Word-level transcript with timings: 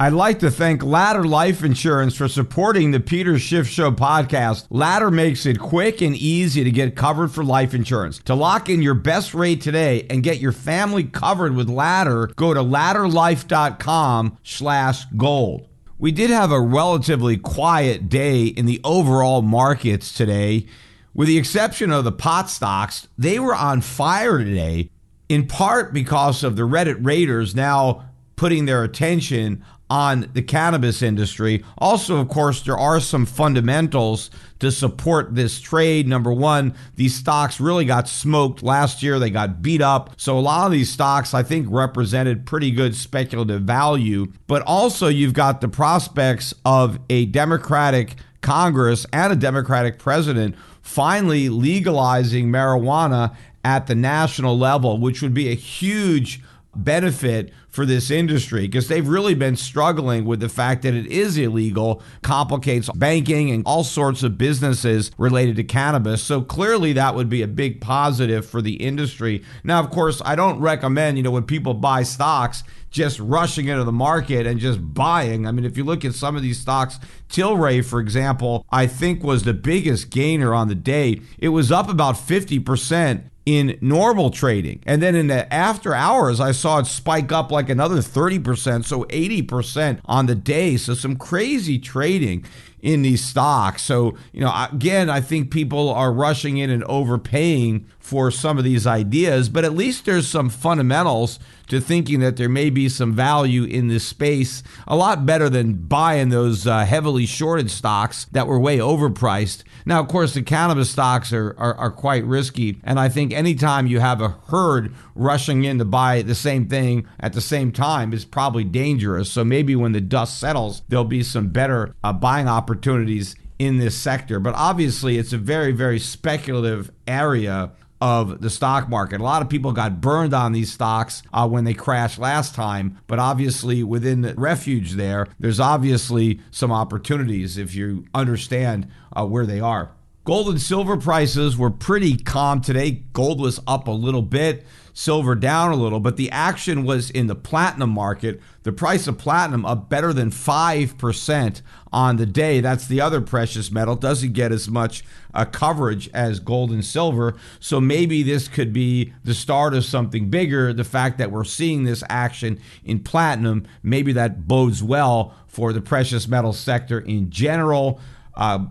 I'd 0.00 0.12
like 0.12 0.38
to 0.40 0.50
thank 0.52 0.84
Ladder 0.84 1.24
Life 1.24 1.64
Insurance 1.64 2.14
for 2.14 2.28
supporting 2.28 2.92
the 2.92 3.00
Peter 3.00 3.36
Schiff 3.36 3.66
Show 3.66 3.90
podcast. 3.90 4.68
Ladder 4.70 5.10
makes 5.10 5.44
it 5.44 5.58
quick 5.58 6.00
and 6.00 6.14
easy 6.14 6.62
to 6.62 6.70
get 6.70 6.94
covered 6.94 7.32
for 7.32 7.42
life 7.42 7.74
insurance. 7.74 8.20
To 8.20 8.36
lock 8.36 8.68
in 8.68 8.80
your 8.80 8.94
best 8.94 9.34
rate 9.34 9.60
today 9.60 10.06
and 10.08 10.22
get 10.22 10.38
your 10.38 10.52
family 10.52 11.02
covered 11.02 11.56
with 11.56 11.68
Ladder, 11.68 12.28
go 12.36 12.54
to 12.54 12.60
ladderlife.com 12.60 14.38
slash 14.44 15.04
gold. 15.16 15.66
We 15.98 16.12
did 16.12 16.30
have 16.30 16.52
a 16.52 16.60
relatively 16.60 17.36
quiet 17.36 18.08
day 18.08 18.44
in 18.44 18.66
the 18.66 18.80
overall 18.84 19.42
markets 19.42 20.12
today. 20.12 20.66
With 21.12 21.26
the 21.26 21.38
exception 21.38 21.90
of 21.90 22.04
the 22.04 22.12
pot 22.12 22.48
stocks, 22.48 23.08
they 23.18 23.40
were 23.40 23.56
on 23.56 23.80
fire 23.80 24.38
today, 24.38 24.90
in 25.28 25.48
part 25.48 25.92
because 25.92 26.44
of 26.44 26.54
the 26.54 26.68
Reddit 26.68 27.04
raiders 27.04 27.56
now 27.56 28.04
putting 28.36 28.66
their 28.66 28.84
attention 28.84 29.64
on 29.90 30.30
the 30.34 30.42
cannabis 30.42 31.02
industry. 31.02 31.64
Also, 31.78 32.18
of 32.18 32.28
course, 32.28 32.62
there 32.62 32.76
are 32.76 33.00
some 33.00 33.24
fundamentals 33.26 34.30
to 34.58 34.70
support 34.70 35.34
this 35.34 35.60
trade. 35.60 36.06
Number 36.06 36.32
one, 36.32 36.74
these 36.96 37.14
stocks 37.14 37.60
really 37.60 37.84
got 37.84 38.08
smoked 38.08 38.62
last 38.62 39.02
year, 39.02 39.18
they 39.18 39.30
got 39.30 39.62
beat 39.62 39.80
up. 39.80 40.14
So, 40.16 40.38
a 40.38 40.40
lot 40.40 40.66
of 40.66 40.72
these 40.72 40.90
stocks, 40.90 41.32
I 41.32 41.42
think, 41.42 41.66
represented 41.70 42.46
pretty 42.46 42.70
good 42.70 42.94
speculative 42.94 43.62
value. 43.62 44.32
But 44.46 44.62
also, 44.62 45.08
you've 45.08 45.34
got 45.34 45.60
the 45.60 45.68
prospects 45.68 46.54
of 46.64 46.98
a 47.08 47.26
Democratic 47.26 48.16
Congress 48.40 49.06
and 49.12 49.32
a 49.32 49.36
Democratic 49.36 49.98
president 49.98 50.56
finally 50.82 51.48
legalizing 51.48 52.48
marijuana 52.48 53.36
at 53.64 53.86
the 53.86 53.94
national 53.94 54.56
level, 54.58 54.98
which 54.98 55.20
would 55.20 55.34
be 55.34 55.50
a 55.50 55.54
huge 55.54 56.40
benefit 56.74 57.52
for 57.78 57.86
this 57.86 58.10
industry 58.10 58.62
because 58.62 58.88
they've 58.88 59.06
really 59.06 59.34
been 59.34 59.54
struggling 59.54 60.24
with 60.24 60.40
the 60.40 60.48
fact 60.48 60.82
that 60.82 60.94
it 60.94 61.06
is 61.06 61.38
illegal, 61.38 62.02
complicates 62.22 62.90
banking 62.96 63.52
and 63.52 63.62
all 63.66 63.84
sorts 63.84 64.24
of 64.24 64.36
businesses 64.36 65.12
related 65.16 65.54
to 65.54 65.62
cannabis. 65.62 66.20
So 66.20 66.42
clearly 66.42 66.92
that 66.94 67.14
would 67.14 67.28
be 67.28 67.40
a 67.40 67.46
big 67.46 67.80
positive 67.80 68.44
for 68.44 68.60
the 68.60 68.82
industry. 68.82 69.44
Now, 69.62 69.78
of 69.78 69.90
course, 69.90 70.20
I 70.24 70.34
don't 70.34 70.58
recommend, 70.58 71.18
you 71.18 71.22
know, 71.22 71.30
when 71.30 71.44
people 71.44 71.72
buy 71.72 72.02
stocks, 72.02 72.64
just 72.90 73.20
rushing 73.20 73.68
into 73.68 73.84
the 73.84 73.92
market 73.92 74.44
and 74.44 74.58
just 74.58 74.80
buying. 74.92 75.46
I 75.46 75.52
mean, 75.52 75.64
if 75.64 75.76
you 75.76 75.84
look 75.84 76.04
at 76.04 76.14
some 76.14 76.34
of 76.34 76.42
these 76.42 76.58
stocks, 76.58 76.98
Tilray, 77.28 77.84
for 77.84 78.00
example, 78.00 78.66
I 78.72 78.88
think 78.88 79.22
was 79.22 79.44
the 79.44 79.54
biggest 79.54 80.10
gainer 80.10 80.52
on 80.52 80.66
the 80.66 80.74
day. 80.74 81.20
It 81.38 81.50
was 81.50 81.70
up 81.70 81.88
about 81.88 82.16
50% 82.16 83.30
in 83.48 83.78
normal 83.80 84.28
trading. 84.28 84.82
And 84.84 85.00
then 85.00 85.14
in 85.14 85.28
the 85.28 85.50
after 85.50 85.94
hours, 85.94 86.38
I 86.38 86.52
saw 86.52 86.80
it 86.80 86.86
spike 86.86 87.32
up 87.32 87.50
like 87.50 87.67
another 87.68 87.96
30%, 87.96 88.84
so 88.84 89.04
80% 89.04 90.00
on 90.04 90.26
the 90.26 90.34
day. 90.34 90.76
So 90.76 90.94
some 90.94 91.16
crazy 91.16 91.78
trading 91.78 92.44
in 92.80 93.02
these 93.02 93.24
stocks. 93.24 93.82
So, 93.82 94.16
you 94.32 94.40
know, 94.40 94.68
again, 94.72 95.10
I 95.10 95.20
think 95.20 95.50
people 95.50 95.90
are 95.90 96.12
rushing 96.12 96.58
in 96.58 96.70
and 96.70 96.84
overpaying 96.84 97.86
for 98.08 98.30
some 98.30 98.56
of 98.56 98.64
these 98.64 98.86
ideas, 98.86 99.50
but 99.50 99.66
at 99.66 99.74
least 99.74 100.06
there's 100.06 100.26
some 100.26 100.48
fundamentals 100.48 101.38
to 101.66 101.78
thinking 101.78 102.20
that 102.20 102.38
there 102.38 102.48
may 102.48 102.70
be 102.70 102.88
some 102.88 103.12
value 103.12 103.64
in 103.64 103.88
this 103.88 104.02
space. 104.02 104.62
A 104.86 104.96
lot 104.96 105.26
better 105.26 105.50
than 105.50 105.74
buying 105.74 106.30
those 106.30 106.66
uh, 106.66 106.86
heavily 106.86 107.26
shorted 107.26 107.70
stocks 107.70 108.24
that 108.32 108.46
were 108.46 108.58
way 108.58 108.78
overpriced. 108.78 109.62
Now, 109.84 110.00
of 110.00 110.08
course, 110.08 110.32
the 110.32 110.40
cannabis 110.40 110.88
stocks 110.88 111.34
are, 111.34 111.54
are, 111.58 111.74
are 111.74 111.90
quite 111.90 112.24
risky. 112.24 112.80
And 112.82 112.98
I 112.98 113.10
think 113.10 113.34
anytime 113.34 113.86
you 113.86 114.00
have 114.00 114.22
a 114.22 114.36
herd 114.48 114.94
rushing 115.14 115.64
in 115.64 115.76
to 115.76 115.84
buy 115.84 116.22
the 116.22 116.34
same 116.34 116.66
thing 116.66 117.06
at 117.20 117.34
the 117.34 117.42
same 117.42 117.72
time 117.72 118.14
is 118.14 118.24
probably 118.24 118.64
dangerous. 118.64 119.30
So 119.30 119.44
maybe 119.44 119.76
when 119.76 119.92
the 119.92 120.00
dust 120.00 120.40
settles, 120.40 120.80
there'll 120.88 121.04
be 121.04 121.22
some 121.22 121.48
better 121.48 121.94
uh, 122.02 122.14
buying 122.14 122.48
opportunities 122.48 123.36
in 123.58 123.76
this 123.76 123.96
sector. 123.96 124.40
But 124.40 124.54
obviously, 124.54 125.18
it's 125.18 125.34
a 125.34 125.38
very, 125.38 125.72
very 125.72 125.98
speculative 125.98 126.90
area 127.06 127.72
of 128.00 128.40
the 128.40 128.50
stock 128.50 128.88
market. 128.88 129.20
A 129.20 129.24
lot 129.24 129.42
of 129.42 129.48
people 129.48 129.72
got 129.72 130.00
burned 130.00 130.34
on 130.34 130.52
these 130.52 130.72
stocks 130.72 131.22
uh, 131.32 131.48
when 131.48 131.64
they 131.64 131.74
crashed 131.74 132.18
last 132.18 132.54
time, 132.54 132.98
but 133.06 133.18
obviously 133.18 133.82
within 133.82 134.22
the 134.22 134.34
refuge 134.34 134.92
there, 134.92 135.26
there's 135.40 135.60
obviously 135.60 136.40
some 136.50 136.72
opportunities 136.72 137.58
if 137.58 137.74
you 137.74 138.04
understand 138.14 138.88
uh, 139.16 139.26
where 139.26 139.46
they 139.46 139.60
are. 139.60 139.90
Gold 140.28 140.50
and 140.50 140.60
silver 140.60 140.98
prices 140.98 141.56
were 141.56 141.70
pretty 141.70 142.18
calm 142.18 142.60
today. 142.60 143.02
Gold 143.14 143.40
was 143.40 143.60
up 143.66 143.88
a 143.88 143.92
little 143.92 144.20
bit 144.20 144.66
silver 144.92 145.34
down 145.34 145.72
a 145.72 145.74
little, 145.74 146.00
but 146.00 146.18
the 146.18 146.30
action 146.30 146.84
was 146.84 147.08
in 147.08 147.28
the 147.28 147.34
platinum 147.34 147.88
market. 147.88 148.38
The 148.62 148.72
price 148.72 149.06
of 149.06 149.16
platinum 149.16 149.64
up 149.64 149.88
better 149.88 150.12
than 150.12 150.30
5% 150.30 151.62
on 151.94 152.16
the 152.18 152.26
day. 152.26 152.60
That's 152.60 152.86
the 152.86 153.00
other 153.00 153.22
precious 153.22 153.70
metal. 153.70 153.96
Doesn't 153.96 154.34
get 154.34 154.52
as 154.52 154.68
much 154.68 155.02
uh, 155.32 155.46
coverage 155.46 156.10
as 156.12 156.40
gold 156.40 156.72
and 156.72 156.84
silver. 156.84 157.34
So 157.58 157.80
maybe 157.80 158.22
this 158.22 158.48
could 158.48 158.74
be 158.74 159.14
the 159.24 159.32
start 159.32 159.72
of 159.72 159.86
something 159.86 160.28
bigger. 160.28 160.74
The 160.74 160.84
fact 160.84 161.16
that 161.16 161.30
we're 161.30 161.44
seeing 161.44 161.84
this 161.84 162.04
action 162.10 162.60
in 162.84 163.00
platinum, 163.00 163.66
maybe 163.82 164.12
that 164.12 164.46
bodes 164.46 164.82
well 164.82 165.34
for 165.46 165.72
the 165.72 165.80
precious 165.80 166.28
metal 166.28 166.52
sector 166.52 167.00
in 167.00 167.30
general. 167.30 167.98
Uh, 168.34 168.66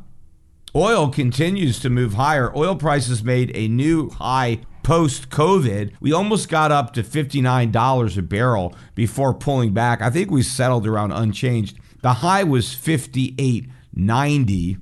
Oil 0.75 1.09
continues 1.09 1.79
to 1.79 1.89
move 1.89 2.15
higher. 2.15 2.55
Oil 2.55 2.75
prices 2.75 3.23
made 3.23 3.51
a 3.55 3.67
new 3.67 4.09
high 4.09 4.59
post 4.83 5.29
COVID. 5.29 5.93
We 5.99 6.13
almost 6.13 6.49
got 6.49 6.71
up 6.71 6.93
to 6.93 7.03
$59 7.03 8.17
a 8.17 8.21
barrel 8.21 8.75
before 8.93 9.33
pulling 9.33 9.73
back. 9.73 10.01
I 10.01 10.09
think 10.09 10.29
we 10.29 10.43
settled 10.43 10.85
around 10.85 11.13
unchanged. 11.13 11.79
The 12.01 12.13
high 12.13 12.43
was 12.43 12.67
58.90. 12.67 14.79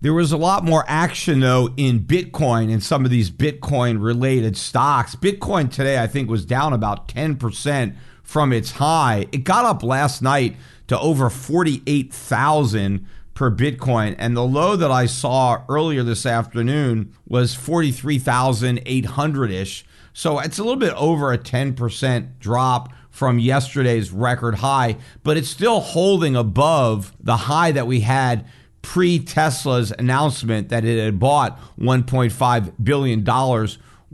There 0.00 0.12
was 0.12 0.32
a 0.32 0.36
lot 0.36 0.64
more 0.64 0.84
action 0.86 1.40
though 1.40 1.70
in 1.76 2.00
Bitcoin 2.00 2.72
and 2.72 2.82
some 2.82 3.04
of 3.04 3.10
these 3.10 3.30
Bitcoin 3.30 4.02
related 4.02 4.56
stocks. 4.56 5.14
Bitcoin 5.14 5.70
today 5.70 5.98
I 5.98 6.06
think 6.06 6.28
was 6.28 6.44
down 6.44 6.72
about 6.72 7.08
10% 7.08 7.96
from 8.22 8.52
its 8.52 8.72
high. 8.72 9.26
It 9.32 9.44
got 9.44 9.64
up 9.64 9.82
last 9.82 10.22
night 10.22 10.56
to 10.88 10.98
over 10.98 11.30
48,000 11.30 13.06
per 13.34 13.50
Bitcoin. 13.50 14.14
And 14.18 14.36
the 14.36 14.44
low 14.44 14.76
that 14.76 14.90
I 14.90 15.06
saw 15.06 15.62
earlier 15.68 16.02
this 16.02 16.24
afternoon 16.24 17.12
was 17.26 17.54
43,800 17.54 19.50
ish. 19.50 19.84
So 20.12 20.38
it's 20.38 20.58
a 20.58 20.62
little 20.62 20.78
bit 20.78 20.94
over 20.94 21.32
a 21.32 21.38
10% 21.38 22.38
drop 22.38 22.92
from 23.10 23.38
yesterday's 23.38 24.10
record 24.10 24.56
high, 24.56 24.96
but 25.22 25.36
it's 25.36 25.48
still 25.48 25.80
holding 25.80 26.34
above 26.34 27.12
the 27.20 27.36
high 27.36 27.72
that 27.72 27.86
we 27.86 28.00
had 28.00 28.46
pre 28.82 29.18
Tesla's 29.18 29.92
announcement 29.98 30.68
that 30.68 30.84
it 30.84 31.02
had 31.02 31.18
bought 31.18 31.58
$1.5 31.78 32.72
billion 32.82 33.24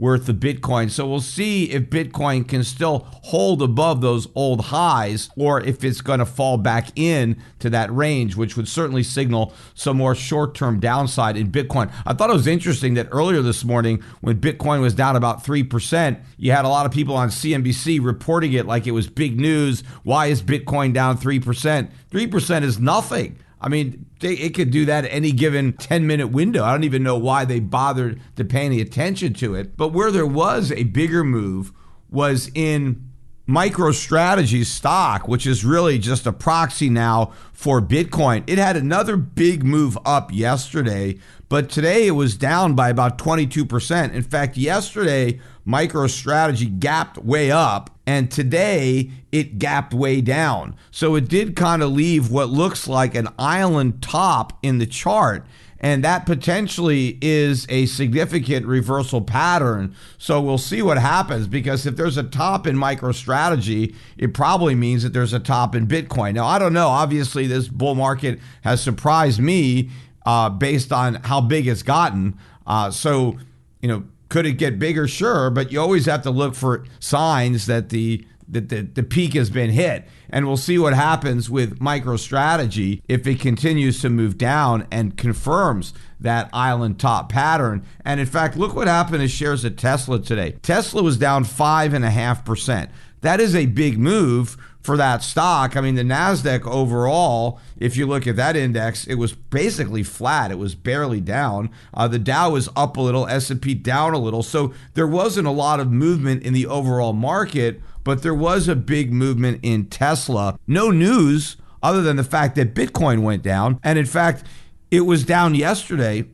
worth 0.01 0.27
of 0.27 0.37
Bitcoin. 0.37 0.89
So 0.89 1.07
we'll 1.07 1.21
see 1.21 1.69
if 1.69 1.83
Bitcoin 1.83 2.45
can 2.45 2.63
still 2.63 3.07
hold 3.21 3.61
above 3.61 4.01
those 4.01 4.27
old 4.33 4.65
highs 4.65 5.29
or 5.37 5.61
if 5.61 5.83
it's 5.83 6.01
going 6.01 6.17
to 6.17 6.25
fall 6.25 6.57
back 6.57 6.87
in 6.95 7.37
to 7.59 7.69
that 7.69 7.93
range, 7.95 8.35
which 8.35 8.57
would 8.57 8.67
certainly 8.67 9.03
signal 9.03 9.53
some 9.75 9.97
more 9.97 10.15
short 10.15 10.55
term 10.55 10.79
downside 10.79 11.37
in 11.37 11.51
Bitcoin. 11.51 11.93
I 12.03 12.13
thought 12.13 12.31
it 12.31 12.33
was 12.33 12.47
interesting 12.47 12.95
that 12.95 13.09
earlier 13.11 13.43
this 13.43 13.63
morning, 13.63 14.03
when 14.21 14.41
Bitcoin 14.41 14.81
was 14.81 14.95
down 14.95 15.15
about 15.15 15.43
3%, 15.43 16.19
you 16.37 16.51
had 16.51 16.65
a 16.65 16.69
lot 16.69 16.87
of 16.87 16.91
people 16.91 17.15
on 17.15 17.29
CNBC 17.29 18.03
reporting 18.03 18.53
it 18.53 18.65
like 18.65 18.87
it 18.87 18.91
was 18.91 19.05
big 19.05 19.39
news. 19.39 19.81
Why 20.01 20.27
is 20.27 20.41
Bitcoin 20.41 20.93
down 20.93 21.19
3%? 21.19 21.91
3% 22.11 22.63
is 22.63 22.79
nothing. 22.79 23.37
I 23.61 23.69
mean, 23.69 24.07
they, 24.19 24.33
it 24.33 24.55
could 24.55 24.71
do 24.71 24.85
that 24.85 25.05
any 25.05 25.31
given 25.31 25.73
10 25.73 26.07
minute 26.07 26.27
window. 26.27 26.63
I 26.63 26.71
don't 26.71 26.83
even 26.83 27.03
know 27.03 27.17
why 27.17 27.45
they 27.45 27.59
bothered 27.59 28.19
to 28.35 28.43
pay 28.43 28.65
any 28.65 28.81
attention 28.81 29.33
to 29.35 29.53
it. 29.55 29.77
But 29.77 29.89
where 29.89 30.11
there 30.11 30.25
was 30.25 30.71
a 30.71 30.83
bigger 30.83 31.23
move 31.23 31.71
was 32.09 32.49
in 32.55 33.07
MicroStrategy 33.47 34.65
stock, 34.65 35.27
which 35.27 35.45
is 35.45 35.63
really 35.63 35.99
just 35.99 36.25
a 36.25 36.33
proxy 36.33 36.89
now 36.89 37.33
for 37.53 37.81
Bitcoin. 37.81 38.43
It 38.47 38.57
had 38.57 38.77
another 38.77 39.15
big 39.17 39.63
move 39.63 39.97
up 40.05 40.33
yesterday, 40.33 41.19
but 41.49 41.69
today 41.69 42.07
it 42.07 42.11
was 42.11 42.37
down 42.37 42.75
by 42.75 42.89
about 42.89 43.17
22%. 43.17 44.13
In 44.13 44.23
fact, 44.23 44.57
yesterday, 44.57 45.39
MicroStrategy 45.67 46.79
gapped 46.79 47.17
way 47.17 47.51
up, 47.51 47.89
and 48.05 48.31
today 48.31 49.11
it 49.31 49.59
gapped 49.59 49.93
way 49.93 50.21
down. 50.21 50.75
So 50.91 51.15
it 51.15 51.27
did 51.27 51.55
kind 51.55 51.83
of 51.83 51.91
leave 51.91 52.31
what 52.31 52.49
looks 52.49 52.87
like 52.87 53.15
an 53.15 53.29
island 53.37 54.01
top 54.01 54.57
in 54.63 54.79
the 54.79 54.85
chart. 54.85 55.45
And 55.83 56.03
that 56.03 56.27
potentially 56.27 57.17
is 57.23 57.65
a 57.67 57.87
significant 57.87 58.67
reversal 58.67 59.19
pattern. 59.19 59.95
So 60.19 60.39
we'll 60.39 60.59
see 60.59 60.83
what 60.83 60.99
happens 60.99 61.47
because 61.47 61.87
if 61.87 61.95
there's 61.95 62.17
a 62.17 62.23
top 62.23 62.67
in 62.67 62.75
MicroStrategy, 62.75 63.95
it 64.15 64.33
probably 64.35 64.75
means 64.75 65.01
that 65.01 65.11
there's 65.13 65.33
a 65.33 65.39
top 65.39 65.73
in 65.73 65.87
Bitcoin. 65.87 66.35
Now, 66.35 66.45
I 66.45 66.59
don't 66.59 66.73
know. 66.73 66.87
Obviously, 66.87 67.47
this 67.47 67.67
bull 67.67 67.95
market 67.95 68.39
has 68.63 68.81
surprised 68.83 69.39
me 69.39 69.89
uh, 70.23 70.49
based 70.49 70.91
on 70.93 71.15
how 71.15 71.41
big 71.41 71.67
it's 71.67 71.81
gotten. 71.81 72.37
Uh, 72.67 72.91
so, 72.91 73.39
you 73.81 73.87
know, 73.87 74.03
could 74.31 74.45
it 74.45 74.53
get 74.53 74.79
bigger? 74.79 75.07
Sure, 75.09 75.49
but 75.49 75.71
you 75.71 75.79
always 75.79 76.05
have 76.05 76.21
to 76.23 76.31
look 76.31 76.55
for 76.55 76.85
signs 76.99 77.65
that 77.65 77.89
the 77.89 78.25
that 78.47 78.69
the, 78.69 78.81
the 78.81 79.03
peak 79.03 79.33
has 79.33 79.49
been 79.49 79.69
hit. 79.69 80.05
And 80.29 80.45
we'll 80.45 80.57
see 80.57 80.77
what 80.77 80.93
happens 80.93 81.49
with 81.49 81.79
MicroStrategy 81.79 83.01
if 83.07 83.25
it 83.25 83.39
continues 83.39 84.01
to 84.01 84.09
move 84.09 84.37
down 84.37 84.87
and 84.91 85.15
confirms 85.15 85.93
that 86.19 86.49
island 86.51 86.99
top 86.99 87.29
pattern. 87.29 87.85
And 88.03 88.19
in 88.19 88.25
fact, 88.25 88.57
look 88.57 88.75
what 88.75 88.87
happened 88.87 89.21
to 89.21 89.27
shares 89.29 89.63
of 89.63 89.77
Tesla 89.77 90.21
today. 90.21 90.57
Tesla 90.61 91.01
was 91.01 91.17
down 91.17 91.45
five 91.45 91.93
and 91.93 92.03
a 92.03 92.09
half 92.09 92.43
percent. 92.43 92.89
That 93.21 93.39
is 93.39 93.55
a 93.55 93.67
big 93.67 93.97
move 93.97 94.57
for 94.81 94.97
that 94.97 95.23
stock. 95.23 95.77
I 95.77 95.81
mean, 95.81 95.95
the 95.95 96.03
Nasdaq 96.03 96.65
overall, 96.65 97.59
if 97.77 97.95
you 97.95 98.07
look 98.07 98.25
at 98.27 98.35
that 98.35 98.55
index, 98.55 99.05
it 99.05 99.15
was 99.15 99.33
basically 99.33 100.03
flat. 100.03 100.51
It 100.51 100.57
was 100.57 100.75
barely 100.75 101.21
down. 101.21 101.69
Uh, 101.93 102.07
the 102.07 102.19
Dow 102.19 102.51
was 102.51 102.69
up 102.75 102.97
a 102.97 103.01
little, 103.01 103.27
S&P 103.27 103.75
down 103.75 104.13
a 104.13 104.19
little. 104.19 104.43
So 104.43 104.73
there 104.95 105.07
wasn't 105.07 105.47
a 105.47 105.51
lot 105.51 105.79
of 105.79 105.91
movement 105.91 106.43
in 106.43 106.53
the 106.53 106.65
overall 106.65 107.13
market, 107.13 107.81
but 108.03 108.23
there 108.23 108.33
was 108.33 108.67
a 108.67 108.75
big 108.75 109.13
movement 109.13 109.59
in 109.61 109.85
Tesla. 109.85 110.59
No 110.67 110.89
news 110.89 111.57
other 111.83 112.01
than 112.01 112.15
the 112.15 112.23
fact 112.23 112.55
that 112.55 112.75
Bitcoin 112.75 113.21
went 113.21 113.43
down, 113.43 113.79
and 113.83 113.97
in 113.97 114.05
fact, 114.05 114.43
it 114.91 115.01
was 115.01 115.23
down 115.23 115.55
yesterday. 115.55 116.25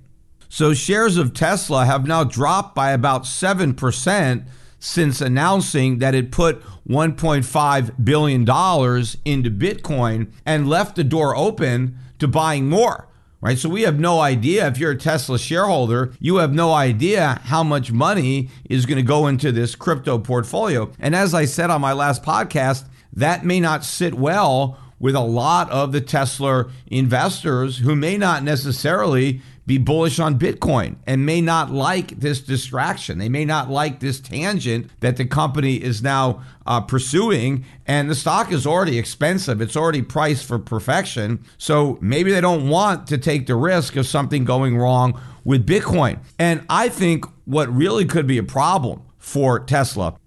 So 0.49 0.73
shares 0.73 1.17
of 1.17 1.33
Tesla 1.33 1.85
have 1.85 2.07
now 2.07 2.23
dropped 2.23 2.73
by 2.73 2.91
about 2.91 3.23
7% 3.23 4.45
since 4.79 5.21
announcing 5.21 5.99
that 5.99 6.15
it 6.15 6.31
put 6.31 6.61
$1.5 6.87 8.05
billion 8.05 8.41
into 8.41 9.51
Bitcoin 9.51 10.31
and 10.45 10.69
left 10.69 10.95
the 10.95 11.03
door 11.03 11.35
open 11.35 11.97
to 12.19 12.27
buying 12.27 12.67
more. 12.69 13.07
Right. 13.39 13.59
So 13.59 13.69
we 13.69 13.83
have 13.83 13.99
no 13.99 14.19
idea 14.19 14.67
if 14.67 14.79
you're 14.79 14.91
a 14.91 14.97
Tesla 14.97 15.37
shareholder, 15.37 16.11
you 16.19 16.37
have 16.37 16.53
no 16.53 16.73
idea 16.73 17.39
how 17.45 17.61
much 17.61 17.91
money 17.91 18.49
is 18.67 18.87
going 18.87 18.97
to 18.97 19.03
go 19.03 19.27
into 19.27 19.51
this 19.51 19.75
crypto 19.75 20.17
portfolio. 20.17 20.91
And 20.97 21.15
as 21.15 21.35
I 21.35 21.45
said 21.45 21.69
on 21.69 21.79
my 21.79 21.93
last 21.93 22.23
podcast, 22.23 22.85
that 23.13 23.45
may 23.45 23.59
not 23.59 23.85
sit 23.85 24.15
well 24.15 24.79
with 24.99 25.15
a 25.15 25.21
lot 25.21 25.69
of 25.69 25.91
the 25.91 26.01
Tesla 26.01 26.65
investors 26.87 27.77
who 27.77 27.95
may 27.95 28.17
not 28.17 28.43
necessarily 28.43 29.41
be 29.67 29.77
bullish 29.77 30.17
on 30.17 30.39
Bitcoin 30.39 30.95
and 31.05 31.25
may 31.25 31.41
not 31.41 31.69
like 31.69 32.21
this 32.21 32.39
distraction. 32.39 33.17
They 33.17 33.27
may 33.27 33.43
not 33.43 33.69
like 33.69 33.99
this 33.99 34.21
tangent 34.21 34.89
that 35.01 35.17
the 35.17 35.25
company 35.25 35.75
is 35.75 36.01
now 36.01 36.41
uh, 36.65 36.79
pursuing. 36.79 37.65
And 37.85 38.09
the 38.09 38.15
stock 38.15 38.51
is 38.53 38.65
already 38.65 38.97
expensive, 38.97 39.61
it's 39.61 39.75
already 39.75 40.01
priced 40.01 40.45
for 40.45 40.57
perfection. 40.57 41.43
So 41.57 41.97
maybe 42.01 42.31
they 42.31 42.39
don't 42.39 42.69
want 42.69 43.07
to 43.07 43.17
take 43.17 43.45
the 43.45 43.55
risk 43.55 43.97
of 43.97 44.07
something 44.07 44.45
going 44.45 44.77
wrong 44.77 45.19
with 45.43 45.67
Bitcoin. 45.67 46.19
And 46.39 46.65
I 46.69 46.87
think 46.87 47.25
what 47.43 47.67
really 47.73 48.05
could 48.05 48.25
be 48.25 48.37
a 48.37 48.43
problem 48.43 49.03
for 49.17 49.59
Tesla 49.59 50.17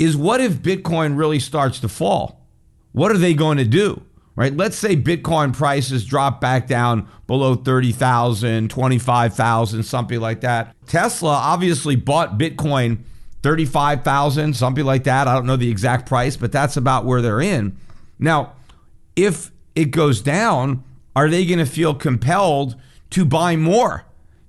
is 0.00 0.16
what 0.16 0.40
if 0.40 0.54
Bitcoin 0.54 1.16
really 1.16 1.38
starts 1.38 1.78
to 1.80 1.88
fall? 1.88 2.44
What 2.90 3.12
are 3.12 3.18
they 3.18 3.34
going 3.34 3.58
to 3.58 3.64
do? 3.64 4.02
Right? 4.38 4.56
Let's 4.56 4.78
say 4.78 4.94
Bitcoin 4.94 5.52
prices 5.52 6.04
drop 6.04 6.40
back 6.40 6.68
down 6.68 7.08
below 7.26 7.56
30,000, 7.56 8.70
25,000, 8.70 9.82
something 9.82 10.20
like 10.20 10.42
that. 10.42 10.76
Tesla 10.86 11.30
obviously 11.30 11.96
bought 11.96 12.38
Bitcoin 12.38 12.98
35,000, 13.42 14.54
something 14.54 14.84
like 14.84 15.02
that. 15.04 15.26
I 15.26 15.34
don't 15.34 15.44
know 15.44 15.56
the 15.56 15.68
exact 15.68 16.08
price, 16.08 16.36
but 16.36 16.52
that's 16.52 16.76
about 16.76 17.04
where 17.04 17.20
they're 17.20 17.40
in. 17.40 17.76
Now, 18.20 18.52
if 19.16 19.50
it 19.74 19.86
goes 19.86 20.20
down, 20.20 20.84
are 21.16 21.28
they 21.28 21.44
going 21.44 21.58
to 21.58 21.66
feel 21.66 21.92
compelled 21.92 22.76
to 23.10 23.24
buy 23.24 23.56
more? 23.56 24.04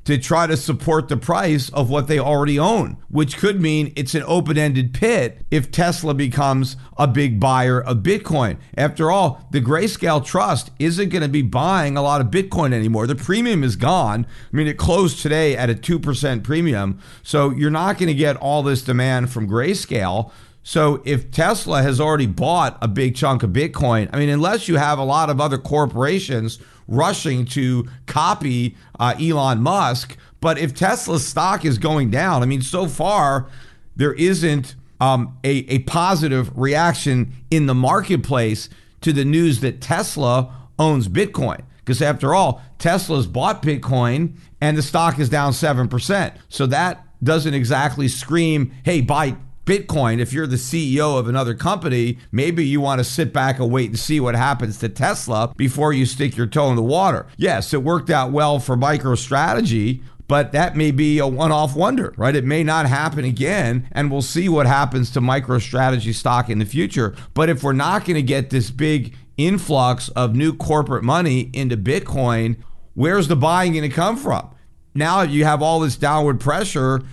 To 0.10 0.18
try 0.18 0.48
to 0.48 0.58
support 0.58 1.08
the 1.08 1.16
price 1.16 1.70
of 1.70 1.88
what 1.92 2.08
they 2.08 2.18
already 2.18 2.58
own, 2.58 2.98
which 3.10 3.38
could 3.38 3.62
mean 3.62 3.94
it's 3.96 4.16
an 4.16 4.24
open 4.26 4.58
ended 4.58 4.92
pit 4.92 5.46
if 5.52 5.70
Tesla 5.70 6.16
becomes 6.16 6.76
a 6.98 7.08
big 7.08 7.40
buyer 7.40 7.80
of 7.80 7.98
Bitcoin. 7.98 8.58
After 8.76 9.12
all, 9.12 9.46
the 9.52 9.62
Grayscale 9.62 10.26
Trust 10.26 10.72
isn't 10.80 11.10
going 11.10 11.22
to 11.22 11.30
be 11.30 11.44
buying 11.44 11.96
a 11.96 12.02
lot 12.02 12.22
of 12.22 12.28
Bitcoin 12.28 12.74
anymore. 12.74 13.06
The 13.06 13.14
premium 13.14 13.64
is 13.64 13.76
gone. 13.76 14.26
I 14.52 14.58
mean, 14.58 14.66
it 14.66 14.80
closed 14.80 15.22
today 15.22 15.56
at 15.56 15.70
a 15.70 15.76
2% 15.76 16.44
premium. 16.44 17.00
So 17.22 17.52
you're 17.52 17.70
not 17.70 18.00
going 18.00 18.08
to 18.08 18.16
get 18.16 18.36
all 18.38 18.64
this 18.64 18.82
demand 18.82 19.30
from 19.30 19.48
Grayscale. 19.48 20.32
So 20.64 21.04
if 21.06 21.30
Tesla 21.30 21.84
has 21.84 22.02
already 22.02 22.26
bought 22.26 22.80
a 22.82 22.88
big 22.88 23.16
chunk 23.16 23.44
of 23.44 23.52
Bitcoin, 23.52 24.10
I 24.12 24.18
mean, 24.18 24.30
unless 24.30 24.68
you 24.68 24.78
have 24.78 24.98
a 24.98 25.04
lot 25.04 25.30
of 25.30 25.40
other 25.40 25.60
corporations 25.60 26.58
rushing 26.90 27.46
to 27.46 27.88
copy 28.06 28.76
uh, 29.00 29.16
Elon 29.20 29.62
Musk. 29.62 30.18
But 30.42 30.58
if 30.58 30.74
Tesla's 30.74 31.26
stock 31.26 31.64
is 31.64 31.78
going 31.78 32.10
down, 32.10 32.44
I 32.44 32.46
mean, 32.46 32.62
so 32.62 32.88
far 32.88 33.48
there 33.96 34.14
isn't 34.14 34.76
um, 35.00 35.38
a, 35.44 35.50
a 35.70 35.80
positive 35.80 36.52
reaction 36.58 37.34
in 37.52 37.66
the 37.66 37.76
marketplace 37.76 38.70
to 39.02 39.14
the 39.14 39.26
news 39.26 39.62
that 39.62 39.82
Tesla 39.82 40.54
owns 40.78 41.08
Bitcoin. 41.08 41.64
Because 41.78 42.02
after 42.02 42.34
all, 42.34 42.62
Tesla's 42.78 43.28
bought 43.28 43.64
Bitcoin 43.64 44.36
and 44.62 44.78
the 44.78 44.82
stock 44.82 45.20
is 45.20 45.30
down 45.30 45.54
7%. 45.54 46.36
So 46.50 46.66
that 46.68 47.06
doesn't 47.24 47.54
exactly 47.54 48.08
scream, 48.08 48.72
hey, 48.84 49.02
buy 49.02 49.36
Bitcoin, 49.70 50.18
if 50.18 50.34
you're 50.34 50.48
the 50.48 50.56
CEO 50.56 51.20
of 51.20 51.28
another 51.28 51.54
company, 51.54 52.18
maybe 52.32 52.66
you 52.66 52.82
want 52.82 52.98
to 52.98 53.04
sit 53.04 53.32
back 53.32 53.60
and 53.60 53.72
wait 53.72 53.92
and 53.92 54.00
see 54.00 54.20
what 54.20 54.34
happens 54.34 54.80
to 54.80 54.90
Tesla 54.90 55.54
before 55.58 55.94
you 55.94 56.08
stick 56.08 56.36
your 56.36 56.48
toe 56.48 56.72
in 56.72 56.76
the 56.76 56.82
water. 56.82 57.28
Yes, 57.38 57.72
it 57.72 57.84
worked 57.84 58.10
out 58.10 58.32
well 58.32 58.58
for 58.58 58.76
MicroStrategy, 58.76 60.02
but 60.28 60.54
that 60.54 60.76
may 60.76 60.90
be 60.90 61.20
a 61.20 61.28
one 61.28 61.52
off 61.52 61.76
wonder, 61.76 62.16
right? 62.18 62.36
It 62.36 62.46
may 62.46 62.64
not 62.64 62.88
happen 62.88 63.24
again, 63.24 63.88
and 63.92 64.10
we'll 64.10 64.24
see 64.24 64.50
what 64.50 64.66
happens 64.66 65.12
to 65.12 65.22
MicroStrategy 65.22 66.16
stock 66.16 66.50
in 66.50 66.58
the 66.58 66.66
future. 66.66 67.16
But 67.36 67.50
if 67.50 67.62
we're 67.62 67.74
not 67.74 68.06
going 68.06 68.16
to 68.16 68.24
get 68.24 68.50
this 68.50 68.72
big 68.72 69.16
influx 69.38 70.10
of 70.10 70.36
new 70.36 70.52
corporate 70.52 71.04
money 71.04 71.52
into 71.54 71.78
Bitcoin, 71.78 72.58
where's 72.96 73.28
the 73.28 73.36
buying 73.36 73.74
going 73.74 73.88
to 73.88 73.96
come 73.96 74.18
from? 74.18 74.50
Now 74.96 75.22
you 75.22 75.46
have 75.46 75.62
all 75.62 75.80
this 75.80 75.96
downward 75.96 76.40
pressure 76.40 77.04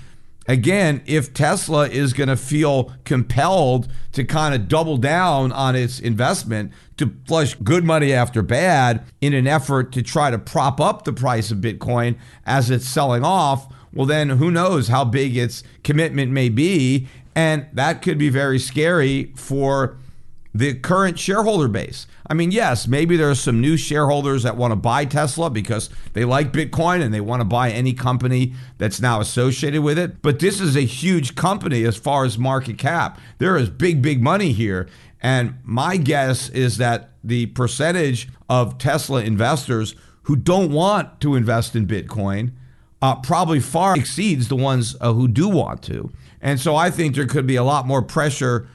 again, 0.49 1.03
if 1.07 1.33
Tesla 1.35 1.89
is 1.89 2.13
going 2.13 2.29
to 2.29 2.37
feel 2.37 2.93
compelled 3.05 3.89
to 4.13 4.25
kind 4.25 4.55
of 4.55 4.69
double 4.69 4.97
down 4.97 5.53
on 5.53 5.77
its 5.77 6.01
investment 6.01 6.73
to 6.97 7.15
flush 7.27 7.55
good 7.57 7.85
money 7.85 8.13
after 8.13 8.43
bad 8.43 9.05
in 9.21 9.35
an 9.35 9.47
effort 9.47 9.93
to 9.93 10.03
try 10.03 10.31
to 10.31 10.39
prop 10.39 10.81
up 10.81 11.05
the 11.05 11.13
price 11.13 11.51
of 11.51 11.59
Bitcoin 11.59 12.17
as 12.45 12.71
it's 12.71 12.89
selling 12.89 13.25
off, 13.25 13.73
well, 13.93 14.07
then 14.07 14.31
who 14.31 14.51
knows 14.51 14.89
how 14.89 15.05
big 15.05 15.37
its 15.37 15.63
commitment 15.83 16.31
may 16.31 16.49
be. 16.49 17.09
And 17.35 17.67
that 17.73 18.03
could 18.03 18.19
be 18.19 18.29
very 18.29 18.59
scary 18.59 19.33
for 19.35 19.99
the 20.59 20.75
current 20.75 21.19
shareholder 21.19 21.69
base. 21.69 22.07
I 22.29 22.35
mean, 22.35 22.51
yes, 22.51 22.89
maybe 22.89 23.17
there 23.17 23.31
are 23.31 23.35
some 23.35 23.61
new 23.61 23.77
shareholders 23.77 24.43
that 24.43 24.57
want 24.57 24.73
to 24.73 24.77
buy 24.77 25.05
Tesla 25.05 25.51
because 25.51 25.91
they 26.15 26.25
like 26.25 26.53
Bitcoin 26.53 27.03
and 27.03 27.13
they 27.13 27.21
want 27.21 27.41
to 27.41 27.45
buy 27.45 27.71
any 27.71 27.93
company 27.93 28.55
that's 28.79 29.01
now 29.01 29.21
associated 29.21 29.83
with 29.83 29.99
it. 29.99 30.23
But 30.23 30.39
this 30.39 30.61
is 30.61 30.77
a 30.77 30.81
huge 30.81 31.35
company 31.35 31.85
as 31.85 31.97
far 31.97 32.25
as 32.25 32.39
market 32.39 32.79
cap. 32.79 33.21
There 33.39 33.57
is 33.57 33.69
big, 33.69 34.03
big 34.03 34.23
money 34.23 34.53
here. 34.53 34.89
And 35.21 35.59
my 35.63 35.97
guess 35.97 36.49
is 36.49 36.79
that 36.79 37.11
the 37.23 37.47
percentage 37.47 38.29
of 38.49 38.79
Tesla 38.79 39.23
investors 39.23 39.95
who 40.23 40.37
don't 40.37 40.73
want 40.73 41.21
to 41.21 41.35
invest 41.35 41.77
in 41.77 41.87
Bitcoin 41.87 42.53
uh, 43.03 43.17
probably 43.17 43.61
far 43.61 43.97
exceeds 43.97 44.49
the 44.49 44.57
ones 44.57 44.97
uh, 45.01 45.13
who 45.13 45.29
do 45.29 45.49
want 45.49 45.83
to. 45.83 46.11
And 46.41 46.59
so 46.59 46.77
I 46.77 46.91
think 46.91 47.15
there 47.15 47.27
could 47.27 47.47
be 47.47 47.57
a 47.57 47.65
lot 47.65 47.87
more 47.87 48.03
pressure 48.03 48.69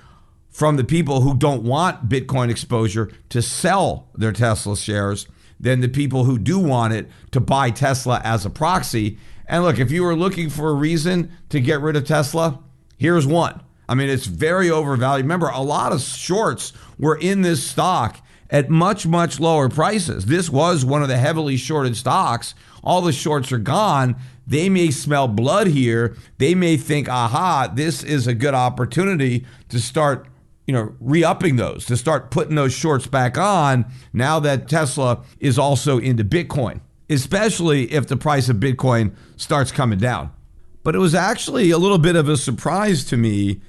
from 0.52 0.76
the 0.76 0.84
people 0.84 1.22
who 1.22 1.36
don't 1.36 1.64
want 1.64 2.10
Bitcoin 2.10 2.52
exposure 2.52 3.10
to 3.30 3.42
sell 3.42 4.10
their 4.14 4.34
Tesla 4.34 4.78
shares 4.78 5.26
than 5.60 5.80
the 5.80 5.88
people 5.88 6.26
who 6.26 6.38
do 6.38 6.60
want 6.60 6.94
it 6.94 7.10
to 7.32 7.40
buy 7.40 7.72
Tesla 7.72 8.22
as 8.24 8.46
a 8.46 8.50
proxy. 8.50 9.18
And 9.48 9.64
look, 9.64 9.80
if 9.80 9.92
you 9.92 10.04
were 10.04 10.16
looking 10.16 10.50
for 10.50 10.70
a 10.70 10.74
reason 10.74 11.32
to 11.50 11.60
get 11.60 11.82
rid 11.82 11.96
of 11.96 12.06
Tesla, 12.06 12.60
here's 12.98 13.26
one. 13.26 13.62
I 13.88 13.96
mean, 13.96 14.10
it's 14.10 14.26
very 14.26 14.70
overvalued. 14.70 15.26
Remember, 15.26 15.50
a 15.50 15.62
lot 15.62 15.92
of 15.92 16.02
shorts 16.02 16.74
were 16.98 17.18
in 17.18 17.42
this 17.42 17.64
stock 17.64 18.18
at 18.50 18.70
much, 18.70 19.08
much 19.08 19.40
lower 19.40 19.70
prices. 19.70 20.26
This 20.26 20.50
was 20.50 20.84
one 20.84 21.02
of 21.02 21.08
the 21.08 21.18
heavily 21.18 21.58
shorted 21.58 21.96
stocks. 21.96 22.54
All 22.84 23.02
the 23.02 23.14
shorts 23.14 23.52
are 23.52 23.58
gone. 23.58 24.16
They 24.46 24.70
may 24.70 24.92
smell 24.92 25.28
blood 25.28 25.68
here. 25.68 26.16
They 26.38 26.56
may 26.56 26.76
think, 26.78 27.08
aha, 27.08 27.72
this 27.74 28.04
is 28.04 28.28
a 28.28 28.34
good 28.34 28.54
opportunity 28.54 29.46
to 29.70 29.80
start 29.80 30.28
you 30.68 30.74
know, 30.74 30.94
re-upping 31.00 31.56
those 31.56 31.86
to 31.86 31.98
start 31.98 32.32
putting 32.32 32.56
those 32.56 32.74
shorts 32.74 33.08
back 33.08 33.38
on 33.38 33.86
now 34.14 34.40
that 34.40 34.68
Tesla 34.68 35.24
is 35.40 35.58
also 35.58 35.98
into 35.98 36.24
Bitcoin, 36.24 36.82
especially 37.10 37.92
if 37.92 38.08
the 38.08 38.18
price 38.18 38.48
of 38.50 38.58
Bitcoin 38.58 39.16
starts 39.38 39.72
coming 39.72 40.00
down. 40.00 40.32
But 40.84 40.96
it 40.96 41.00
was 41.00 41.14
actually 41.14 41.72
a 41.72 41.78
little 41.78 41.98
bit 41.98 42.16
of 42.16 42.30
a 42.30 42.38
surprise 42.38 43.04
to 43.06 43.18
me 43.18 43.62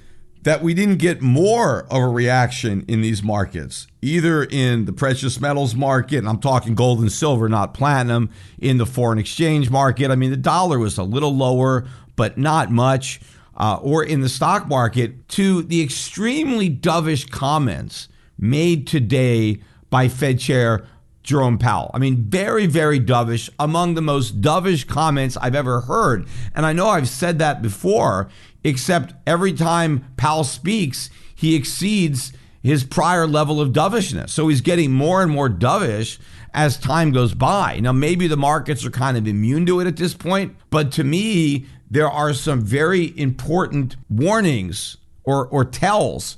that 0.42 0.62
we 0.62 0.74
didn't 0.74 0.96
get 0.96 1.22
more 1.22 1.84
of 1.84 2.02
a 2.02 2.08
reaction 2.08 2.84
in 2.88 3.00
these 3.00 3.22
markets, 3.22 3.86
either 4.00 4.42
in 4.42 4.86
the 4.86 4.92
precious 4.92 5.40
metals 5.40 5.74
market, 5.74 6.18
and 6.18 6.28
I'm 6.28 6.40
talking 6.40 6.74
gold 6.74 7.00
and 7.00 7.12
silver, 7.12 7.48
not 7.48 7.74
platinum, 7.74 8.30
in 8.58 8.78
the 8.78 8.86
foreign 8.86 9.18
exchange 9.18 9.70
market. 9.70 10.10
I 10.10 10.16
mean, 10.16 10.30
the 10.30 10.36
dollar 10.36 10.78
was 10.78 10.98
a 10.98 11.04
little 11.04 11.34
lower, 11.34 11.86
but 12.16 12.38
not 12.38 12.72
much 12.72 13.20
uh, 13.56 13.78
or 13.82 14.04
in 14.04 14.20
the 14.20 14.28
stock 14.28 14.68
market 14.68 15.28
to 15.28 15.62
the 15.62 15.82
extremely 15.82 16.70
dovish 16.70 17.30
comments 17.30 18.08
made 18.38 18.86
today 18.86 19.62
by 19.90 20.08
Fed 20.08 20.38
Chair 20.38 20.86
Jerome 21.22 21.58
Powell. 21.58 21.90
I 21.94 21.98
mean, 21.98 22.24
very, 22.28 22.66
very 22.66 22.98
dovish, 22.98 23.48
among 23.58 23.94
the 23.94 24.02
most 24.02 24.40
dovish 24.40 24.86
comments 24.86 25.36
I've 25.36 25.54
ever 25.54 25.82
heard. 25.82 26.26
And 26.54 26.66
I 26.66 26.72
know 26.72 26.88
I've 26.88 27.08
said 27.08 27.38
that 27.38 27.62
before, 27.62 28.28
except 28.64 29.14
every 29.26 29.52
time 29.52 30.04
Powell 30.16 30.44
speaks, 30.44 31.10
he 31.34 31.54
exceeds 31.54 32.32
his 32.62 32.84
prior 32.84 33.26
level 33.26 33.60
of 33.60 33.72
dovishness. 33.72 34.32
So 34.32 34.48
he's 34.48 34.60
getting 34.60 34.92
more 34.92 35.22
and 35.22 35.30
more 35.30 35.48
dovish 35.48 36.18
as 36.54 36.76
time 36.76 37.12
goes 37.12 37.34
by. 37.34 37.80
Now, 37.80 37.92
maybe 37.92 38.26
the 38.26 38.36
markets 38.36 38.84
are 38.84 38.90
kind 38.90 39.16
of 39.16 39.26
immune 39.26 39.66
to 39.66 39.80
it 39.80 39.86
at 39.86 39.96
this 39.96 40.14
point, 40.14 40.56
but 40.70 40.92
to 40.92 41.04
me, 41.04 41.66
there 41.90 42.10
are 42.10 42.32
some 42.32 42.60
very 42.60 43.18
important 43.18 43.96
warnings 44.08 44.96
or, 45.24 45.46
or 45.46 45.64
tells 45.64 46.36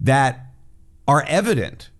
that 0.00 0.46
are 1.06 1.24
evident. 1.26 1.90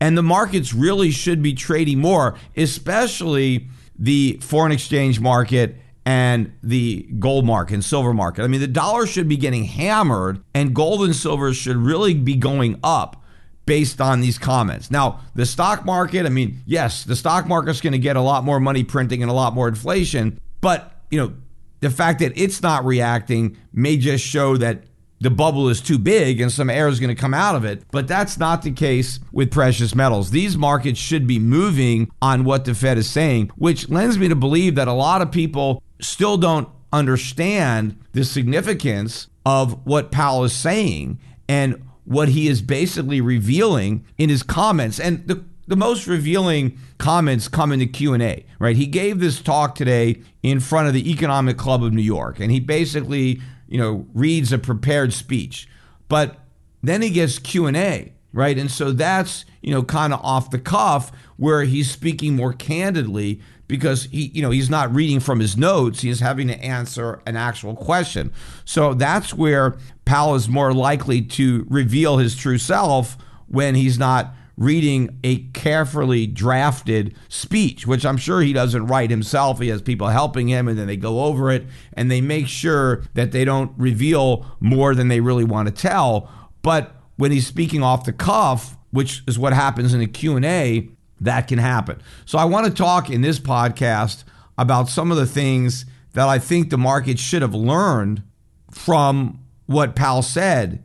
And 0.00 0.18
the 0.18 0.22
markets 0.22 0.72
really 0.72 1.10
should 1.10 1.42
be 1.42 1.54
trading 1.54 1.98
more, 1.98 2.36
especially 2.56 3.68
the 3.98 4.38
foreign 4.42 4.72
exchange 4.72 5.20
market 5.20 5.76
and 6.04 6.52
the 6.62 7.06
gold 7.18 7.44
market 7.44 7.74
and 7.74 7.84
silver 7.84 8.12
market. 8.12 8.42
I 8.42 8.48
mean, 8.48 8.60
the 8.60 8.66
dollar 8.66 9.06
should 9.06 9.28
be 9.28 9.36
getting 9.36 9.64
hammered, 9.64 10.42
and 10.54 10.74
gold 10.74 11.04
and 11.04 11.14
silver 11.14 11.54
should 11.54 11.76
really 11.76 12.14
be 12.14 12.34
going 12.34 12.80
up 12.82 13.21
based 13.66 14.00
on 14.00 14.20
these 14.20 14.38
comments. 14.38 14.90
Now, 14.90 15.20
the 15.34 15.46
stock 15.46 15.84
market, 15.84 16.26
I 16.26 16.28
mean, 16.28 16.58
yes, 16.66 17.04
the 17.04 17.16
stock 17.16 17.46
market's 17.46 17.80
going 17.80 17.92
to 17.92 17.98
get 17.98 18.16
a 18.16 18.20
lot 18.20 18.44
more 18.44 18.60
money 18.60 18.84
printing 18.84 19.22
and 19.22 19.30
a 19.30 19.34
lot 19.34 19.54
more 19.54 19.68
inflation, 19.68 20.40
but, 20.60 21.00
you 21.10 21.18
know, 21.18 21.34
the 21.80 21.90
fact 21.90 22.20
that 22.20 22.32
it's 22.36 22.62
not 22.62 22.84
reacting 22.84 23.56
may 23.72 23.96
just 23.96 24.24
show 24.24 24.56
that 24.56 24.84
the 25.20 25.30
bubble 25.30 25.68
is 25.68 25.80
too 25.80 25.98
big 25.98 26.40
and 26.40 26.50
some 26.50 26.68
air 26.68 26.88
is 26.88 26.98
going 26.98 27.14
to 27.14 27.20
come 27.20 27.34
out 27.34 27.54
of 27.54 27.64
it. 27.64 27.84
But 27.92 28.08
that's 28.08 28.38
not 28.38 28.62
the 28.62 28.72
case 28.72 29.20
with 29.30 29.52
precious 29.52 29.94
metals. 29.94 30.30
These 30.30 30.56
markets 30.56 30.98
should 30.98 31.26
be 31.28 31.38
moving 31.38 32.10
on 32.20 32.44
what 32.44 32.64
the 32.64 32.74
Fed 32.74 32.98
is 32.98 33.08
saying, 33.08 33.50
which 33.56 33.88
lends 33.88 34.18
me 34.18 34.28
to 34.28 34.34
believe 34.34 34.74
that 34.74 34.88
a 34.88 34.92
lot 34.92 35.22
of 35.22 35.30
people 35.30 35.82
still 36.00 36.36
don't 36.36 36.68
understand 36.92 37.98
the 38.12 38.24
significance 38.24 39.28
of 39.46 39.86
what 39.86 40.10
Powell 40.10 40.44
is 40.44 40.52
saying 40.52 41.20
and 41.48 41.82
what 42.12 42.28
he 42.28 42.48
is 42.48 42.62
basically 42.62 43.20
revealing 43.20 44.04
in 44.18 44.28
his 44.28 44.42
comments. 44.42 45.00
And 45.00 45.26
the 45.26 45.44
the 45.68 45.76
most 45.76 46.06
revealing 46.06 46.76
comments 46.98 47.46
come 47.48 47.72
in 47.72 47.78
the 47.78 47.86
q&a 47.86 48.44
right? 48.58 48.76
He 48.76 48.86
gave 48.86 49.20
this 49.20 49.40
talk 49.40 49.74
today 49.74 50.20
in 50.42 50.60
front 50.60 50.88
of 50.88 50.94
the 50.94 51.10
economic 51.10 51.56
club 51.56 51.82
of 51.84 51.92
new 51.92 52.02
york 52.02 52.40
and 52.40 52.50
he 52.50 52.60
basically 52.60 53.40
you 53.68 53.78
know 53.78 54.06
reads 54.12 54.52
a 54.52 54.58
prepared 54.58 55.12
speech. 55.12 55.68
But 56.08 56.36
then 56.82 57.00
he 57.00 57.10
gets 57.10 57.38
q&a 57.38 58.12
right? 58.32 58.58
And 58.58 58.70
so 58.70 58.92
that's 58.92 59.44
you 59.60 59.72
know 59.72 59.82
kind 59.82 60.12
of 60.12 60.20
off 60.22 60.50
the 60.50 60.58
cuff 60.58 61.12
where 61.36 61.62
he's 61.64 61.90
speaking 61.90 62.34
more 62.34 62.52
candidly 62.52 63.40
because 63.68 64.04
he 64.04 64.30
you 64.34 64.42
know 64.42 64.50
he's 64.50 64.70
not 64.70 64.94
reading 64.94 65.20
from 65.20 65.40
his 65.40 65.56
notes. 65.56 66.00
He's 66.00 66.20
having 66.20 66.48
to 66.48 66.58
answer 66.62 67.22
an 67.26 67.36
actual 67.36 67.76
question. 67.76 68.32
So 68.64 68.94
that's 68.94 69.34
where 69.34 69.76
powell 70.12 70.34
is 70.34 70.46
more 70.46 70.74
likely 70.74 71.22
to 71.22 71.66
reveal 71.70 72.18
his 72.18 72.36
true 72.36 72.58
self 72.58 73.16
when 73.46 73.74
he's 73.74 73.98
not 73.98 74.34
reading 74.58 75.18
a 75.24 75.38
carefully 75.54 76.26
drafted 76.26 77.16
speech, 77.30 77.86
which 77.86 78.04
I'm 78.04 78.18
sure 78.18 78.42
he 78.42 78.52
doesn't 78.52 78.88
write 78.88 79.08
himself. 79.08 79.58
He 79.58 79.68
has 79.68 79.80
people 79.80 80.08
helping 80.08 80.48
him, 80.48 80.68
and 80.68 80.78
then 80.78 80.86
they 80.86 80.98
go 80.98 81.24
over 81.24 81.50
it 81.50 81.64
and 81.94 82.10
they 82.10 82.20
make 82.20 82.46
sure 82.46 83.04
that 83.14 83.32
they 83.32 83.46
don't 83.46 83.72
reveal 83.78 84.44
more 84.60 84.94
than 84.94 85.08
they 85.08 85.20
really 85.20 85.44
want 85.44 85.68
to 85.68 85.74
tell. 85.74 86.30
But 86.60 86.94
when 87.16 87.32
he's 87.32 87.46
speaking 87.46 87.82
off 87.82 88.04
the 88.04 88.12
cuff, 88.12 88.76
which 88.90 89.22
is 89.26 89.38
what 89.38 89.54
happens 89.54 89.94
in 89.94 90.02
a 90.02 90.06
Q&A, 90.06 90.90
that 91.22 91.48
can 91.48 91.58
happen. 91.58 92.02
So 92.26 92.36
I 92.36 92.44
want 92.44 92.66
to 92.66 92.72
talk 92.74 93.08
in 93.08 93.22
this 93.22 93.38
podcast 93.38 94.24
about 94.58 94.90
some 94.90 95.10
of 95.10 95.16
the 95.16 95.24
things 95.24 95.86
that 96.12 96.28
I 96.28 96.38
think 96.38 96.68
the 96.68 96.76
market 96.76 97.18
should 97.18 97.40
have 97.40 97.54
learned 97.54 98.22
from 98.70 99.41
what 99.72 99.96
Powell 99.96 100.22
said 100.22 100.84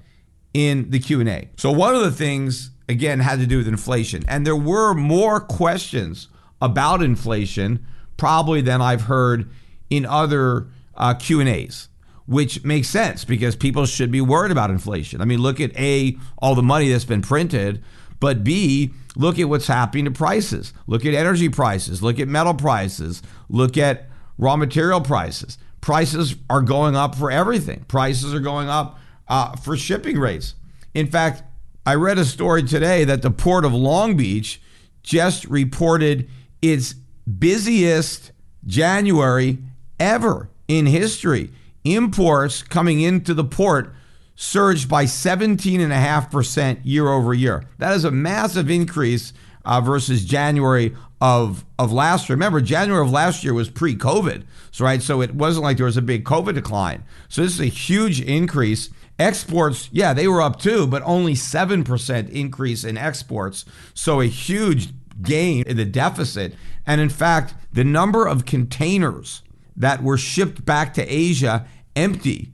in 0.53 0.89
the 0.89 0.99
Q&A. 0.99 1.49
So 1.57 1.71
one 1.71 1.95
of 1.95 2.01
the 2.01 2.11
things 2.11 2.71
again 2.89 3.19
had 3.19 3.39
to 3.39 3.47
do 3.47 3.57
with 3.57 3.67
inflation. 3.67 4.23
And 4.27 4.45
there 4.45 4.55
were 4.55 4.93
more 4.93 5.39
questions 5.39 6.29
about 6.61 7.03
inflation 7.03 7.85
probably 8.17 8.61
than 8.61 8.81
I've 8.81 9.01
heard 9.01 9.49
in 9.89 10.05
other 10.05 10.67
uh, 10.95 11.13
Q&As, 11.13 11.89
which 12.25 12.63
makes 12.63 12.89
sense 12.89 13.23
because 13.23 13.55
people 13.55 13.85
should 13.85 14.11
be 14.11 14.21
worried 14.21 14.51
about 14.51 14.69
inflation. 14.69 15.21
I 15.21 15.25
mean, 15.25 15.39
look 15.39 15.61
at 15.61 15.77
A, 15.77 16.17
all 16.39 16.55
the 16.55 16.63
money 16.63 16.89
that's 16.89 17.05
been 17.05 17.21
printed, 17.21 17.83
but 18.19 18.43
B, 18.43 18.91
look 19.15 19.37
at 19.37 19.47
what's 19.47 19.67
happening 19.67 20.05
to 20.05 20.11
prices. 20.11 20.73
Look 20.87 21.05
at 21.05 21.13
energy 21.13 21.49
prices, 21.49 22.01
look 22.01 22.19
at 22.19 22.27
metal 22.27 22.53
prices, 22.53 23.21
look 23.49 23.77
at 23.77 24.09
raw 24.37 24.55
material 24.55 25.01
prices. 25.01 25.57
Prices 25.87 26.35
are 26.49 26.61
going 26.61 26.97
up 26.97 27.15
for 27.15 27.31
everything. 27.31 27.85
Prices 27.87 28.33
are 28.33 28.41
going 28.41 28.67
up 28.67 28.99
uh, 29.29 29.55
for 29.55 29.77
shipping 29.77 30.19
rates. 30.19 30.53
In 30.93 31.07
fact, 31.07 31.43
I 31.85 31.95
read 31.95 32.17
a 32.17 32.25
story 32.25 32.63
today 32.63 33.05
that 33.05 33.21
the 33.21 33.31
port 33.31 33.63
of 33.63 33.73
Long 33.73 34.17
Beach 34.17 34.61
just 35.01 35.45
reported 35.45 36.29
its 36.61 36.93
busiest 37.39 38.33
January 38.65 39.59
ever 39.97 40.49
in 40.67 40.87
history. 40.87 41.53
Imports 41.85 42.63
coming 42.63 42.99
into 42.99 43.33
the 43.33 43.45
port 43.45 43.93
surged 44.35 44.89
by 44.89 45.05
17.5% 45.05 46.79
year 46.83 47.07
over 47.07 47.33
year. 47.33 47.63
That 47.77 47.95
is 47.95 48.03
a 48.03 48.11
massive 48.11 48.69
increase 48.69 49.31
uh, 49.63 49.79
versus 49.79 50.25
January 50.25 50.97
of 51.19 51.65
of 51.79 51.91
last 51.91 52.29
year. 52.29 52.35
Remember, 52.35 52.61
January 52.61 53.05
of 53.05 53.11
last 53.11 53.43
year 53.43 53.53
was 53.53 53.69
pre-COVID, 53.69 54.43
so 54.71 54.85
right, 54.85 55.01
so 55.01 55.21
it 55.21 55.33
wasn't 55.33 55.63
like 55.63 55.77
there 55.77 55.85
was 55.85 55.97
a 55.97 56.01
big 56.01 56.23
COVID 56.23 56.55
decline. 56.55 57.03
So 57.29 57.41
this 57.41 57.53
is 57.53 57.61
a 57.61 57.65
huge 57.65 58.21
increase. 58.21 58.89
Exports, 59.19 59.89
yeah, 59.91 60.13
they 60.13 60.27
were 60.27 60.43
up 60.43 60.59
too, 60.59 60.85
but 60.85 61.01
only 61.03 61.33
seven 61.33 61.83
percent 61.83 62.29
increase 62.29 62.83
in 62.83 62.97
exports. 62.97 63.65
So 63.93 64.21
a 64.21 64.25
huge 64.25 64.89
gain 65.21 65.63
in 65.65 65.77
the 65.77 65.85
deficit. 65.85 66.53
And 66.85 67.01
in 67.01 67.09
fact, 67.09 67.55
the 67.73 67.83
number 67.83 68.27
of 68.27 68.45
containers 68.45 69.41
that 69.75 70.03
were 70.03 70.17
shipped 70.17 70.65
back 70.65 70.93
to 70.95 71.03
Asia 71.03 71.65
empty 71.95 72.53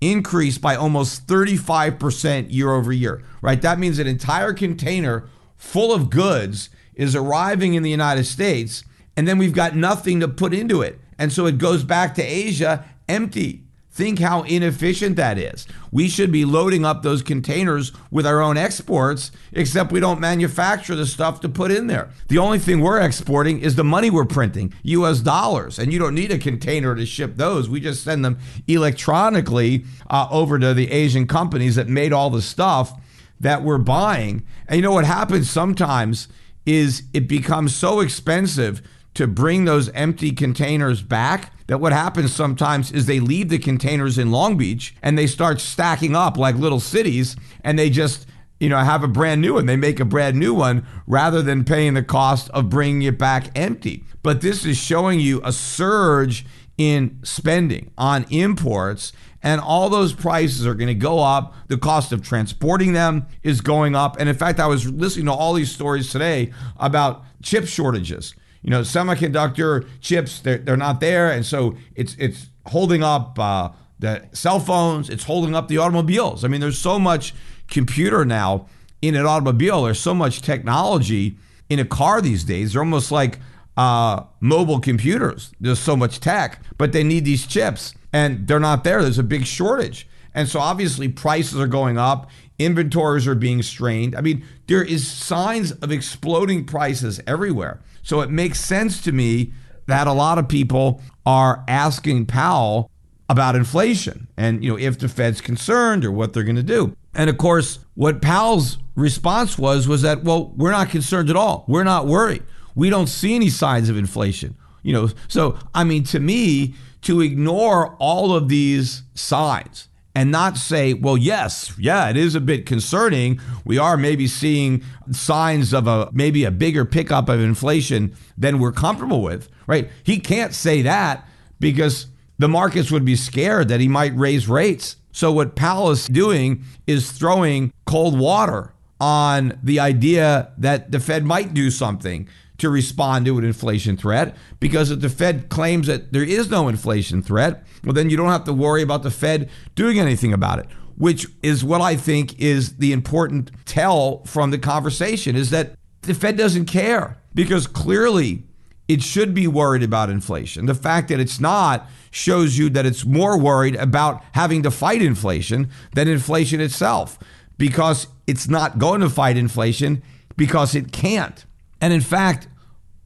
increased 0.00 0.60
by 0.60 0.74
almost 0.74 1.26
35% 1.26 2.46
year 2.50 2.72
over 2.72 2.92
year, 2.92 3.22
right? 3.42 3.60
That 3.60 3.78
means 3.78 3.98
an 3.98 4.06
entire 4.06 4.52
container 4.52 5.28
full 5.60 5.92
of 5.92 6.08
goods 6.08 6.70
is 6.94 7.14
arriving 7.14 7.74
in 7.74 7.82
the 7.82 7.90
United 7.90 8.24
States, 8.24 8.82
and 9.16 9.28
then 9.28 9.38
we've 9.38 9.52
got 9.52 9.76
nothing 9.76 10.18
to 10.18 10.26
put 10.26 10.54
into 10.54 10.80
it. 10.80 10.98
And 11.18 11.30
so 11.30 11.46
it 11.46 11.58
goes 11.58 11.84
back 11.84 12.14
to 12.14 12.22
Asia 12.22 12.84
empty. 13.08 13.64
Think 13.92 14.20
how 14.20 14.42
inefficient 14.44 15.16
that 15.16 15.36
is. 15.36 15.66
We 15.90 16.08
should 16.08 16.32
be 16.32 16.44
loading 16.46 16.84
up 16.84 17.02
those 17.02 17.22
containers 17.22 17.92
with 18.10 18.24
our 18.24 18.40
own 18.40 18.56
exports, 18.56 19.32
except 19.52 19.92
we 19.92 20.00
don't 20.00 20.20
manufacture 20.20 20.94
the 20.94 21.04
stuff 21.04 21.40
to 21.40 21.48
put 21.48 21.70
in 21.70 21.88
there. 21.88 22.08
The 22.28 22.38
only 22.38 22.58
thing 22.58 22.80
we're 22.80 23.00
exporting 23.00 23.60
is 23.60 23.74
the 23.74 23.84
money 23.84 24.08
we're 24.08 24.24
printing, 24.24 24.72
US 24.84 25.20
dollars. 25.20 25.78
And 25.78 25.92
you 25.92 25.98
don't 25.98 26.14
need 26.14 26.30
a 26.30 26.38
container 26.38 26.94
to 26.94 27.04
ship 27.04 27.36
those. 27.36 27.68
We 27.68 27.80
just 27.80 28.02
send 28.02 28.24
them 28.24 28.38
electronically 28.66 29.84
uh, 30.08 30.28
over 30.30 30.58
to 30.58 30.72
the 30.72 30.90
Asian 30.90 31.26
companies 31.26 31.74
that 31.74 31.88
made 31.88 32.12
all 32.12 32.30
the 32.30 32.42
stuff 32.42 32.94
that 33.40 33.62
we're 33.62 33.78
buying. 33.78 34.44
And 34.68 34.76
you 34.76 34.82
know 34.82 34.92
what 34.92 35.04
happens 35.04 35.50
sometimes 35.50 36.28
is 36.66 37.04
it 37.12 37.26
becomes 37.26 37.74
so 37.74 38.00
expensive 38.00 38.82
to 39.14 39.26
bring 39.26 39.64
those 39.64 39.88
empty 39.90 40.30
containers 40.30 41.02
back 41.02 41.52
that 41.66 41.80
what 41.80 41.92
happens 41.92 42.32
sometimes 42.32 42.92
is 42.92 43.06
they 43.06 43.20
leave 43.20 43.48
the 43.48 43.58
containers 43.58 44.18
in 44.18 44.30
Long 44.30 44.56
Beach 44.56 44.94
and 45.02 45.18
they 45.18 45.26
start 45.26 45.60
stacking 45.60 46.14
up 46.14 46.36
like 46.36 46.54
little 46.54 46.80
cities 46.80 47.36
and 47.64 47.78
they 47.78 47.90
just 47.90 48.26
you 48.60 48.68
know 48.68 48.78
have 48.78 49.02
a 49.02 49.08
brand 49.08 49.40
new 49.40 49.54
one 49.54 49.66
they 49.66 49.76
make 49.76 49.98
a 50.00 50.04
brand 50.04 50.38
new 50.38 50.54
one 50.54 50.86
rather 51.06 51.42
than 51.42 51.64
paying 51.64 51.94
the 51.94 52.02
cost 52.02 52.50
of 52.50 52.68
bringing 52.68 53.02
it 53.02 53.18
back 53.18 53.56
empty 53.58 54.04
but 54.22 54.42
this 54.42 54.64
is 54.66 54.76
showing 54.76 55.18
you 55.18 55.40
a 55.42 55.52
surge 55.52 56.44
in 56.76 57.18
spending 57.22 57.90
on 57.96 58.24
imports 58.30 59.12
and 59.42 59.60
all 59.60 59.88
those 59.88 60.12
prices 60.12 60.66
are 60.66 60.74
going 60.74 60.88
to 60.88 60.94
go 60.94 61.20
up. 61.20 61.54
The 61.68 61.78
cost 61.78 62.12
of 62.12 62.22
transporting 62.22 62.92
them 62.92 63.26
is 63.42 63.60
going 63.60 63.94
up. 63.94 64.18
And 64.18 64.28
in 64.28 64.34
fact, 64.34 64.60
I 64.60 64.66
was 64.66 64.90
listening 64.90 65.26
to 65.26 65.32
all 65.32 65.54
these 65.54 65.72
stories 65.72 66.10
today 66.10 66.52
about 66.78 67.24
chip 67.42 67.66
shortages 67.66 68.34
you 68.62 68.70
know, 68.70 68.80
semiconductor 68.82 69.86
chips, 70.00 70.40
they're, 70.40 70.58
they're 70.58 70.76
not 70.76 71.00
there. 71.00 71.30
And 71.30 71.44
so 71.44 71.76
it's, 71.94 72.14
it's 72.18 72.48
holding 72.66 73.02
up 73.02 73.38
uh, 73.38 73.70
the 73.98 74.26
cell 74.32 74.60
phones, 74.60 75.08
it's 75.08 75.24
holding 75.24 75.54
up 75.54 75.68
the 75.68 75.78
automobiles. 75.78 76.44
I 76.44 76.48
mean, 76.48 76.60
there's 76.60 76.78
so 76.78 76.98
much 76.98 77.34
computer 77.68 78.24
now 78.24 78.66
in 79.02 79.14
an 79.14 79.24
automobile, 79.24 79.84
there's 79.84 80.00
so 80.00 80.14
much 80.14 80.42
technology 80.42 81.38
in 81.70 81.78
a 81.78 81.84
car 81.86 82.20
these 82.20 82.44
days. 82.44 82.72
They're 82.72 82.82
almost 82.82 83.10
like 83.10 83.38
uh, 83.76 84.24
mobile 84.40 84.78
computers. 84.78 85.52
There's 85.58 85.78
so 85.78 85.96
much 85.96 86.20
tech, 86.20 86.60
but 86.76 86.92
they 86.92 87.02
need 87.02 87.24
these 87.24 87.46
chips 87.46 87.94
and 88.12 88.46
they're 88.46 88.60
not 88.60 88.84
there. 88.84 89.02
There's 89.02 89.18
a 89.18 89.22
big 89.22 89.46
shortage. 89.46 90.06
And 90.34 90.48
so 90.48 90.60
obviously 90.60 91.08
prices 91.08 91.58
are 91.58 91.66
going 91.66 91.98
up, 91.98 92.30
inventories 92.58 93.26
are 93.26 93.34
being 93.34 93.62
strained. 93.62 94.14
I 94.14 94.20
mean, 94.20 94.44
there 94.66 94.82
is 94.82 95.10
signs 95.10 95.72
of 95.72 95.90
exploding 95.90 96.64
prices 96.64 97.20
everywhere. 97.26 97.80
So 98.02 98.20
it 98.20 98.30
makes 98.30 98.60
sense 98.60 99.02
to 99.02 99.12
me 99.12 99.52
that 99.86 100.06
a 100.06 100.12
lot 100.12 100.38
of 100.38 100.48
people 100.48 101.02
are 101.26 101.64
asking 101.66 102.26
Powell 102.26 102.90
about 103.28 103.54
inflation 103.54 104.26
and 104.36 104.64
you 104.64 104.70
know 104.70 104.76
if 104.76 104.98
the 104.98 105.08
Fed's 105.08 105.40
concerned 105.40 106.04
or 106.04 106.10
what 106.10 106.32
they're 106.32 106.44
going 106.44 106.56
to 106.56 106.62
do. 106.62 106.96
And 107.14 107.30
of 107.30 107.38
course, 107.38 107.78
what 107.94 108.20
Powell's 108.20 108.78
response 108.96 109.56
was 109.58 109.86
was 109.86 110.02
that 110.02 110.24
well, 110.24 110.52
we're 110.56 110.72
not 110.72 110.90
concerned 110.90 111.30
at 111.30 111.36
all. 111.36 111.64
We're 111.68 111.84
not 111.84 112.06
worried. 112.06 112.42
We 112.74 112.90
don't 112.90 113.08
see 113.08 113.34
any 113.34 113.50
signs 113.50 113.88
of 113.88 113.96
inflation. 113.96 114.56
You 114.82 114.92
know, 114.92 115.08
so 115.28 115.58
I 115.74 115.84
mean 115.84 116.04
to 116.04 116.20
me 116.20 116.74
to 117.02 117.20
ignore 117.20 117.96
all 117.96 118.34
of 118.34 118.48
these 118.48 119.02
signs 119.14 119.88
and 120.14 120.30
not 120.30 120.56
say, 120.56 120.92
well, 120.92 121.16
yes, 121.16 121.72
yeah, 121.78 122.08
it 122.10 122.16
is 122.16 122.34
a 122.34 122.40
bit 122.40 122.66
concerning. 122.66 123.40
We 123.64 123.78
are 123.78 123.96
maybe 123.96 124.26
seeing 124.26 124.82
signs 125.12 125.72
of 125.72 125.86
a 125.86 126.10
maybe 126.12 126.44
a 126.44 126.50
bigger 126.50 126.84
pickup 126.84 127.28
of 127.28 127.40
inflation 127.40 128.16
than 128.36 128.58
we're 128.58 128.72
comfortable 128.72 129.22
with, 129.22 129.48
right? 129.66 129.88
He 130.02 130.18
can't 130.18 130.54
say 130.54 130.82
that 130.82 131.28
because 131.60 132.06
the 132.38 132.48
markets 132.48 132.90
would 132.90 133.04
be 133.04 133.16
scared 133.16 133.68
that 133.68 133.80
he 133.80 133.88
might 133.88 134.16
raise 134.16 134.48
rates. 134.48 134.96
So 135.12 135.30
what 135.30 135.56
Powell 135.56 135.90
is 135.90 136.06
doing 136.06 136.64
is 136.86 137.12
throwing 137.12 137.72
cold 137.84 138.18
water 138.18 138.72
on 139.00 139.58
the 139.62 139.80
idea 139.80 140.52
that 140.58 140.90
the 140.90 141.00
Fed 141.00 141.24
might 141.24 141.54
do 141.54 141.70
something 141.70 142.28
to 142.60 142.70
respond 142.70 143.26
to 143.26 143.38
an 143.38 143.44
inflation 143.44 143.96
threat 143.96 144.36
because 144.58 144.90
if 144.90 145.00
the 145.00 145.08
Fed 145.08 145.48
claims 145.48 145.86
that 145.86 146.12
there 146.12 146.22
is 146.22 146.50
no 146.50 146.68
inflation 146.68 147.22
threat, 147.22 147.64
well, 147.84 147.92
then 147.92 148.10
you 148.10 148.16
don't 148.16 148.28
have 148.28 148.44
to 148.44 148.52
worry 148.52 148.82
about 148.82 149.02
the 149.02 149.10
Fed 149.10 149.50
doing 149.74 149.98
anything 149.98 150.32
about 150.32 150.58
it, 150.58 150.66
which 150.96 151.26
is 151.42 151.64
what 151.64 151.80
I 151.80 151.96
think 151.96 152.38
is 152.38 152.76
the 152.76 152.92
important 152.92 153.50
tell 153.64 154.24
from 154.24 154.50
the 154.50 154.58
conversation 154.58 155.36
is 155.36 155.50
that 155.50 155.74
the 156.02 156.14
Fed 156.14 156.36
doesn't 156.36 156.66
care 156.66 157.18
because 157.34 157.66
clearly 157.66 158.44
it 158.88 159.02
should 159.02 159.34
be 159.34 159.46
worried 159.46 159.82
about 159.82 160.10
inflation. 160.10 160.66
The 160.66 160.74
fact 160.74 161.08
that 161.08 161.20
it's 161.20 161.38
not 161.38 161.86
shows 162.10 162.58
you 162.58 162.68
that 162.70 162.86
it's 162.86 163.04
more 163.04 163.38
worried 163.38 163.76
about 163.76 164.22
having 164.32 164.62
to 164.64 164.70
fight 164.70 165.00
inflation 165.00 165.70
than 165.94 166.08
inflation 166.08 166.60
itself 166.60 167.18
because 167.56 168.08
it's 168.26 168.48
not 168.48 168.78
going 168.78 169.00
to 169.00 169.08
fight 169.08 169.36
inflation 169.36 170.02
because 170.36 170.74
it 170.74 170.90
can't. 170.90 171.44
And 171.80 171.92
in 171.92 172.00
fact, 172.00 172.48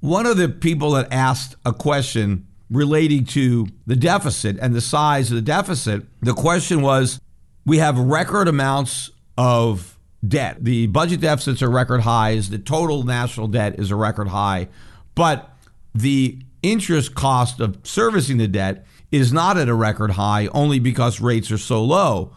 one 0.05 0.27
of 0.27 0.37
the 0.37 0.51
people 0.51 0.90
that 0.90 1.11
asked 1.11 1.57
a 1.64 1.73
question 1.73 2.47
relating 2.69 3.25
to 3.25 3.67
the 3.87 3.97
deficit 3.97 4.59
and 4.61 4.75
the 4.75 4.81
size 4.83 5.31
of 5.31 5.37
the 5.37 5.40
deficit, 5.40 6.03
the 6.21 6.35
question 6.35 6.83
was 6.83 7.19
we 7.64 7.79
have 7.79 7.99
record 7.99 8.47
amounts 8.47 9.11
of 9.38 9.99
debt. 10.29 10.62
The 10.62 10.88
budget 10.88 11.23
deficits 11.23 11.62
are 11.62 11.71
record 11.71 12.03
highs, 12.03 12.51
the 12.51 12.59
total 12.59 13.05
national 13.05 13.49
debt 13.49 13.79
is 13.79 13.90
a 13.90 13.97
record 13.97 14.29
high, 14.29 14.69
but 15.14 15.57
the 15.95 16.38
interest 16.62 17.14
cost 17.14 17.59
of 17.61 17.79
servicing 17.83 18.37
the 18.37 18.47
debt 18.47 18.85
is 19.11 19.33
not 19.33 19.57
at 19.57 19.71
a 19.71 19.75
record 19.75 20.11
high 20.11 20.49
only 20.49 20.81
because 20.81 21.19
rates 21.19 21.51
are 21.51 21.57
so 21.57 21.83
low. 21.83 22.31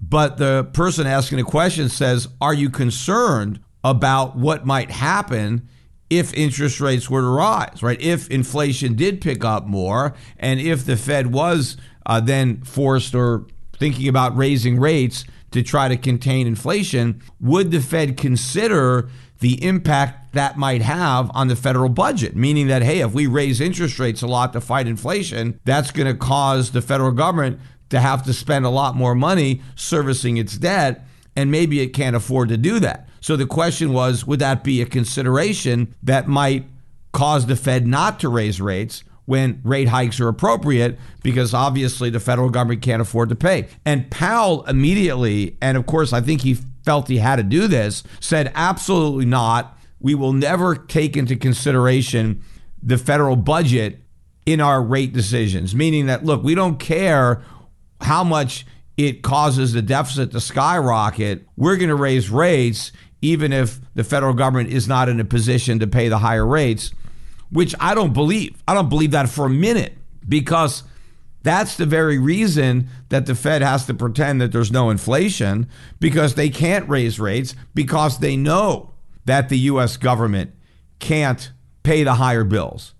But 0.00 0.36
the 0.36 0.68
person 0.72 1.08
asking 1.08 1.38
the 1.38 1.44
question 1.44 1.88
says, 1.88 2.28
Are 2.40 2.54
you 2.54 2.70
concerned 2.70 3.58
about 3.82 4.36
what 4.36 4.64
might 4.64 4.92
happen 4.92 5.68
if 6.08 6.32
interest 6.34 6.80
rates 6.80 7.10
were 7.10 7.20
to 7.20 7.28
rise, 7.28 7.82
right? 7.82 8.00
If 8.00 8.30
inflation 8.30 8.94
did 8.94 9.20
pick 9.20 9.44
up 9.44 9.66
more, 9.66 10.14
and 10.38 10.60
if 10.60 10.84
the 10.84 10.96
Fed 10.96 11.32
was 11.32 11.76
uh, 12.06 12.20
then 12.20 12.62
forced 12.62 13.14
or 13.14 13.46
thinking 13.78 14.08
about 14.08 14.36
raising 14.36 14.78
rates 14.78 15.24
to 15.50 15.62
try 15.62 15.88
to 15.88 15.96
contain 15.96 16.46
inflation, 16.46 17.22
would 17.40 17.70
the 17.70 17.80
Fed 17.80 18.16
consider 18.16 19.08
the 19.40 19.62
impact 19.62 20.32
that 20.32 20.56
might 20.56 20.82
have 20.82 21.30
on 21.34 21.48
the 21.48 21.56
federal 21.56 21.88
budget? 21.88 22.36
Meaning 22.36 22.68
that, 22.68 22.82
hey, 22.82 23.00
if 23.00 23.12
we 23.12 23.26
raise 23.26 23.60
interest 23.60 23.98
rates 23.98 24.22
a 24.22 24.26
lot 24.26 24.52
to 24.52 24.60
fight 24.60 24.86
inflation, 24.86 25.60
that's 25.64 25.90
going 25.90 26.06
to 26.06 26.14
cause 26.14 26.70
the 26.70 26.82
federal 26.82 27.12
government 27.12 27.60
to 27.90 28.00
have 28.00 28.24
to 28.24 28.32
spend 28.32 28.64
a 28.64 28.70
lot 28.70 28.96
more 28.96 29.14
money 29.14 29.62
servicing 29.74 30.36
its 30.36 30.56
debt, 30.56 31.04
and 31.34 31.50
maybe 31.50 31.80
it 31.80 31.88
can't 31.88 32.16
afford 32.16 32.48
to 32.48 32.56
do 32.56 32.78
that. 32.80 33.08
So 33.26 33.34
the 33.34 33.44
question 33.44 33.92
was 33.92 34.24
would 34.24 34.38
that 34.38 34.62
be 34.62 34.80
a 34.80 34.86
consideration 34.86 35.96
that 36.04 36.28
might 36.28 36.64
cause 37.12 37.46
the 37.46 37.56
Fed 37.56 37.84
not 37.84 38.20
to 38.20 38.28
raise 38.28 38.60
rates? 38.60 39.02
when 39.24 39.60
rate 39.64 39.88
hikes 39.88 40.20
are 40.20 40.28
appropriate 40.28 40.96
because 41.24 41.52
obviously 41.52 42.10
the 42.10 42.20
federal 42.20 42.48
government 42.48 42.80
can't 42.80 43.02
afford 43.02 43.28
to 43.28 43.34
pay. 43.34 43.66
And 43.84 44.08
Powell 44.08 44.64
immediately, 44.66 45.56
and 45.60 45.76
of 45.76 45.84
course, 45.86 46.12
I 46.12 46.20
think 46.20 46.42
he 46.42 46.54
felt 46.84 47.08
he 47.08 47.18
had 47.18 47.34
to 47.34 47.42
do 47.42 47.66
this, 47.66 48.04
said 48.20 48.52
absolutely 48.54 49.24
not. 49.24 49.76
We 49.98 50.14
will 50.14 50.32
never 50.32 50.76
take 50.76 51.16
into 51.16 51.34
consideration 51.34 52.40
the 52.80 52.98
federal 52.98 53.34
budget 53.34 53.98
in 54.46 54.60
our 54.60 54.80
rate 54.80 55.12
decisions, 55.12 55.74
meaning 55.74 56.06
that, 56.06 56.24
look, 56.24 56.44
we 56.44 56.54
don't 56.54 56.78
care 56.78 57.42
how 58.00 58.22
much 58.22 58.64
it 58.96 59.22
causes 59.22 59.72
the 59.72 59.82
deficit 59.82 60.30
to 60.32 60.40
skyrocket. 60.40 61.46
We're 61.56 61.76
going 61.76 61.90
to 61.90 61.96
raise 61.96 62.30
rates 62.30 62.92
even 63.22 63.52
if 63.52 63.80
the 63.94 64.04
federal 64.04 64.34
government 64.34 64.70
is 64.70 64.86
not 64.86 65.08
in 65.08 65.20
a 65.20 65.24
position 65.24 65.78
to 65.78 65.86
pay 65.86 66.08
the 66.08 66.18
higher 66.18 66.46
rates, 66.46 66.92
which 67.50 67.74
I 67.80 67.94
don't 67.94 68.12
believe. 68.12 68.62
I 68.66 68.74
don't 68.74 68.88
believe 68.88 69.12
that 69.12 69.28
for 69.28 69.46
a 69.46 69.50
minute 69.50 69.96
because 70.28 70.82
that's 71.42 71.76
the 71.76 71.86
very 71.86 72.18
reason 72.18 72.88
that 73.08 73.26
the 73.26 73.34
Fed 73.34 73.62
has 73.62 73.86
to 73.86 73.94
pretend 73.94 74.40
that 74.40 74.52
there's 74.52 74.72
no 74.72 74.90
inflation 74.90 75.68
because 76.00 76.34
they 76.34 76.48
can't 76.48 76.88
raise 76.88 77.20
rates 77.20 77.54
because 77.74 78.18
they 78.18 78.36
know 78.36 78.90
that 79.26 79.48
the 79.48 79.58
US 79.58 79.96
government 79.96 80.52
can't 80.98 81.52
pay 81.82 82.02
the 82.02 82.14
higher 82.14 82.44
bills. 82.44 82.94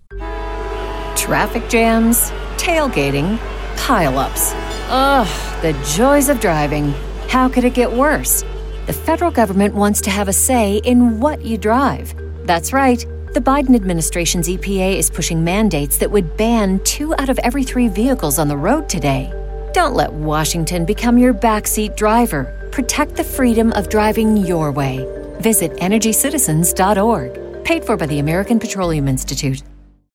Traffic 1.17 1.67
jams, 1.67 2.31
tailgating, 2.57 3.37
pileups. 3.75 4.53
Ugh, 4.89 5.61
the 5.61 5.73
joys 5.95 6.29
of 6.29 6.39
driving. 6.39 6.93
How 7.27 7.49
could 7.49 7.65
it 7.65 7.73
get 7.73 7.91
worse? 7.91 8.45
The 8.87 8.93
federal 8.93 9.31
government 9.31 9.75
wants 9.75 9.99
to 9.99 10.09
have 10.09 10.29
a 10.29 10.33
say 10.33 10.77
in 10.77 11.19
what 11.19 11.43
you 11.43 11.57
drive. 11.57 12.15
That's 12.45 12.71
right. 12.71 13.05
The 13.33 13.41
Biden 13.41 13.75
administration's 13.75 14.47
EPA 14.47 14.95
is 14.95 15.09
pushing 15.09 15.43
mandates 15.43 15.97
that 15.97 16.09
would 16.09 16.37
ban 16.37 16.79
two 16.85 17.13
out 17.15 17.27
of 17.27 17.37
every 17.39 17.65
three 17.65 17.89
vehicles 17.89 18.39
on 18.39 18.47
the 18.47 18.55
road 18.55 18.87
today. 18.87 19.29
Don't 19.73 19.93
let 19.93 20.13
Washington 20.13 20.85
become 20.85 21.17
your 21.17 21.33
backseat 21.33 21.97
driver. 21.97 22.69
Protect 22.71 23.17
the 23.17 23.25
freedom 23.25 23.73
of 23.73 23.89
driving 23.89 24.37
your 24.37 24.71
way. 24.71 25.05
Visit 25.41 25.73
EnergyCitizens.org. 25.73 27.65
Paid 27.65 27.83
for 27.83 27.97
by 27.97 28.05
the 28.05 28.19
American 28.19 28.57
Petroleum 28.57 29.09
Institute. 29.09 29.63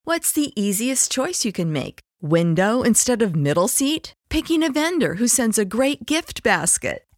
What's 0.05 0.33
the 0.33 0.51
easiest 0.59 1.13
choice 1.13 1.45
you 1.45 1.53
can 1.53 1.75
make? 1.75 2.01
Window 2.23 2.81
instead 2.81 3.21
of 3.21 3.37
middle 3.37 3.69
seat? 3.69 4.15
Picking 4.31 4.63
a 4.63 4.73
vendor 4.73 5.17
who 5.17 5.29
sends 5.29 5.59
a 5.59 5.67
great 5.67 6.07
gift 6.07 6.43
basket? 6.43 7.05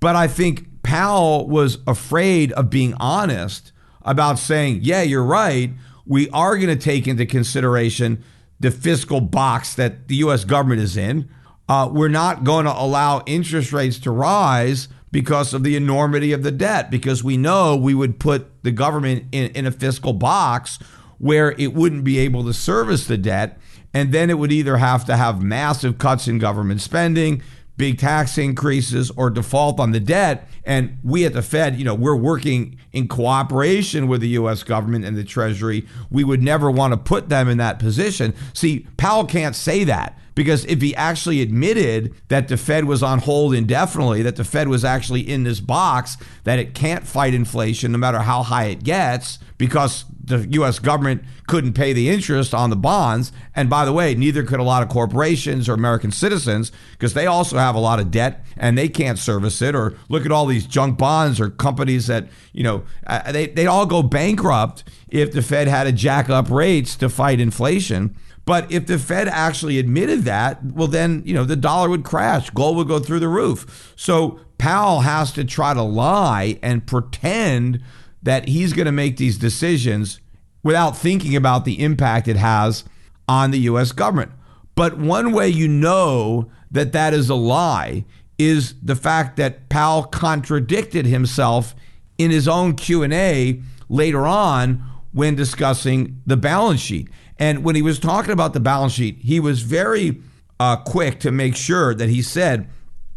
But 0.00 0.16
I 0.16 0.28
think 0.28 0.82
Powell 0.82 1.48
was 1.48 1.78
afraid 1.86 2.52
of 2.52 2.70
being 2.70 2.94
honest 3.00 3.72
about 4.02 4.38
saying, 4.38 4.80
yeah, 4.82 5.02
you're 5.02 5.24
right. 5.24 5.72
We 6.06 6.30
are 6.30 6.56
going 6.56 6.68
to 6.68 6.76
take 6.76 7.08
into 7.08 7.26
consideration 7.26 8.22
the 8.60 8.70
fiscal 8.70 9.20
box 9.20 9.74
that 9.74 10.08
the 10.08 10.16
U.S. 10.16 10.44
government 10.44 10.80
is 10.80 10.96
in. 10.96 11.28
Uh, 11.68 11.90
we're 11.92 12.08
not 12.08 12.44
going 12.44 12.64
to 12.64 12.72
allow 12.72 13.22
interest 13.26 13.72
rates 13.72 13.98
to 14.00 14.10
rise 14.10 14.88
because 15.10 15.54
of 15.54 15.64
the 15.64 15.76
enormity 15.76 16.32
of 16.32 16.42
the 16.42 16.52
debt, 16.52 16.90
because 16.90 17.24
we 17.24 17.36
know 17.36 17.76
we 17.76 17.94
would 17.94 18.20
put 18.20 18.62
the 18.62 18.70
government 18.70 19.24
in, 19.32 19.50
in 19.52 19.66
a 19.66 19.72
fiscal 19.72 20.12
box 20.12 20.78
where 21.18 21.52
it 21.58 21.74
wouldn't 21.74 22.04
be 22.04 22.18
able 22.18 22.44
to 22.44 22.52
service 22.52 23.06
the 23.06 23.16
debt. 23.16 23.58
And 23.94 24.12
then 24.12 24.28
it 24.28 24.38
would 24.38 24.52
either 24.52 24.76
have 24.76 25.04
to 25.06 25.16
have 25.16 25.42
massive 25.42 25.98
cuts 25.98 26.28
in 26.28 26.38
government 26.38 26.82
spending, 26.82 27.42
big 27.76 27.98
tax 27.98 28.38
increases 28.38 29.10
or 29.16 29.30
default 29.30 29.78
on 29.78 29.92
the 29.92 30.00
debt. 30.00 30.48
And 30.64 30.98
we 31.04 31.24
at 31.24 31.32
the 31.32 31.42
Fed, 31.42 31.76
you 31.76 31.84
know, 31.84 31.94
we're 31.94 32.16
working 32.16 32.78
in 32.92 33.08
cooperation 33.08 34.08
with 34.08 34.20
the 34.20 34.28
US 34.28 34.62
government 34.62 35.04
and 35.04 35.16
the 35.16 35.24
Treasury. 35.24 35.86
We 36.10 36.24
would 36.24 36.42
never 36.42 36.70
want 36.70 36.92
to 36.92 36.96
put 36.96 37.28
them 37.28 37.48
in 37.48 37.58
that 37.58 37.78
position. 37.78 38.34
See, 38.52 38.86
Powell 38.96 39.24
can't 39.24 39.54
say 39.54 39.84
that 39.84 40.18
because 40.36 40.66
if 40.66 40.82
he 40.82 40.94
actually 40.94 41.40
admitted 41.40 42.14
that 42.28 42.46
the 42.46 42.58
Fed 42.58 42.84
was 42.84 43.02
on 43.02 43.20
hold 43.20 43.54
indefinitely, 43.54 44.22
that 44.22 44.36
the 44.36 44.44
Fed 44.44 44.68
was 44.68 44.84
actually 44.84 45.22
in 45.22 45.44
this 45.44 45.60
box, 45.60 46.18
that 46.44 46.58
it 46.58 46.74
can't 46.74 47.06
fight 47.06 47.32
inflation 47.32 47.90
no 47.90 47.98
matter 47.98 48.20
how 48.20 48.42
high 48.42 48.66
it 48.66 48.84
gets 48.84 49.38
because 49.56 50.04
the 50.22 50.46
US 50.60 50.78
government 50.78 51.22
couldn't 51.46 51.72
pay 51.72 51.94
the 51.94 52.10
interest 52.10 52.52
on 52.52 52.68
the 52.68 52.76
bonds. 52.76 53.32
And 53.54 53.70
by 53.70 53.86
the 53.86 53.94
way, 53.94 54.14
neither 54.14 54.42
could 54.42 54.60
a 54.60 54.64
lot 54.64 54.82
of 54.82 54.90
corporations 54.90 55.70
or 55.70 55.72
American 55.72 56.12
citizens 56.12 56.70
because 56.92 57.14
they 57.14 57.26
also 57.26 57.56
have 57.56 57.74
a 57.74 57.80
lot 57.80 57.98
of 57.98 58.10
debt 58.10 58.44
and 58.58 58.76
they 58.76 58.90
can't 58.90 59.18
service 59.18 59.62
it. 59.62 59.74
Or 59.74 59.94
look 60.10 60.26
at 60.26 60.32
all 60.32 60.44
these 60.44 60.66
junk 60.66 60.98
bonds 60.98 61.40
or 61.40 61.48
companies 61.48 62.08
that, 62.08 62.28
you 62.52 62.62
know, 62.62 62.84
uh, 63.06 63.32
they, 63.32 63.46
they 63.46 63.66
all 63.66 63.86
go 63.86 64.02
bankrupt 64.02 64.84
if 65.08 65.32
the 65.32 65.40
Fed 65.40 65.66
had 65.66 65.84
to 65.84 65.92
jack 65.92 66.28
up 66.28 66.50
rates 66.50 66.94
to 66.96 67.08
fight 67.08 67.40
inflation. 67.40 68.14
But 68.46 68.70
if 68.70 68.86
the 68.86 68.98
Fed 68.98 69.28
actually 69.28 69.78
admitted 69.78 70.22
that, 70.22 70.64
well, 70.64 70.86
then, 70.86 71.22
you 71.26 71.34
know, 71.34 71.44
the 71.44 71.56
dollar 71.56 71.90
would 71.90 72.04
crash, 72.04 72.48
gold 72.50 72.76
would 72.76 72.88
go 72.88 73.00
through 73.00 73.18
the 73.18 73.28
roof. 73.28 73.92
So 73.96 74.38
Powell 74.56 75.00
has 75.00 75.32
to 75.32 75.44
try 75.44 75.74
to 75.74 75.82
lie 75.82 76.58
and 76.62 76.86
pretend 76.86 77.82
that 78.22 78.48
he's 78.48 78.72
going 78.72 78.86
to 78.86 78.92
make 78.92 79.16
these 79.16 79.36
decisions 79.36 80.20
without 80.62 80.96
thinking 80.96 81.36
about 81.36 81.64
the 81.64 81.82
impact 81.82 82.28
it 82.28 82.36
has 82.36 82.84
on 83.28 83.50
the 83.50 83.58
US 83.60 83.90
government. 83.92 84.30
But 84.76 84.96
one 84.96 85.32
way 85.32 85.48
you 85.48 85.66
know 85.66 86.50
that 86.70 86.92
that 86.92 87.14
is 87.14 87.28
a 87.28 87.34
lie 87.34 88.04
is 88.38 88.74
the 88.82 88.96
fact 88.96 89.36
that 89.36 89.68
Powell 89.68 90.04
contradicted 90.04 91.06
himself 91.06 91.74
in 92.18 92.30
his 92.30 92.46
own 92.46 92.74
Q&A 92.74 93.60
later 93.88 94.26
on 94.26 94.84
when 95.12 95.34
discussing 95.34 96.20
the 96.26 96.36
balance 96.36 96.80
sheet. 96.80 97.08
And 97.38 97.64
when 97.64 97.74
he 97.74 97.82
was 97.82 97.98
talking 97.98 98.32
about 98.32 98.52
the 98.52 98.60
balance 98.60 98.92
sheet, 98.92 99.18
he 99.20 99.40
was 99.40 99.62
very 99.62 100.22
uh, 100.58 100.76
quick 100.76 101.20
to 101.20 101.30
make 101.30 101.56
sure 101.56 101.94
that 101.94 102.08
he 102.08 102.22
said 102.22 102.68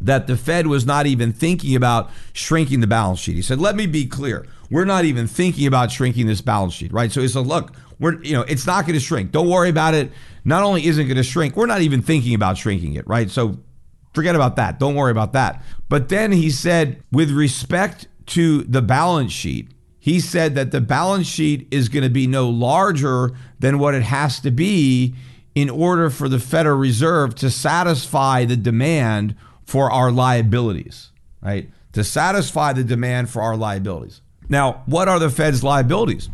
that 0.02 0.28
the 0.28 0.38
Fed 0.38 0.68
was 0.68 0.86
not 0.86 1.06
even 1.06 1.34
thinking 1.34 1.76
about 1.76 2.10
shrinking 2.34 2.80
the 2.80 2.88
balance 2.88 3.20
sheet. 3.20 3.36
He 3.36 3.42
said, 3.42 3.60
"Let 3.60 3.76
me 3.76 3.86
be 3.86 4.06
clear. 4.06 4.46
We're 4.70 4.86
not 4.86 5.06
even 5.06 5.28
thinking 5.28 5.68
about 5.68 5.92
shrinking 5.92 6.28
this 6.28 6.42
balance 6.42 6.74
sheet, 6.74 6.94
right?" 6.94 7.12
So 7.12 7.22
he 7.22 7.28
said, 7.28 7.48
"Look, 7.48 7.74
we're 8.00 8.22
you 8.24 8.34
know, 8.34 8.42
it's 8.44 8.66
not 8.66 8.86
going 8.86 8.94
to 8.94 9.00
shrink. 9.00 9.32
Don't 9.32 9.50
worry 9.50 9.70
about 9.70 9.94
it. 9.94 10.12
Not 10.46 10.64
only 10.64 10.86
isn't 10.86 11.06
going 11.06 11.18
to 11.18 11.24
shrink, 11.24 11.56
we're 11.56 11.66
not 11.66 11.82
even 11.82 12.02
thinking 12.02 12.34
about 12.34 12.58
shrinking 12.58 12.96
it, 12.96 13.08
right? 13.08 13.30
So 13.30 13.60
forget 14.14 14.36
about 14.36 14.56
that. 14.56 14.80
Don't 14.80 14.96
worry 14.96 15.12
about 15.12 15.34
that." 15.34 15.64
But 15.90 16.10
then 16.10 16.32
he 16.32 16.50
said, 16.52 17.04
with 17.12 17.32
respect 17.32 18.08
to 18.28 18.64
the 18.64 18.82
balance 18.82 19.32
sheet, 19.32 19.70
he 20.00 20.20
said 20.20 20.56
that 20.56 20.72
the 20.72 20.82
balance 20.82 21.28
sheet 21.28 21.68
is 21.72 21.90
going 21.90 22.04
to 22.04 22.10
be 22.10 22.26
no 22.26 22.50
larger 22.50 23.32
than 23.60 23.80
what 23.80 23.94
it 23.94 24.04
has 24.04 24.40
to 24.40 24.52
be 24.52 25.14
in 25.56 25.70
order 25.70 26.10
for 26.10 26.30
the 26.30 26.40
Federal 26.40 26.78
Reserve 26.78 27.36
to 27.36 27.50
satisfy 27.50 28.46
the 28.46 28.56
demand 28.56 29.36
for 29.66 29.92
our 29.92 30.12
liabilities, 30.12 31.12
right? 31.42 31.70
To 31.94 32.04
satisfy 32.04 32.74
the 32.74 32.84
demand 32.84 33.30
for 33.30 33.42
our 33.42 33.58
liabilities. 33.58 34.22
Now, 34.48 34.84
what 34.86 35.08
are 35.08 35.20
the 35.20 35.30
Fed's 35.30 35.64
liabilities? 35.64 36.30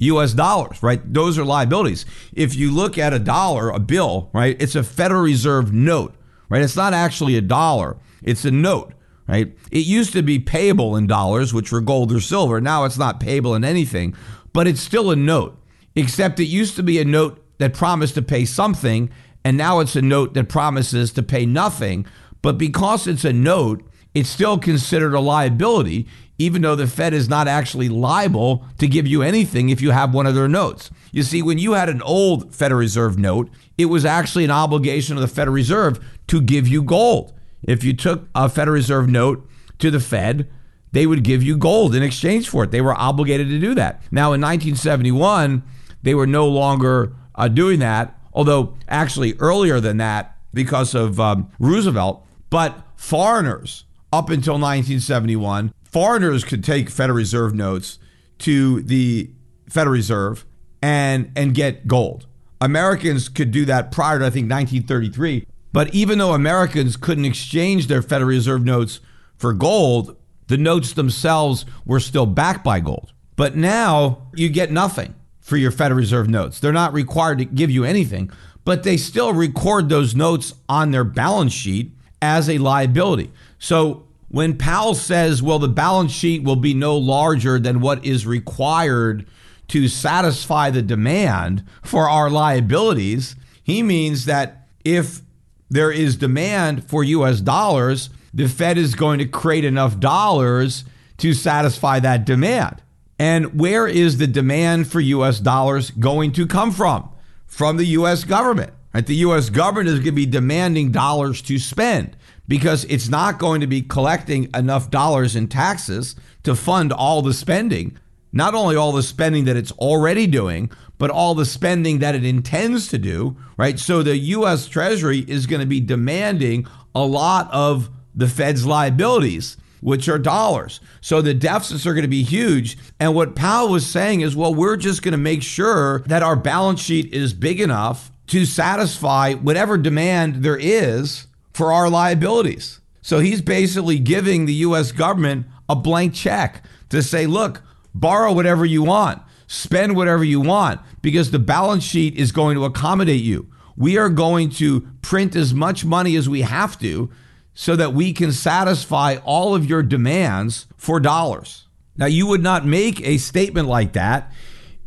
US 0.00 0.32
dollars, 0.32 0.82
right? 0.82 1.00
Those 1.12 1.38
are 1.38 1.44
liabilities. 1.44 2.04
If 2.32 2.54
you 2.54 2.70
look 2.70 2.98
at 2.98 3.12
a 3.12 3.18
dollar, 3.18 3.70
a 3.70 3.78
bill, 3.78 4.30
right, 4.32 4.56
it's 4.60 4.74
a 4.74 4.82
Federal 4.82 5.22
Reserve 5.22 5.72
note, 5.72 6.14
right? 6.48 6.62
It's 6.62 6.76
not 6.76 6.92
actually 6.92 7.36
a 7.36 7.40
dollar, 7.40 7.96
it's 8.22 8.44
a 8.44 8.50
note, 8.50 8.92
right? 9.28 9.54
It 9.70 9.84
used 9.84 10.12
to 10.14 10.22
be 10.22 10.38
payable 10.38 10.96
in 10.96 11.06
dollars, 11.06 11.52
which 11.52 11.70
were 11.70 11.80
gold 11.80 12.12
or 12.12 12.20
silver. 12.20 12.60
Now 12.60 12.84
it's 12.84 12.98
not 12.98 13.20
payable 13.20 13.54
in 13.54 13.62
anything, 13.62 14.14
but 14.52 14.66
it's 14.66 14.80
still 14.80 15.10
a 15.10 15.16
note, 15.16 15.56
except 15.94 16.40
it 16.40 16.44
used 16.44 16.74
to 16.76 16.82
be 16.82 16.98
a 16.98 17.04
note 17.04 17.44
that 17.58 17.74
promised 17.74 18.14
to 18.14 18.22
pay 18.22 18.44
something, 18.44 19.10
and 19.44 19.56
now 19.56 19.80
it's 19.80 19.96
a 19.96 20.02
note 20.02 20.34
that 20.34 20.48
promises 20.48 21.12
to 21.12 21.22
pay 21.22 21.44
nothing. 21.44 22.06
But 22.40 22.56
because 22.56 23.06
it's 23.06 23.24
a 23.24 23.32
note, 23.32 23.84
it's 24.14 24.28
still 24.28 24.58
considered 24.58 25.14
a 25.14 25.20
liability, 25.20 26.08
even 26.38 26.62
though 26.62 26.76
the 26.76 26.86
Fed 26.86 27.12
is 27.12 27.28
not 27.28 27.48
actually 27.48 27.88
liable 27.88 28.64
to 28.78 28.86
give 28.86 29.06
you 29.06 29.22
anything 29.22 29.68
if 29.68 29.80
you 29.82 29.90
have 29.90 30.14
one 30.14 30.26
of 30.26 30.34
their 30.34 30.48
notes. 30.48 30.90
You 31.12 31.22
see, 31.22 31.42
when 31.42 31.58
you 31.58 31.72
had 31.72 31.88
an 31.88 32.00
old 32.02 32.54
Federal 32.54 32.80
Reserve 32.80 33.18
note, 33.18 33.50
it 33.76 33.86
was 33.86 34.04
actually 34.04 34.44
an 34.44 34.50
obligation 34.50 35.16
of 35.16 35.20
the 35.20 35.28
Federal 35.28 35.54
Reserve 35.54 35.98
to 36.28 36.40
give 36.40 36.68
you 36.68 36.82
gold. 36.82 37.34
If 37.62 37.84
you 37.84 37.92
took 37.92 38.28
a 38.34 38.48
Federal 38.48 38.74
Reserve 38.74 39.08
note 39.08 39.48
to 39.78 39.90
the 39.90 40.00
Fed, 40.00 40.48
they 40.92 41.06
would 41.06 41.22
give 41.22 41.42
you 41.42 41.56
gold 41.56 41.94
in 41.94 42.02
exchange 42.02 42.48
for 42.48 42.64
it. 42.64 42.70
They 42.70 42.80
were 42.80 42.94
obligated 42.94 43.48
to 43.48 43.58
do 43.58 43.74
that. 43.74 44.02
Now, 44.10 44.32
in 44.32 44.40
1971, 44.40 45.62
they 46.02 46.14
were 46.14 46.26
no 46.26 46.46
longer 46.46 47.14
uh, 47.34 47.48
doing 47.48 47.78
that, 47.80 48.18
although 48.32 48.74
actually 48.88 49.34
earlier 49.38 49.80
than 49.80 49.98
that 49.98 50.36
because 50.54 50.94
of 50.94 51.20
um, 51.20 51.50
Roosevelt. 51.58 52.26
But 52.50 52.82
foreigners, 52.96 53.84
up 54.12 54.30
until 54.30 54.54
1971, 54.54 55.72
foreigners 55.84 56.44
could 56.44 56.64
take 56.64 56.88
Federal 56.88 57.16
Reserve 57.16 57.54
notes 57.54 57.98
to 58.38 58.82
the 58.82 59.30
Federal 59.68 59.94
Reserve 59.94 60.46
and 60.80 61.30
and 61.36 61.54
get 61.54 61.86
gold. 61.86 62.26
Americans 62.60 63.28
could 63.28 63.50
do 63.50 63.64
that 63.66 63.92
prior 63.92 64.18
to 64.18 64.26
I 64.26 64.30
think 64.30 64.50
1933. 64.50 65.46
But 65.78 65.94
even 65.94 66.18
though 66.18 66.34
Americans 66.34 66.96
couldn't 66.96 67.24
exchange 67.24 67.86
their 67.86 68.02
Federal 68.02 68.30
Reserve 68.30 68.64
notes 68.64 68.98
for 69.36 69.52
gold, 69.52 70.16
the 70.48 70.56
notes 70.56 70.92
themselves 70.92 71.64
were 71.86 72.00
still 72.00 72.26
backed 72.26 72.64
by 72.64 72.80
gold. 72.80 73.12
But 73.36 73.54
now 73.54 74.26
you 74.34 74.48
get 74.48 74.72
nothing 74.72 75.14
for 75.38 75.56
your 75.56 75.70
Federal 75.70 76.00
Reserve 76.00 76.28
notes. 76.28 76.58
They're 76.58 76.72
not 76.72 76.92
required 76.92 77.38
to 77.38 77.44
give 77.44 77.70
you 77.70 77.84
anything, 77.84 78.28
but 78.64 78.82
they 78.82 78.96
still 78.96 79.32
record 79.32 79.88
those 79.88 80.16
notes 80.16 80.52
on 80.68 80.90
their 80.90 81.04
balance 81.04 81.52
sheet 81.52 81.92
as 82.20 82.50
a 82.50 82.58
liability. 82.58 83.30
So 83.60 84.04
when 84.26 84.58
Powell 84.58 84.94
says, 84.94 85.44
well, 85.44 85.60
the 85.60 85.68
balance 85.68 86.10
sheet 86.10 86.42
will 86.42 86.56
be 86.56 86.74
no 86.74 86.96
larger 86.96 87.60
than 87.60 87.78
what 87.78 88.04
is 88.04 88.26
required 88.26 89.28
to 89.68 89.86
satisfy 89.86 90.70
the 90.70 90.82
demand 90.82 91.62
for 91.84 92.10
our 92.10 92.30
liabilities, 92.30 93.36
he 93.62 93.84
means 93.84 94.24
that 94.24 94.66
if 94.84 95.22
there 95.70 95.90
is 95.90 96.16
demand 96.16 96.84
for 96.84 97.04
US 97.04 97.40
dollars, 97.40 98.10
the 98.32 98.48
Fed 98.48 98.78
is 98.78 98.94
going 98.94 99.18
to 99.18 99.26
create 99.26 99.64
enough 99.64 99.98
dollars 99.98 100.84
to 101.18 101.34
satisfy 101.34 102.00
that 102.00 102.24
demand. 102.24 102.82
And 103.18 103.58
where 103.58 103.86
is 103.86 104.18
the 104.18 104.26
demand 104.26 104.88
for 104.88 105.00
US 105.00 105.40
dollars 105.40 105.90
going 105.90 106.32
to 106.32 106.46
come 106.46 106.70
from? 106.70 107.10
From 107.46 107.76
the 107.76 107.86
US 107.86 108.24
government. 108.24 108.72
Right? 108.94 109.06
The 109.06 109.16
US 109.16 109.50
government 109.50 109.88
is 109.88 109.94
going 109.94 110.04
to 110.04 110.12
be 110.12 110.26
demanding 110.26 110.92
dollars 110.92 111.42
to 111.42 111.58
spend 111.58 112.16
because 112.46 112.84
it's 112.84 113.08
not 113.08 113.38
going 113.38 113.60
to 113.60 113.66
be 113.66 113.82
collecting 113.82 114.48
enough 114.54 114.90
dollars 114.90 115.36
in 115.36 115.48
taxes 115.48 116.16
to 116.44 116.54
fund 116.54 116.92
all 116.92 117.20
the 117.20 117.34
spending. 117.34 117.98
Not 118.32 118.54
only 118.54 118.76
all 118.76 118.92
the 118.92 119.02
spending 119.02 119.44
that 119.46 119.56
it's 119.56 119.72
already 119.72 120.26
doing, 120.26 120.70
but 120.98 121.10
all 121.10 121.34
the 121.34 121.46
spending 121.46 122.00
that 122.00 122.14
it 122.14 122.24
intends 122.24 122.88
to 122.88 122.98
do, 122.98 123.36
right? 123.56 123.78
So 123.78 124.02
the 124.02 124.16
US 124.18 124.66
Treasury 124.66 125.20
is 125.20 125.46
going 125.46 125.60
to 125.60 125.66
be 125.66 125.80
demanding 125.80 126.66
a 126.94 127.04
lot 127.04 127.48
of 127.52 127.88
the 128.14 128.26
Fed's 128.28 128.66
liabilities, 128.66 129.56
which 129.80 130.08
are 130.08 130.18
dollars. 130.18 130.80
So 131.00 131.22
the 131.22 131.34
deficits 131.34 131.86
are 131.86 131.94
going 131.94 132.02
to 132.02 132.08
be 132.08 132.24
huge. 132.24 132.76
And 132.98 133.14
what 133.14 133.36
Powell 133.36 133.68
was 133.68 133.86
saying 133.86 134.22
is, 134.22 134.34
well, 134.34 134.54
we're 134.54 134.76
just 134.76 135.02
going 135.02 135.12
to 135.12 135.18
make 135.18 135.42
sure 135.42 136.00
that 136.00 136.22
our 136.22 136.36
balance 136.36 136.80
sheet 136.80 137.12
is 137.14 137.32
big 137.32 137.60
enough 137.60 138.10
to 138.28 138.44
satisfy 138.44 139.34
whatever 139.34 139.78
demand 139.78 140.42
there 140.42 140.58
is 140.58 141.28
for 141.54 141.72
our 141.72 141.88
liabilities. 141.88 142.80
So 143.00 143.20
he's 143.20 143.40
basically 143.40 143.98
giving 143.98 144.44
the 144.44 144.54
US 144.54 144.92
government 144.92 145.46
a 145.68 145.76
blank 145.76 146.14
check 146.14 146.64
to 146.90 147.02
say, 147.02 147.26
look, 147.26 147.62
borrow 148.00 148.32
whatever 148.32 148.64
you 148.64 148.82
want, 148.82 149.22
spend 149.46 149.96
whatever 149.96 150.24
you 150.24 150.40
want, 150.40 150.80
because 151.02 151.30
the 151.30 151.38
balance 151.38 151.84
sheet 151.84 152.14
is 152.14 152.32
going 152.32 152.56
to 152.56 152.64
accommodate 152.64 153.22
you. 153.22 153.50
We 153.76 153.96
are 153.96 154.08
going 154.08 154.50
to 154.50 154.88
print 155.02 155.36
as 155.36 155.54
much 155.54 155.84
money 155.84 156.16
as 156.16 156.28
we 156.28 156.42
have 156.42 156.78
to 156.80 157.10
so 157.54 157.76
that 157.76 157.92
we 157.92 158.12
can 158.12 158.32
satisfy 158.32 159.16
all 159.24 159.54
of 159.54 159.66
your 159.66 159.82
demands 159.82 160.66
for 160.76 161.00
dollars. 161.00 161.66
Now, 161.96 162.06
you 162.06 162.26
would 162.26 162.42
not 162.42 162.64
make 162.64 163.00
a 163.00 163.18
statement 163.18 163.68
like 163.68 163.92
that 163.94 164.32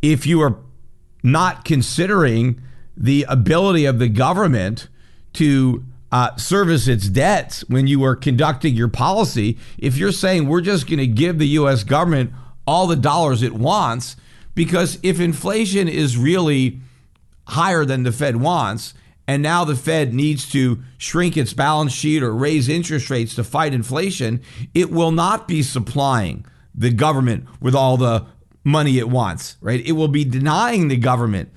if 0.00 0.26
you 0.26 0.40
are 0.40 0.58
not 1.22 1.64
considering 1.64 2.60
the 2.96 3.26
ability 3.28 3.84
of 3.84 3.98
the 3.98 4.08
government 4.08 4.88
to 5.34 5.84
uh, 6.10 6.36
service 6.36 6.88
its 6.88 7.08
debts 7.08 7.62
when 7.68 7.86
you 7.86 8.04
are 8.04 8.14
conducting 8.14 8.74
your 8.74 8.88
policy. 8.88 9.58
If 9.78 9.96
you're 9.96 10.12
saying 10.12 10.46
we're 10.46 10.60
just 10.60 10.86
going 10.86 10.98
to 10.98 11.06
give 11.06 11.38
the 11.38 11.48
U.S. 11.48 11.84
government 11.84 12.32
all 12.66 12.86
the 12.86 12.96
dollars 12.96 13.42
it 13.42 13.54
wants, 13.54 14.16
because 14.54 14.98
if 15.02 15.20
inflation 15.20 15.88
is 15.88 16.16
really 16.16 16.80
higher 17.48 17.84
than 17.84 18.02
the 18.02 18.12
Fed 18.12 18.36
wants, 18.36 18.94
and 19.26 19.42
now 19.42 19.64
the 19.64 19.76
Fed 19.76 20.12
needs 20.12 20.50
to 20.50 20.82
shrink 20.98 21.36
its 21.36 21.52
balance 21.52 21.92
sheet 21.92 22.22
or 22.22 22.34
raise 22.34 22.68
interest 22.68 23.08
rates 23.08 23.34
to 23.36 23.44
fight 23.44 23.72
inflation, 23.72 24.40
it 24.74 24.90
will 24.90 25.12
not 25.12 25.46
be 25.46 25.62
supplying 25.62 26.44
the 26.74 26.90
government 26.90 27.46
with 27.60 27.74
all 27.74 27.96
the 27.96 28.26
money 28.64 28.98
it 28.98 29.08
wants, 29.08 29.56
right? 29.60 29.84
It 29.84 29.92
will 29.92 30.08
be 30.08 30.24
denying 30.24 30.88
the 30.88 30.96
government 30.96 31.50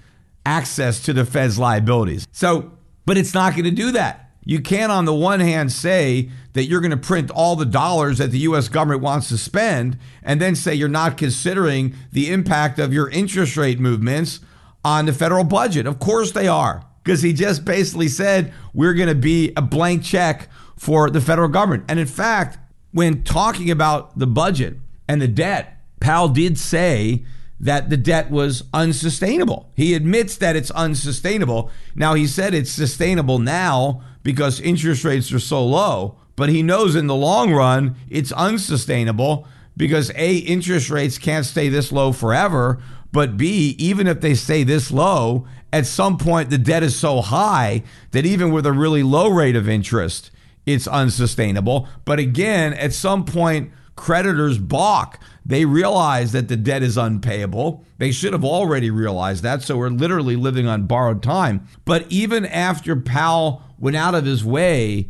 access 0.46 1.02
to 1.04 1.14
the 1.14 1.26
Fed's 1.26 1.58
liabilities. 1.58 2.28
So, 2.32 2.72
but 3.06 3.18
it's 3.18 3.34
not 3.34 3.54
going 3.54 3.66
to 3.66 3.72
do 3.72 3.92
that. 3.92 4.25
You 4.46 4.62
can't, 4.62 4.92
on 4.92 5.06
the 5.06 5.14
one 5.14 5.40
hand, 5.40 5.72
say 5.72 6.30
that 6.54 6.66
you're 6.66 6.80
going 6.80 6.92
to 6.92 6.98
print 6.98 7.32
all 7.32 7.56
the 7.56 7.66
dollars 7.66 8.20
that 8.20 8.30
the 8.32 8.40
U.S. 8.40 8.70
government 8.70 9.02
wants 9.02 9.28
to 9.30 9.38
spend 9.38 9.98
and 10.24 10.40
then 10.40 10.56
say 10.56 10.76
you're 10.76 10.88
not 10.88 11.18
considering 11.18 11.96
the 12.12 12.32
impact 12.32 12.78
of 12.78 12.94
your 12.94 13.10
interest 13.10 13.58
rate 13.58 13.80
movements 13.80 14.40
on 14.86 15.08
the 15.08 15.14
federal 15.14 15.44
budget. 15.44 15.88
Of 15.88 15.98
course 16.00 16.32
they 16.32 16.48
are 16.48 16.86
because 17.04 17.24
he 17.24 17.34
just 17.34 17.66
basically 17.66 18.08
said 18.08 18.54
we're 18.74 18.94
going 18.94 19.10
to 19.10 19.16
be 19.16 19.52
a 19.58 19.62
blank 19.62 20.04
check 20.04 20.48
for 20.78 21.10
the 21.10 21.22
federal 21.22 21.50
government. 21.50 21.86
And 21.90 22.00
in 22.00 22.08
fact, 22.08 22.60
when 22.92 23.24
talking 23.24 23.72
about 23.72 24.18
the 24.18 24.28
budget 24.28 24.78
and 25.08 25.22
the 25.22 25.28
debt, 25.28 25.80
Powell 26.00 26.30
did 26.30 26.60
say 26.60 27.26
that 27.60 27.90
the 27.90 27.98
debt 27.98 28.30
was 28.30 28.64
unsustainable. 28.74 29.72
He 29.76 29.94
admits 29.94 30.38
that 30.38 30.56
it's 30.56 30.72
unsustainable. 30.72 31.72
Now, 31.96 32.14
he 32.14 32.28
said 32.28 32.54
it's 32.54 32.72
sustainable 32.72 33.40
now 33.40 34.04
because 34.26 34.60
interest 34.60 35.06
rates 35.06 35.32
are 35.32 35.40
so 35.40 35.64
low, 35.64 36.18
but 36.36 36.50
he 36.50 36.64
knows 36.64 36.96
in 36.96 37.06
the 37.06 37.16
long 37.16 37.54
run 37.54 37.96
it's 38.10 38.32
unsustainable 38.32 39.48
because 39.78 40.12
A, 40.16 40.38
interest 40.38 40.90
rates 40.90 41.20
can't 41.20 41.46
stay 41.46 41.70
this 41.70 41.92
low 41.92 42.12
forever, 42.12 42.82
but 43.12 43.38
B, 43.38 43.76
even 43.78 44.08
if 44.08 44.22
they 44.22 44.34
stay 44.34 44.64
this 44.64 44.90
low, 44.90 45.46
at 45.72 45.86
some 45.86 46.18
point 46.18 46.50
the 46.50 46.58
debt 46.58 46.82
is 46.82 46.96
so 46.96 47.22
high 47.22 47.84
that 48.12 48.26
even 48.26 48.52
with 48.52 48.66
a 48.66 48.74
really 48.74 49.04
low 49.04 49.30
rate 49.30 49.56
of 49.56 49.70
interest, 49.70 50.32
it's 50.66 50.88
unsustainable. 50.88 51.88
But 52.04 52.18
again, 52.18 52.74
at 52.74 52.94
some 52.94 53.26
point, 53.26 53.72
creditors 53.96 54.58
balk. 54.58 55.20
They 55.46 55.66
realize 55.66 56.32
that 56.32 56.48
the 56.48 56.58
debt 56.58 56.82
is 56.82 56.98
unpayable. 56.98 57.86
They 58.00 58.12
should 58.12 58.34
have 58.34 58.44
already 58.44 58.90
realized 58.90 59.44
that. 59.44 59.62
So 59.62 59.78
we're 59.78 59.90
literally 59.90 60.36
living 60.36 60.68
on 60.68 60.88
borrowed 60.88 61.22
time. 61.22 61.68
But 61.86 62.06
even 62.10 62.46
after 62.46 62.96
Powell 62.96 63.62
went 63.78 63.96
out 63.96 64.16
of 64.16 64.26
his 64.26 64.44
way 64.44 65.08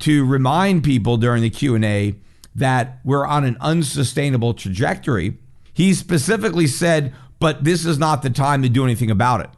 to 0.00 0.26
remind 0.26 0.84
people 0.84 1.16
during 1.16 1.42
the 1.42 1.50
Q&A 1.50 2.16
that 2.54 2.98
we're 3.02 3.26
on 3.26 3.44
an 3.44 3.56
unsustainable 3.60 4.52
trajectory, 4.52 5.38
he 5.72 5.94
specifically 5.94 6.66
said, 6.66 7.14
but 7.38 7.64
this 7.64 7.86
is 7.86 7.98
not 7.98 8.22
the 8.22 8.30
time 8.30 8.62
to 8.62 8.68
do 8.68 8.84
anything 8.84 9.10
about 9.10 9.40
it. 9.40 9.50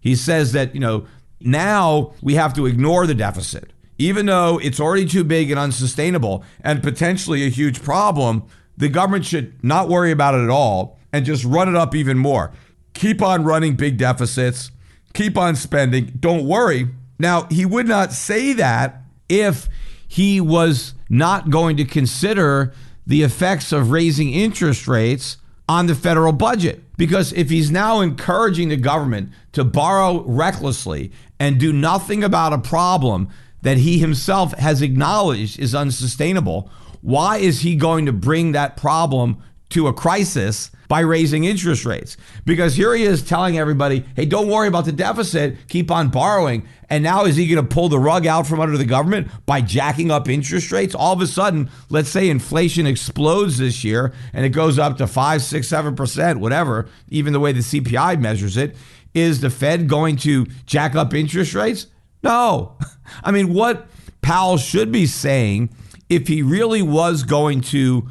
He 0.00 0.16
says 0.16 0.52
that, 0.52 0.74
you 0.74 0.80
know, 0.80 1.06
now 1.40 2.14
we 2.20 2.34
have 2.34 2.54
to 2.54 2.66
ignore 2.66 3.06
the 3.06 3.14
deficit. 3.14 3.72
Even 3.98 4.26
though 4.26 4.58
it's 4.62 4.80
already 4.80 5.04
too 5.04 5.22
big 5.22 5.50
and 5.50 5.60
unsustainable 5.60 6.42
and 6.62 6.82
potentially 6.82 7.44
a 7.44 7.50
huge 7.50 7.82
problem, 7.82 8.44
the 8.80 8.88
government 8.88 9.24
should 9.24 9.62
not 9.62 9.88
worry 9.88 10.10
about 10.10 10.34
it 10.34 10.42
at 10.42 10.50
all 10.50 10.98
and 11.12 11.24
just 11.24 11.44
run 11.44 11.68
it 11.68 11.76
up 11.76 11.94
even 11.94 12.18
more. 12.18 12.52
Keep 12.94 13.22
on 13.22 13.44
running 13.44 13.76
big 13.76 13.96
deficits, 13.96 14.70
keep 15.14 15.38
on 15.38 15.54
spending. 15.54 16.06
Don't 16.18 16.46
worry. 16.46 16.88
Now, 17.18 17.44
he 17.44 17.64
would 17.64 17.86
not 17.86 18.12
say 18.12 18.54
that 18.54 19.02
if 19.28 19.68
he 20.08 20.40
was 20.40 20.94
not 21.08 21.50
going 21.50 21.76
to 21.76 21.84
consider 21.84 22.72
the 23.06 23.22
effects 23.22 23.72
of 23.72 23.90
raising 23.90 24.32
interest 24.32 24.88
rates 24.88 25.36
on 25.68 25.86
the 25.86 25.94
federal 25.94 26.32
budget. 26.32 26.82
Because 26.96 27.32
if 27.32 27.50
he's 27.50 27.70
now 27.70 28.00
encouraging 28.00 28.70
the 28.70 28.76
government 28.76 29.30
to 29.52 29.62
borrow 29.62 30.22
recklessly 30.24 31.12
and 31.38 31.60
do 31.60 31.72
nothing 31.72 32.24
about 32.24 32.52
a 32.52 32.58
problem 32.58 33.28
that 33.62 33.78
he 33.78 33.98
himself 33.98 34.52
has 34.54 34.82
acknowledged 34.82 35.58
is 35.58 35.74
unsustainable, 35.74 36.70
why 37.00 37.38
is 37.38 37.60
he 37.60 37.76
going 37.76 38.06
to 38.06 38.12
bring 38.12 38.52
that 38.52 38.76
problem 38.76 39.42
to 39.70 39.86
a 39.86 39.92
crisis 39.92 40.70
by 40.88 41.00
raising 41.00 41.44
interest 41.44 41.84
rates? 41.84 42.16
Because 42.44 42.74
here 42.74 42.94
he 42.94 43.04
is 43.04 43.22
telling 43.22 43.58
everybody, 43.58 44.04
hey, 44.16 44.26
don't 44.26 44.48
worry 44.48 44.68
about 44.68 44.84
the 44.84 44.92
deficit, 44.92 45.56
keep 45.68 45.90
on 45.90 46.08
borrowing. 46.08 46.66
And 46.88 47.04
now 47.04 47.24
is 47.24 47.36
he 47.36 47.46
going 47.46 47.64
to 47.64 47.74
pull 47.74 47.88
the 47.88 47.98
rug 47.98 48.26
out 48.26 48.46
from 48.46 48.60
under 48.60 48.76
the 48.76 48.84
government 48.84 49.28
by 49.46 49.60
jacking 49.60 50.10
up 50.10 50.28
interest 50.28 50.72
rates? 50.72 50.94
All 50.94 51.12
of 51.12 51.20
a 51.20 51.26
sudden, 51.26 51.70
let's 51.88 52.08
say 52.08 52.28
inflation 52.28 52.86
explodes 52.86 53.58
this 53.58 53.84
year 53.84 54.12
and 54.32 54.44
it 54.44 54.50
goes 54.50 54.78
up 54.78 54.98
to 54.98 55.06
five, 55.06 55.42
six, 55.42 55.68
seven 55.68 55.94
percent, 55.94 56.40
whatever, 56.40 56.88
even 57.08 57.32
the 57.32 57.40
way 57.40 57.52
the 57.52 57.60
CPI 57.60 58.20
measures 58.20 58.56
it. 58.56 58.76
Is 59.14 59.40
the 59.40 59.50
Fed 59.50 59.88
going 59.88 60.16
to 60.18 60.46
jack 60.66 60.94
up 60.94 61.14
interest 61.14 61.54
rates? 61.54 61.86
No. 62.22 62.76
I 63.24 63.30
mean, 63.30 63.52
what 63.52 63.88
Powell 64.22 64.56
should 64.56 64.92
be 64.92 65.06
saying 65.06 65.70
if 66.10 66.28
he 66.28 66.42
really 66.42 66.82
was 66.82 67.22
going 67.22 67.62
to 67.62 68.06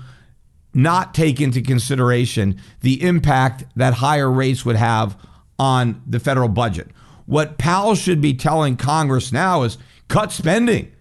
not 0.73 1.13
take 1.13 1.41
into 1.41 1.61
consideration 1.61 2.59
the 2.81 3.03
impact 3.03 3.65
that 3.75 3.95
higher 3.95 4.31
rates 4.31 4.65
would 4.65 4.77
have 4.77 5.17
on 5.59 6.01
the 6.07 6.19
federal 6.19 6.47
budget. 6.47 6.87
What 7.25 7.57
Powell 7.57 7.95
should 7.95 8.21
be 8.21 8.33
telling 8.33 8.77
Congress 8.77 9.31
now 9.31 9.63
is 9.63 9.77
cut 10.07 10.31
spending. 10.31 10.91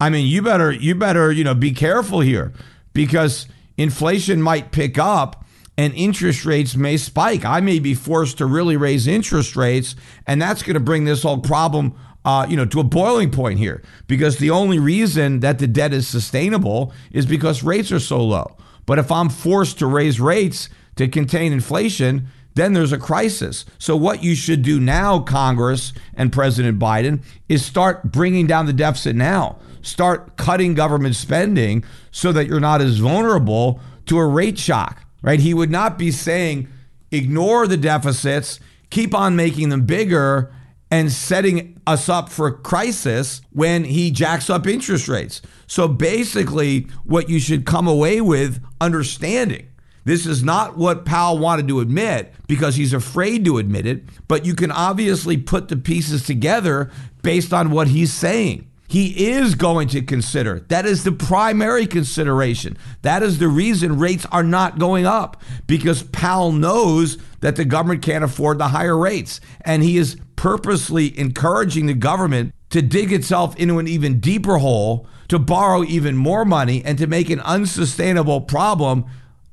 I 0.00 0.10
mean, 0.10 0.26
you 0.26 0.42
better 0.42 0.72
you 0.72 0.94
better, 0.94 1.30
you 1.30 1.44
know, 1.44 1.54
be 1.54 1.72
careful 1.72 2.20
here 2.20 2.52
because 2.92 3.46
inflation 3.76 4.42
might 4.42 4.72
pick 4.72 4.98
up 4.98 5.44
and 5.78 5.92
interest 5.94 6.44
rates 6.44 6.74
may 6.74 6.96
spike. 6.96 7.44
I 7.44 7.60
may 7.60 7.78
be 7.78 7.94
forced 7.94 8.38
to 8.38 8.46
really 8.46 8.76
raise 8.76 9.06
interest 9.06 9.56
rates, 9.56 9.94
and 10.26 10.40
that's 10.40 10.62
going 10.62 10.74
to 10.74 10.80
bring 10.80 11.04
this 11.04 11.22
whole 11.22 11.38
problem, 11.38 11.94
uh, 12.26 12.44
you 12.48 12.56
know, 12.56 12.66
to 12.66 12.80
a 12.80 12.84
boiling 12.84 13.30
point 13.30 13.58
here. 13.58 13.80
Because 14.08 14.36
the 14.36 14.50
only 14.50 14.80
reason 14.80 15.40
that 15.40 15.60
the 15.60 15.68
debt 15.68 15.94
is 15.94 16.08
sustainable 16.08 16.92
is 17.12 17.24
because 17.24 17.62
rates 17.62 17.92
are 17.92 18.00
so 18.00 18.22
low. 18.22 18.56
But 18.84 18.98
if 18.98 19.10
I'm 19.10 19.28
forced 19.28 19.78
to 19.78 19.86
raise 19.86 20.20
rates 20.20 20.68
to 20.96 21.08
contain 21.08 21.52
inflation, 21.52 22.28
then 22.54 22.72
there's 22.72 22.92
a 22.92 22.98
crisis. 22.98 23.64
So, 23.78 23.96
what 23.96 24.24
you 24.24 24.34
should 24.34 24.62
do 24.62 24.80
now, 24.80 25.20
Congress 25.20 25.92
and 26.14 26.32
President 26.32 26.78
Biden, 26.78 27.22
is 27.48 27.64
start 27.64 28.10
bringing 28.10 28.46
down 28.46 28.66
the 28.66 28.72
deficit 28.72 29.14
now. 29.14 29.58
Start 29.82 30.36
cutting 30.36 30.74
government 30.74 31.14
spending 31.14 31.84
so 32.10 32.32
that 32.32 32.46
you're 32.46 32.58
not 32.58 32.80
as 32.80 32.98
vulnerable 32.98 33.80
to 34.06 34.18
a 34.18 34.26
rate 34.26 34.58
shock, 34.58 35.04
right? 35.22 35.38
He 35.38 35.54
would 35.54 35.70
not 35.70 35.98
be 35.98 36.10
saying, 36.10 36.68
ignore 37.12 37.66
the 37.66 37.76
deficits, 37.76 38.58
keep 38.90 39.14
on 39.14 39.36
making 39.36 39.68
them 39.68 39.84
bigger, 39.84 40.52
and 40.90 41.10
setting 41.10 41.80
us 41.86 42.08
up 42.08 42.28
for 42.28 42.50
crisis 42.50 43.40
when 43.52 43.84
he 43.84 44.10
jacks 44.10 44.48
up 44.48 44.66
interest 44.66 45.08
rates. 45.08 45.42
So 45.66 45.88
basically, 45.88 46.86
what 47.04 47.28
you 47.28 47.40
should 47.40 47.66
come 47.66 47.88
away 47.88 48.20
with 48.20 48.62
understanding 48.80 49.68
this 50.06 50.24
is 50.24 50.44
not 50.44 50.76
what 50.76 51.04
Powell 51.04 51.36
wanted 51.36 51.66
to 51.66 51.80
admit 51.80 52.32
because 52.46 52.76
he's 52.76 52.92
afraid 52.92 53.44
to 53.44 53.58
admit 53.58 53.86
it, 53.86 54.04
but 54.28 54.46
you 54.46 54.54
can 54.54 54.70
obviously 54.70 55.36
put 55.36 55.66
the 55.66 55.76
pieces 55.76 56.24
together 56.24 56.92
based 57.22 57.52
on 57.52 57.72
what 57.72 57.88
he's 57.88 58.12
saying. 58.12 58.70
He 58.86 59.30
is 59.30 59.56
going 59.56 59.88
to 59.88 60.02
consider. 60.02 60.60
That 60.68 60.86
is 60.86 61.02
the 61.02 61.10
primary 61.10 61.88
consideration. 61.88 62.78
That 63.02 63.24
is 63.24 63.40
the 63.40 63.48
reason 63.48 63.98
rates 63.98 64.24
are 64.30 64.44
not 64.44 64.78
going 64.78 65.06
up 65.06 65.42
because 65.66 66.04
Powell 66.04 66.52
knows 66.52 67.18
that 67.40 67.56
the 67.56 67.64
government 67.64 68.02
can't 68.02 68.22
afford 68.22 68.58
the 68.58 68.68
higher 68.68 68.96
rates. 68.96 69.40
And 69.62 69.82
he 69.82 69.96
is 69.96 70.16
purposely 70.36 71.18
encouraging 71.18 71.86
the 71.86 71.94
government 71.94 72.54
to 72.70 72.82
dig 72.82 73.12
itself 73.12 73.56
into 73.56 73.78
an 73.78 73.88
even 73.88 74.20
deeper 74.20 74.58
hole, 74.58 75.06
to 75.28 75.38
borrow 75.38 75.82
even 75.84 76.16
more 76.16 76.44
money, 76.44 76.84
and 76.84 76.98
to 76.98 77.06
make 77.06 77.30
an 77.30 77.40
unsustainable 77.40 78.42
problem 78.42 79.04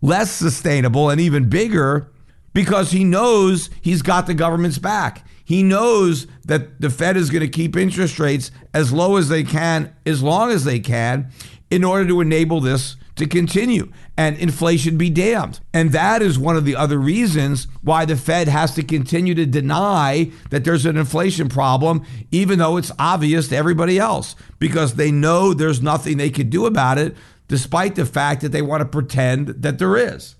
less 0.01 0.31
sustainable 0.31 1.09
and 1.09 1.21
even 1.21 1.49
bigger 1.49 2.11
because 2.53 2.91
he 2.91 3.03
knows 3.03 3.69
he's 3.81 4.01
got 4.01 4.27
the 4.27 4.33
government's 4.33 4.77
back. 4.77 5.25
He 5.45 5.63
knows 5.63 6.27
that 6.45 6.79
the 6.79 6.89
Fed 6.89 7.17
is 7.17 7.29
going 7.29 7.41
to 7.41 7.47
keep 7.47 7.75
interest 7.75 8.19
rates 8.19 8.51
as 8.73 8.93
low 8.93 9.17
as 9.17 9.29
they 9.29 9.43
can, 9.43 9.93
as 10.05 10.21
long 10.21 10.51
as 10.51 10.63
they 10.63 10.79
can, 10.79 11.31
in 11.73 11.83
order 11.83 12.07
to 12.07 12.21
enable 12.21 12.61
this 12.61 12.97
to 13.15 13.25
continue 13.25 13.91
and 14.15 14.37
inflation 14.37 14.95
be 14.95 15.09
damned. 15.09 15.59
And 15.73 15.91
that 15.91 16.21
is 16.21 16.37
one 16.37 16.55
of 16.55 16.65
the 16.65 16.75
other 16.75 16.99
reasons 16.99 17.67
why 17.81 18.05
the 18.05 18.15
Fed 18.15 18.47
has 18.47 18.75
to 18.75 18.83
continue 18.83 19.33
to 19.33 19.47
deny 19.47 20.31
that 20.51 20.65
there's 20.65 20.85
an 20.85 20.97
inflation 20.97 21.49
problem, 21.49 22.05
even 22.29 22.59
though 22.59 22.77
it's 22.77 22.91
obvious 22.99 23.47
to 23.47 23.55
everybody 23.55 23.97
else, 23.97 24.35
because 24.59 24.93
they 24.93 25.11
know 25.11 25.51
there's 25.51 25.81
nothing 25.81 26.17
they 26.17 26.29
can 26.29 26.47
do 26.47 26.67
about 26.67 26.99
it 26.99 27.15
despite 27.47 27.95
the 27.95 28.05
fact 28.05 28.41
that 28.41 28.51
they 28.51 28.61
want 28.61 28.81
to 28.81 28.85
pretend 28.85 29.47
that 29.47 29.79
there 29.79 29.97
is. 29.97 30.35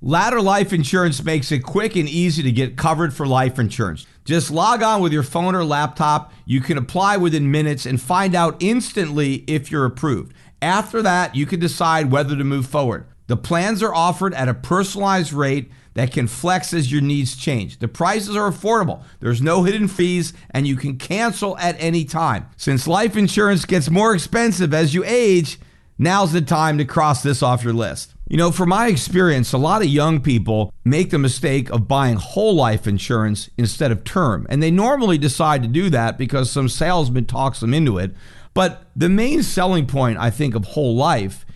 Ladder 0.00 0.40
Life 0.40 0.72
Insurance 0.72 1.24
makes 1.24 1.50
it 1.50 1.64
quick 1.64 1.96
and 1.96 2.08
easy 2.08 2.42
to 2.44 2.52
get 2.52 2.76
covered 2.76 3.12
for 3.12 3.26
life 3.26 3.58
insurance. 3.58 4.06
Just 4.24 4.48
log 4.48 4.80
on 4.80 5.02
with 5.02 5.12
your 5.12 5.24
phone 5.24 5.56
or 5.56 5.64
laptop. 5.64 6.32
You 6.44 6.60
can 6.60 6.78
apply 6.78 7.16
within 7.16 7.50
minutes 7.50 7.84
and 7.84 8.00
find 8.00 8.36
out 8.36 8.56
instantly 8.60 9.42
if 9.48 9.72
you're 9.72 9.84
approved. 9.84 10.34
After 10.60 11.02
that, 11.02 11.34
you 11.34 11.46
can 11.46 11.60
decide 11.60 12.10
whether 12.10 12.36
to 12.36 12.44
move 12.44 12.66
forward. 12.66 13.06
The 13.28 13.36
plans 13.36 13.82
are 13.82 13.94
offered 13.94 14.34
at 14.34 14.48
a 14.48 14.54
personalized 14.54 15.32
rate 15.32 15.70
that 15.94 16.12
can 16.12 16.26
flex 16.26 16.72
as 16.72 16.90
your 16.90 17.00
needs 17.00 17.36
change. 17.36 17.78
The 17.78 17.88
prices 17.88 18.36
are 18.36 18.50
affordable, 18.50 19.02
there's 19.20 19.42
no 19.42 19.64
hidden 19.64 19.88
fees, 19.88 20.32
and 20.50 20.66
you 20.66 20.76
can 20.76 20.96
cancel 20.96 21.58
at 21.58 21.76
any 21.78 22.04
time. 22.04 22.48
Since 22.56 22.86
life 22.86 23.16
insurance 23.16 23.64
gets 23.64 23.90
more 23.90 24.14
expensive 24.14 24.72
as 24.72 24.94
you 24.94 25.04
age, 25.04 25.58
now's 25.98 26.32
the 26.32 26.40
time 26.40 26.78
to 26.78 26.84
cross 26.84 27.22
this 27.22 27.42
off 27.42 27.64
your 27.64 27.72
list. 27.72 28.14
You 28.28 28.36
know, 28.36 28.50
from 28.52 28.68
my 28.68 28.88
experience, 28.88 29.52
a 29.52 29.58
lot 29.58 29.82
of 29.82 29.88
young 29.88 30.20
people 30.20 30.72
make 30.84 31.10
the 31.10 31.18
mistake 31.18 31.70
of 31.70 31.88
buying 31.88 32.16
whole 32.16 32.54
life 32.54 32.86
insurance 32.86 33.50
instead 33.56 33.90
of 33.90 34.04
term. 34.04 34.46
And 34.50 34.62
they 34.62 34.70
normally 34.70 35.18
decide 35.18 35.62
to 35.62 35.68
do 35.68 35.90
that 35.90 36.18
because 36.18 36.50
some 36.50 36.68
salesman 36.68 37.24
talks 37.24 37.60
them 37.60 37.72
into 37.72 37.98
it. 37.98 38.14
But 38.58 38.90
the 38.96 39.08
main 39.08 39.44
selling 39.44 39.86
point, 39.86 40.18
I 40.18 40.30
think, 40.30 40.56
of 40.56 40.64
whole 40.64 40.96
life 40.96 41.46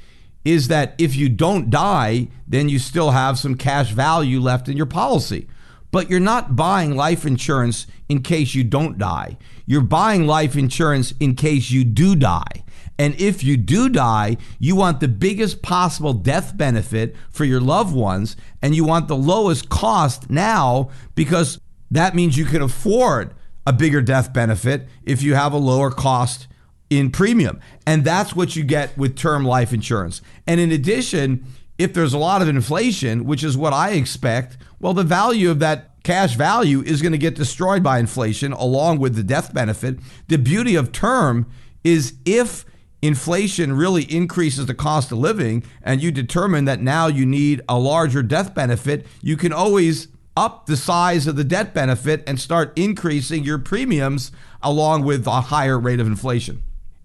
is 0.45 0.69
that 0.69 0.95
if 0.99 1.17
you 1.17 1.29
don't 1.29 1.69
die, 1.69 2.29
then 2.47 2.69
you 2.69 2.79
still 2.79 3.11
have 3.11 3.41
some 3.41 3.57
cash 3.57 3.91
value 3.91 4.39
left 4.39 4.69
in 4.69 4.77
your 4.77 4.87
policy. 4.87 5.49
But 5.91 6.09
you're 6.09 6.21
not 6.21 6.55
buying 6.55 6.95
life 6.95 7.27
insurance 7.27 7.89
in 8.09 8.23
case 8.23 8.55
you 8.55 8.63
don't 8.63 8.99
die. 8.99 9.37
You're 9.67 9.81
buying 9.81 10.29
life 10.29 10.55
insurance 10.55 11.13
in 11.19 11.35
case 11.35 11.73
you 11.73 11.83
do 11.83 12.15
die. 12.15 12.63
And 13.01 13.21
if 13.21 13.43
you 13.43 13.57
do 13.57 13.89
die, 13.89 14.37
you 14.61 14.77
want 14.77 15.01
the 15.01 15.09
biggest 15.09 15.61
possible 15.61 16.13
death 16.13 16.57
benefit 16.57 17.17
for 17.31 17.45
your 17.45 17.61
loved 17.61 17.97
ones, 17.97 18.37
and 18.63 18.77
you 18.77 18.85
want 18.85 19.09
the 19.09 19.17
lowest 19.17 19.69
cost 19.69 20.31
now 20.31 20.89
because 21.17 21.59
that 21.91 22.15
means 22.15 22.39
you 22.39 22.45
can 22.45 22.63
afford 22.63 23.35
a 23.67 23.73
bigger 23.73 24.03
death 24.03 24.33
benefit 24.33 24.87
if 25.03 25.21
you 25.21 25.35
have 25.35 25.53
a 25.53 25.57
lower 25.57 25.91
cost 25.91 26.47
in 26.99 27.11
premium. 27.11 27.61
And 27.87 28.05
that's 28.05 28.35
what 28.35 28.57
you 28.57 28.65
get 28.65 28.97
with 28.97 29.17
term 29.17 29.45
life 29.45 29.73
insurance. 29.73 30.23
And 30.47 30.61
in 30.61 30.71
addition, 30.71 31.47
if 31.79 31.93
there's 31.95 32.13
a 32.13 32.19
lot 32.19 32.43
of 32.43 32.49
inflation, 32.49 33.25
which 33.25 33.43
is 33.43 33.57
what 33.57 33.73
I 33.73 33.91
expect, 33.91 34.59
well, 34.81 34.95
the 34.95 35.05
value 35.05 35.51
of 35.51 35.59
that 35.61 35.91
cash 36.03 36.35
value 36.35 36.83
is 36.83 37.01
going 37.01 37.13
to 37.13 37.19
get 37.19 37.35
destroyed 37.35 37.83
by 37.83 37.99
inflation 37.99 38.53
along 38.53 38.99
with 38.99 39.15
the 39.15 39.23
death 39.23 39.55
benefit. 39.55 39.99
The 40.29 40.39
beauty 40.39 40.75
of 40.75 40.93
term 40.93 41.51
is 41.85 42.15
if 42.25 42.65
inflation 43.01 43.73
really 43.73 44.05
increases 44.05 44.67
the 44.67 44.75
cost 44.75 45.11
of 45.13 45.19
living 45.19 45.65
and 45.83 46.01
you 46.01 46.11
determine 46.13 46.65
that 46.67 46.81
now 46.81 47.09
you 47.09 47.27
need 47.27 47.61
a 47.69 47.79
larger 47.79 48.23
death 48.23 48.55
benefit, 48.55 49.07
you 49.21 49.37
can 49.37 49.53
always 49.53 50.09
up 50.37 50.67
the 50.67 50.77
size 50.77 51.27
of 51.27 51.37
the 51.37 51.45
debt 51.45 51.75
benefit 51.75 52.23
and 52.27 52.41
start 52.41 52.73
increasing 52.77 53.45
your 53.45 53.59
premiums 53.59 54.33
along 54.63 55.05
with 55.05 55.27
a 55.27 55.41
higher 55.43 55.79
rate 55.79 56.01
of 56.01 56.07
inflation. 56.07 56.63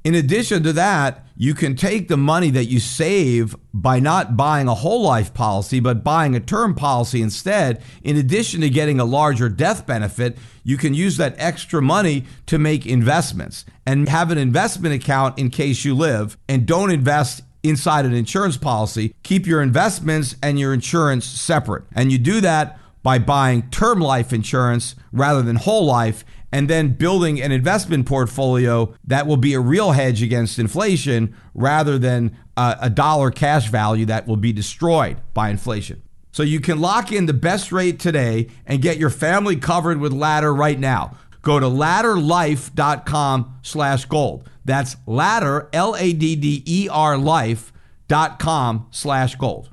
In 0.08 0.16
addition 0.16 0.64
to 0.64 0.72
that, 0.72 1.26
you 1.36 1.54
can 1.54 1.76
take 1.76 2.08
the 2.08 2.16
money 2.16 2.50
that 2.52 2.68
you 2.68 2.80
save 2.80 3.58
by 3.74 4.00
not 4.00 4.38
buying 4.38 4.70
a 4.70 4.74
whole 4.74 5.02
life 5.02 5.34
policy, 5.34 5.82
but 5.82 6.02
buying 6.02 6.34
a 6.34 6.40
term 6.40 6.76
policy 6.76 7.22
instead. 7.22 7.84
In 8.04 8.16
addition 8.16 8.62
to 8.62 8.70
getting 8.70 9.02
a 9.02 9.04
larger 9.04 9.50
death 9.50 9.86
benefit, 9.86 10.38
you 10.64 10.78
can 10.78 10.94
use 10.94 11.18
that 11.18 11.36
extra 11.38 11.82
money 11.82 12.24
to 12.46 12.58
make 12.58 12.86
investments 12.86 13.66
and 13.86 14.08
have 14.08 14.32
an 14.32 14.38
investment 14.38 14.96
account 14.96 15.38
in 15.38 15.50
case 15.50 15.84
you 15.84 15.94
live 15.94 16.38
and 16.48 16.66
don't 16.66 16.90
invest 16.90 17.42
inside 17.62 18.06
an 18.06 18.14
insurance 18.14 18.56
policy. 18.56 19.14
Keep 19.24 19.46
your 19.46 19.62
investments 19.62 20.38
and 20.42 20.58
your 20.58 20.74
insurance 20.74 21.26
separate. 21.26 21.84
And 21.94 22.14
you 22.14 22.18
do 22.18 22.40
that 22.40 22.80
by 23.04 23.20
buying 23.20 23.70
term 23.72 24.00
life 24.00 24.32
insurance 24.32 24.96
rather 25.12 25.42
than 25.42 25.58
whole 25.58 25.86
life 25.86 26.24
and 26.52 26.70
then 26.70 26.94
building 26.94 27.42
an 27.42 27.52
investment 27.52 28.06
portfolio 28.06 28.94
that 29.04 29.28
will 29.28 29.38
be 29.38 29.54
a 29.54 29.60
real 29.60 29.92
hedge 29.92 30.22
against 30.22 30.60
inflation 30.60 31.36
rather 31.54 31.98
than 31.98 32.36
a, 32.56 32.78
a 32.82 32.90
dollar 32.90 33.32
cash 33.32 33.70
value 33.70 34.06
that 34.06 34.28
will 34.28 34.38
be 34.38 34.54
destroyed 34.54 35.18
by 35.34 35.50
inflation. 35.50 36.02
So 36.32 36.44
you 36.44 36.60
can 36.60 36.80
lock 36.80 37.12
in 37.12 37.26
the 37.26 37.34
best 37.34 37.72
rate 37.72 38.00
today 38.00 38.48
and 38.66 38.82
get 38.82 38.98
your 38.98 39.10
family 39.10 39.56
covered 39.56 40.00
with 40.00 40.14
Ladder 40.14 40.54
right 40.54 40.80
now. 40.80 41.18
Go 41.42 41.60
to 41.60 41.66
ladderlife.com 41.66 43.60
slash 43.62 44.06
gold. 44.06 44.50
That's 44.66 44.98
ladder, 45.06 45.70
L-A-D-D-E-R 45.72 47.18
life.com 47.18 48.88
slash 48.92 49.36
gold. 49.36 49.70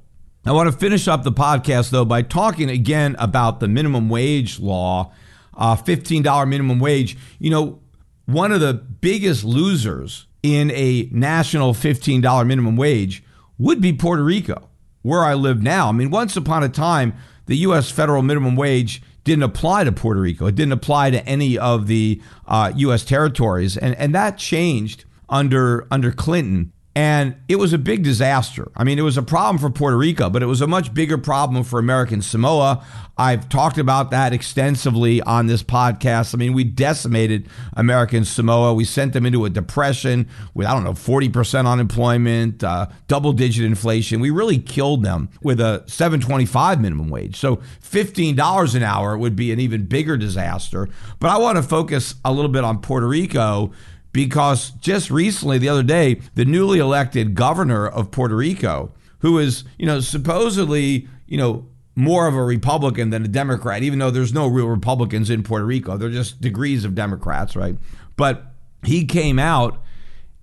I 0.47 0.53
want 0.53 0.71
to 0.71 0.79
finish 0.79 1.09
up 1.09 1.25
the 1.25 1.33
podcast, 1.33 1.91
though, 1.91 2.05
by 2.05 2.23
talking 2.23 2.71
again 2.71 3.17
about 3.19 3.61
the 3.61 3.67
minimum 3.67 4.09
wage 4.09 4.61
law 4.61 5.13
uh, 5.57 5.77
$15 5.77 6.49
minimum 6.49 6.79
wage. 6.79 7.17
You 7.39 7.51
know, 7.51 7.81
one 8.27 8.53
of 8.53 8.61
the 8.61 8.75
biggest 8.75 9.45
losers 9.45 10.27
in 10.43 10.71
a 10.73 11.09
national 11.11 11.75
$15 11.75 12.47
minimum 12.47 12.77
wage 12.77 13.25
would 13.59 13.81
be 13.81 13.93
Puerto 13.93 14.23
Rico, 14.23 14.69
where 15.03 15.25
I 15.25 15.35
live 15.35 15.63
now. 15.63 15.89
I 15.89 15.93
mean, 15.93 16.11
once 16.11 16.37
upon 16.37 16.63
a 16.63 16.69
time, 16.69 17.15
the 17.47 17.57
U.S. 17.59 17.91
federal 17.91 18.23
minimum 18.23 18.57
wage 18.57 19.03
didn't 19.25 19.43
apply 19.43 19.85
to 19.85 19.93
Puerto 19.93 20.21
Rico. 20.21 20.47
It 20.47 20.55
didn't 20.55 20.73
apply 20.73 21.11
to 21.11 21.27
any 21.27 21.59
of 21.59 21.87
the 21.87 22.21
uh, 22.47 22.73
U.S. 22.77 23.05
territories. 23.05 23.77
And, 23.77 23.95
and 23.97 24.15
that 24.15 24.37
changed 24.39 25.05
under 25.29 25.87
under 25.91 26.13
Clinton. 26.13 26.73
And 26.97 27.35
it 27.49 27.57
was 27.57 27.73
a 27.73 27.79
big 27.79 28.05
disaster. 28.05 28.71
I 28.77 28.85
mean, 28.85 29.01
it 29.01 29.03
was 29.03 29.17
a 29.17 29.23
problem 29.23 29.59
for 29.59 29.69
Puerto 29.69 29.97
Rico, 29.97 30.31
but 30.31 30.45
it 30.45 30.47
was 30.47 30.61
a 30.61 30.67
much 30.69 30.95
bigger 30.95 31.19
problem 31.19 31.65
for 31.65 31.81
American 31.81 32.23
Samoa. 32.23 32.85
I've 33.17 33.49
talked 33.49 33.79
about 33.79 34.13
that 34.13 34.33
extensively 34.33 35.21
on 35.23 35.47
this 35.49 35.63
podcast. 35.63 36.35
I 36.35 36.39
mean, 36.39 36.53
we 36.53 36.63
decimated 36.63 37.49
American 37.75 38.25
Samoa. 38.25 38.75
We 38.75 38.85
sent 38.85 39.13
them 39.13 39.27
into 39.27 39.45
a 39.45 39.51
depression 39.51 40.29
with, 40.55 40.69
I 40.69 40.73
don't 40.73 40.85
know, 40.85 40.93
40% 40.93 41.67
unemployment, 41.71 42.63
uh, 42.63 42.87
double 43.09 43.33
digit 43.33 43.65
inflation. 43.65 44.21
We 44.21 44.31
really 44.31 44.59
killed 44.59 45.03
them 45.03 45.31
with 45.43 45.61
a 45.61 45.83
725 45.87 46.81
minimum 46.81 47.09
wage. 47.09 47.37
So 47.37 47.57
$15 47.83 48.75
an 48.75 48.83
hour 48.85 49.19
would 49.19 49.35
be 49.35 49.53
an 49.53 49.59
even 49.59 49.87
bigger 49.87 50.17
disaster. 50.17 50.89
But 51.19 51.31
I 51.31 51.39
want 51.39 51.57
to 51.57 51.63
focus 51.63 52.15
a 52.25 52.33
little 52.33 52.51
bit 52.51 52.63
on 52.63 52.81
Puerto 52.81 53.07
Rico 53.07 53.73
because 54.15 54.71
just 54.71 55.11
recently, 55.11 55.59
the 55.59 55.69
other 55.69 55.83
day, 55.83 56.21
the 56.37 56.45
newly 56.45 56.79
elected 56.79 57.35
governor 57.35 57.87
of 57.87 58.13
Puerto 58.13 58.37
Rico, 58.37 58.93
who 59.19 59.39
is, 59.39 59.65
you 59.77 59.85
know, 59.85 59.99
supposedly, 59.99 61.09
you 61.27 61.37
know, 61.37 61.67
more 61.97 62.29
of 62.29 62.35
a 62.35 62.43
Republican 62.43 63.11
than 63.11 63.25
a 63.25 63.29
Democrat, 63.29 63.83
even 63.83 63.99
though 63.99 64.13
there's 64.13 64.33
no 64.33 64.47
real 64.47 64.69
Republicans 64.69 65.31
in 65.31 65.43
Puerto 65.43 65.67
Rico. 65.67 65.97
They're 65.97 66.11
just 66.11 66.41
degrees 66.41 66.85
of 66.85 66.95
Democrats, 66.95 67.57
right? 67.57 67.77
But 68.17 68.55
he 68.85 69.05
came 69.05 69.41
out 69.41 69.83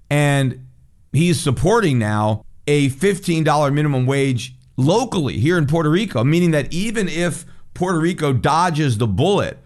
and 0.10 0.68
he's 1.14 1.40
supporting 1.40 1.98
now 1.98 2.44
a 2.68 2.90
$15 2.90 3.74
minimum 3.74 4.06
wage 4.06 4.54
locally 4.76 5.38
here 5.38 5.58
in 5.58 5.66
Puerto 5.66 5.90
Rico, 5.90 6.26
meaning 6.26 6.52
that 6.52 6.74
even 6.74 7.08
if 7.08 7.46
Puerto 7.74 8.00
Rico 8.00 8.34
dodges 8.34 8.98
the 8.98 9.08
bullet 9.08 9.60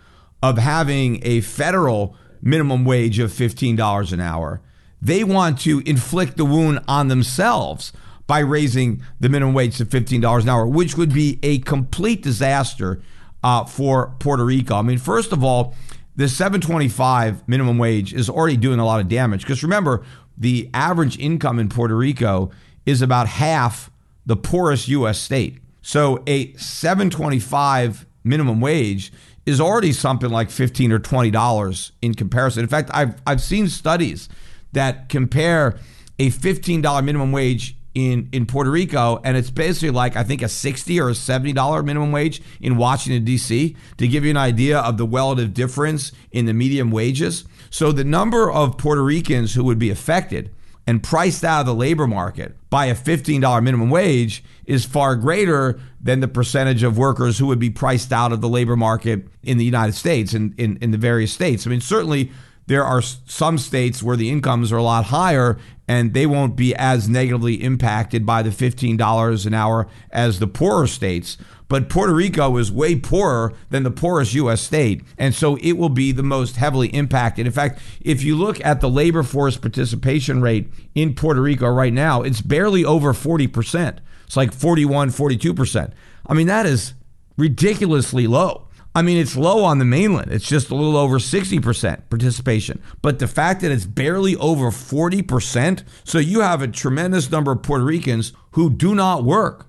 of 0.44 0.60
having 0.60 1.26
a 1.26 1.42
federal 1.42 2.16
minimum 2.46 2.86
wage 2.86 3.20
of 3.20 3.32
$15 3.32 4.14
an 4.14 4.22
hour. 4.22 4.62
They 5.02 5.26
want 5.26 5.60
to 5.62 5.82
inflict 5.86 6.38
the 6.38 6.46
wound 6.46 6.80
on 6.88 7.10
themselves 7.10 7.92
by 8.28 8.40
raising 8.40 9.02
the 9.20 9.28
minimum 9.28 9.54
wage 9.54 9.78
to 9.78 9.86
$15 9.86 10.42
an 10.42 10.50
hour, 10.50 10.66
which 10.66 10.96
would 10.96 11.14
be 11.14 11.40
a 11.44 11.60
complete 11.60 12.22
disaster 12.22 13.02
uh, 13.44 13.66
for 13.66 14.16
Puerto 14.20 14.46
Rico. 14.46 14.76
I 14.76 14.82
mean, 14.84 14.98
first 14.98 15.34
of 15.34 15.44
all, 15.44 15.76
the 16.16 16.30
725 16.30 17.48
minimum 17.48 17.78
wage 17.78 18.14
is 18.14 18.30
already 18.30 18.58
doing 18.58 18.80
a 18.80 18.86
lot 18.86 19.02
of 19.02 19.10
damage 19.10 19.42
because 19.42 19.64
remember, 19.64 20.06
the 20.38 20.70
average 20.74 21.18
income 21.20 21.60
in 21.60 21.68
Puerto 21.70 21.96
Rico 21.96 22.52
is 22.86 23.02
about 23.02 23.28
half 23.28 23.92
the 24.26 24.36
poorest 24.36 24.88
U.S. 24.88 25.20
state. 25.20 25.58
So 25.82 26.24
a 26.26 26.54
725 26.54 28.06
minimum 28.24 28.60
wage 28.62 29.12
is 29.46 29.62
already 29.62 29.92
something 29.92 30.30
like 30.30 30.50
15 30.50 30.92
or 30.92 31.00
20 31.00 31.32
dollars 31.32 31.92
in 32.02 32.14
comparison. 32.14 32.64
In 32.64 32.70
fact, 32.70 32.90
I've 32.94 33.22
I've 33.26 33.42
seen 33.42 33.68
studies 33.68 34.30
that 34.74 35.10
compare 35.10 35.78
a 36.20 36.30
$15 36.30 37.04
minimum 37.04 37.32
wage 37.32 37.76
in 37.94 38.28
in 38.34 38.46
Puerto 38.46 38.70
Rico 38.70 39.22
and 39.24 39.38
it's 39.38 39.50
basically 39.50 39.90
like 39.90 40.16
I 40.18 40.24
think 40.24 40.42
a 40.42 40.50
60 40.50 41.00
or 41.00 41.10
a 41.10 41.16
70 41.16 41.54
dollar 41.54 41.82
minimum 41.82 42.12
wage 42.12 42.42
in 42.60 42.76
Washington 42.78 43.26
DC 43.26 43.76
to 43.98 44.08
give 44.08 44.26
you 44.26 44.32
an 44.32 44.38
idea 44.38 44.80
of 44.80 44.98
the 44.98 45.08
relative 45.08 45.54
difference 45.54 46.12
in 46.32 46.46
the 46.46 46.54
medium 46.54 46.92
wages. 46.92 47.46
So 47.70 47.92
the 47.92 48.04
number 48.04 48.52
of 48.52 48.78
Puerto 48.78 49.04
Ricans 49.04 49.54
who 49.54 49.64
would 49.64 49.80
be 49.80 49.90
affected 49.90 50.52
and 50.86 51.02
priced 51.02 51.44
out 51.44 51.62
of 51.62 51.66
the 51.66 51.74
labor 51.74 52.06
market 52.06 52.56
by 52.70 52.86
a 52.88 52.96
$15 52.96 53.64
minimum 53.64 53.90
wage 53.90 54.44
is 54.68 54.86
far 54.86 55.16
greater 55.16 55.80
than 56.02 56.20
the 56.20 56.28
percentage 56.28 56.84
of 56.84 56.98
workers 56.98 57.38
who 57.38 57.48
would 57.48 57.60
be 57.60 57.70
priced 57.70 58.12
out 58.12 58.32
of 58.32 58.42
the 58.42 58.50
labor 58.50 58.76
market 58.76 59.28
in 59.44 59.58
the 59.58 59.66
United 59.66 59.94
States 59.94 60.34
and 60.34 60.58
in, 60.60 60.78
in 60.78 60.92
the 60.92 60.98
various 60.98 61.32
states. 61.32 61.66
I 61.66 61.70
mean, 61.70 61.82
certainly 61.82 62.32
there 62.68 62.84
are 62.84 63.02
some 63.02 63.58
states 63.58 64.02
where 64.02 64.18
the 64.18 64.30
incomes 64.30 64.72
are 64.72 64.78
a 64.78 64.84
lot 64.84 65.06
higher 65.06 65.58
and 65.88 66.14
they 66.14 66.26
won't 66.26 66.56
be 66.56 66.74
as 66.76 67.08
negatively 67.08 67.56
impacted 67.56 68.26
by 68.26 68.42
the 68.42 68.50
$15 68.50 69.46
an 69.46 69.54
hour 69.54 69.88
as 70.12 70.40
the 70.40 70.48
poorer 70.48 70.88
states. 70.88 71.38
But 71.68 71.90
Puerto 71.90 72.14
Rico 72.14 72.58
is 72.58 72.72
way 72.72 72.96
poorer 72.96 73.54
than 73.70 73.84
the 73.84 73.92
poorest 73.92 74.34
U.S. 74.36 74.62
state. 74.62 75.04
And 75.18 75.34
so 75.34 75.58
it 75.58 75.74
will 75.74 75.90
be 75.90 76.12
the 76.12 76.24
most 76.24 76.58
heavily 76.58 76.90
impacted. 76.90 77.46
In 77.46 77.52
fact, 77.52 77.80
if 78.02 78.24
you 78.24 78.36
look 78.36 78.64
at 78.64 78.82
the 78.82 78.90
labor 78.90 79.24
force 79.24 79.58
participation 79.58 80.42
rate 80.42 80.70
in 80.94 81.16
Puerto 81.16 81.42
Rico 81.42 81.68
right 81.68 81.94
now, 81.94 82.22
it's 82.22 82.42
barely 82.42 82.86
over 82.86 83.14
40%. 83.14 84.00
It's 84.26 84.38
like 84.38 84.54
41, 84.54 85.10
42%. 85.10 85.92
I 86.28 86.34
mean, 86.34 86.48
that 86.48 86.66
is 86.66 86.94
ridiculously 87.38 88.28
low. 88.28 88.68
I 88.96 89.02
mean, 89.02 89.18
it's 89.18 89.36
low 89.36 89.66
on 89.66 89.80
the 89.80 89.86
mainland. 89.86 90.32
It's 90.32 90.48
just 90.48 90.70
a 90.70 90.76
little 90.76 90.96
over 90.96 91.20
60% 91.20 92.10
participation. 92.10 92.82
But 93.02 93.20
the 93.20 93.28
fact 93.28 93.62
that 93.62 93.72
it's 93.72 93.86
barely 93.86 94.38
over 94.38 94.72
40%, 94.72 95.84
so 96.06 96.18
you 96.18 96.40
have 96.40 96.62
a 96.62 96.68
tremendous 96.68 97.30
number 97.30 97.52
of 97.52 97.62
Puerto 97.62 97.84
Ricans 97.84 98.32
who 98.52 98.70
do 98.70 98.96
not 98.96 99.26
work. 99.26 99.68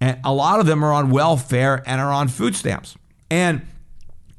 And 0.00 0.20
a 0.24 0.32
lot 0.32 0.60
of 0.60 0.66
them 0.66 0.84
are 0.84 0.92
on 0.92 1.10
welfare 1.10 1.82
and 1.86 2.00
are 2.00 2.12
on 2.12 2.28
food 2.28 2.54
stamps. 2.54 2.96
And 3.28 3.62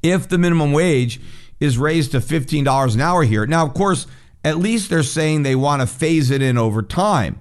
if 0.02 0.26
the 0.26 0.38
minimum 0.38 0.72
wage 0.72 1.20
is 1.60 1.76
raised 1.76 2.12
to 2.12 2.20
$15 2.20 2.94
an 2.94 3.00
hour 3.02 3.24
here, 3.24 3.46
now, 3.46 3.66
of 3.66 3.74
course, 3.74 4.06
at 4.42 4.56
least 4.56 4.88
they're 4.88 5.02
saying 5.02 5.42
they 5.42 5.54
want 5.54 5.82
to 5.82 5.86
phase 5.86 6.30
it 6.30 6.40
in 6.40 6.56
over 6.56 6.80
time. 6.80 7.38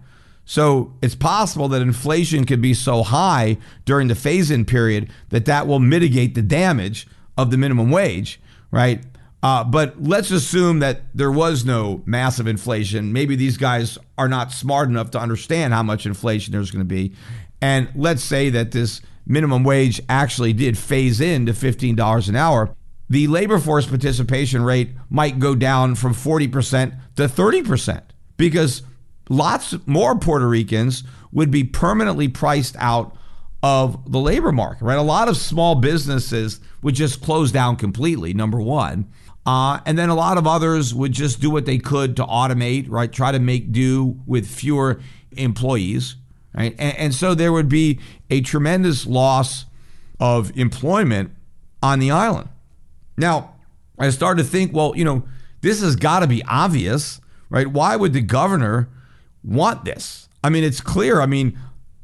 So 0.49 0.95
it's 1.03 1.13
possible 1.13 1.67
that 1.67 1.83
inflation 1.83 2.43
could 2.43 2.59
be 2.59 2.73
so 2.73 3.03
high 3.03 3.57
during 3.85 4.07
the 4.07 4.15
phase 4.15 4.49
in 4.49 4.65
period 4.65 5.11
that 5.29 5.45
that 5.45 5.67
will 5.67 5.77
mitigate 5.77 6.33
the 6.33 6.41
damage 6.41 7.07
of 7.37 7.51
the 7.51 7.57
minimum 7.57 7.91
wage, 7.91 8.41
right? 8.71 9.03
Uh, 9.43 9.63
but 9.63 10.01
let's 10.01 10.31
assume 10.31 10.79
that 10.79 11.03
there 11.13 11.31
was 11.31 11.65
no 11.65 12.01
massive 12.07 12.47
inflation. 12.47 13.13
Maybe 13.13 13.35
these 13.35 13.57
guys 13.57 13.99
are 14.17 14.27
not 14.27 14.51
smart 14.51 14.89
enough 14.89 15.11
to 15.11 15.19
understand 15.19 15.71
how 15.71 15.83
much 15.83 16.07
inflation 16.07 16.51
there's 16.51 16.71
going 16.71 16.81
to 16.81 16.83
be. 16.83 17.13
And 17.61 17.89
let's 17.93 18.23
say 18.23 18.49
that 18.49 18.71
this 18.71 19.01
minimum 19.27 19.63
wage 19.63 20.01
actually 20.09 20.53
did 20.53 20.79
phase 20.79 21.21
in 21.21 21.45
to 21.45 21.53
$15 21.53 22.27
an 22.27 22.35
hour. 22.35 22.75
The 23.07 23.27
labor 23.27 23.59
force 23.59 23.85
participation 23.85 24.63
rate 24.63 24.95
might 25.11 25.37
go 25.37 25.53
down 25.53 25.93
from 25.93 26.15
40% 26.15 26.99
to 27.17 27.27
30% 27.27 28.01
because 28.35 28.81
lots 29.29 29.75
more 29.85 30.17
Puerto 30.17 30.47
Ricans 30.47 31.03
would 31.31 31.51
be 31.51 31.63
permanently 31.63 32.27
priced 32.27 32.75
out 32.77 33.15
of 33.61 34.11
the 34.11 34.19
labor 34.19 34.51
market, 34.51 34.83
right? 34.83 34.97
A 34.97 35.01
lot 35.01 35.27
of 35.27 35.37
small 35.37 35.75
businesses 35.75 36.59
would 36.81 36.95
just 36.95 37.21
close 37.21 37.51
down 37.51 37.75
completely, 37.75 38.33
number 38.33 38.59
one. 38.59 39.07
Uh, 39.45 39.79
and 39.85 39.97
then 39.97 40.09
a 40.09 40.15
lot 40.15 40.37
of 40.37 40.45
others 40.45 40.93
would 40.93 41.11
just 41.11 41.39
do 41.39 41.49
what 41.49 41.65
they 41.65 41.77
could 41.77 42.15
to 42.15 42.23
automate, 42.23 42.85
right? 42.89 43.11
Try 43.11 43.31
to 43.31 43.39
make 43.39 43.71
do 43.71 44.19
with 44.25 44.47
fewer 44.47 45.01
employees, 45.31 46.15
right? 46.53 46.75
And, 46.77 46.97
and 46.97 47.15
so 47.15 47.33
there 47.33 47.51
would 47.51 47.69
be 47.69 47.99
a 48.29 48.41
tremendous 48.41 49.05
loss 49.05 49.65
of 50.19 50.55
employment 50.57 51.31
on 51.81 51.99
the 51.99 52.11
island. 52.11 52.49
Now, 53.17 53.55
I 53.97 54.09
started 54.09 54.43
to 54.43 54.49
think, 54.49 54.73
well, 54.73 54.93
you 54.95 55.03
know, 55.03 55.23
this 55.61 55.81
has 55.81 55.95
got 55.95 56.19
to 56.19 56.27
be 56.27 56.43
obvious, 56.43 57.19
right? 57.49 57.67
Why 57.67 57.95
would 57.95 58.13
the 58.13 58.21
governor 58.21 58.89
want 59.43 59.85
this? 59.85 60.29
I 60.43 60.49
mean, 60.49 60.63
it's 60.63 60.81
clear. 60.81 61.21
I 61.21 61.25
mean, 61.25 61.57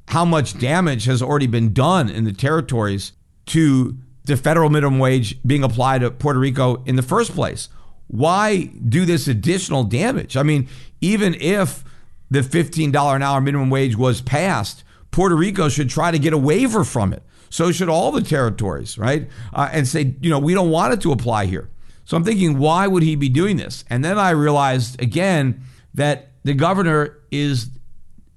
how 0.10 0.26
much 0.26 0.58
damage 0.60 1.06
has 1.06 1.22
already 1.22 1.48
been 1.48 1.74
done 1.74 2.10
in 2.10 2.24
the 2.24 2.34
territories 2.34 3.14
to 3.48 3.98
the 4.26 4.38
federal 4.38 4.70
minimum 4.70 5.00
wage 5.00 5.42
being 5.44 5.64
applied 5.64 6.02
to 6.02 6.12
Puerto 6.12 6.40
Rico 6.40 6.84
in 6.86 6.96
the 6.96 7.02
first 7.02 7.32
place? 7.32 7.70
Why 8.08 8.66
do 8.66 9.06
this 9.06 9.28
additional 9.28 9.84
damage? 9.84 10.38
I 10.38 10.44
mean, 10.44 10.68
even 11.02 11.36
if 11.36 11.84
the 12.30 12.42
$15 12.42 13.16
an 13.16 13.24
hour 13.24 13.42
minimum 13.42 13.70
wage 13.70 13.96
was 13.96 14.22
passed, 14.22 14.84
Puerto 15.12 15.36
Rico 15.36 15.70
should 15.70 15.90
try 15.90 16.12
to 16.12 16.20
get 16.20 16.34
a 16.34 16.38
waiver 16.38 16.84
from 16.84 17.14
it. 17.14 17.24
So 17.50 17.72
should 17.72 17.90
all 17.90 18.12
the 18.12 18.22
territories, 18.22 18.98
right? 18.98 19.30
Uh, 19.54 19.70
and 19.72 19.88
say, 19.88 20.16
you 20.20 20.30
know, 20.30 20.40
we 20.40 20.54
don't 20.54 20.72
want 20.72 20.94
it 20.94 21.02
to 21.02 21.12
apply 21.12 21.46
here. 21.46 21.70
So 22.04 22.18
I'm 22.18 22.24
thinking, 22.24 22.60
why 22.60 22.88
would 22.88 23.02
he 23.02 23.16
be 23.16 23.30
doing 23.30 23.58
this? 23.58 23.86
And 23.90 24.04
then 24.04 24.18
I 24.18 24.32
realized 24.32 25.02
again 25.02 25.64
that 25.94 26.32
the 26.46 26.54
governor 26.54 27.18
is 27.32 27.70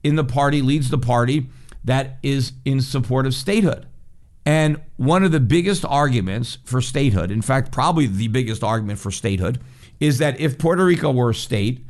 in 0.02 0.16
the 0.16 0.24
party, 0.24 0.62
leads 0.62 0.88
the 0.88 0.98
party 0.98 1.48
that 1.84 2.18
is 2.22 2.52
in 2.64 2.80
support 2.80 3.26
of 3.26 3.34
statehood. 3.34 3.86
And 4.46 4.80
one 4.96 5.24
of 5.24 5.30
the 5.30 5.40
biggest 5.40 5.84
arguments 5.84 6.56
for 6.64 6.80
statehood, 6.80 7.30
in 7.30 7.42
fact, 7.42 7.70
probably 7.70 8.06
the 8.06 8.28
biggest 8.28 8.64
argument 8.64 8.98
for 8.98 9.10
statehood, 9.10 9.60
is 10.00 10.16
that 10.18 10.40
if 10.40 10.58
Puerto 10.58 10.86
Rico 10.86 11.12
were 11.12 11.30
a 11.30 11.34
state, 11.34 11.84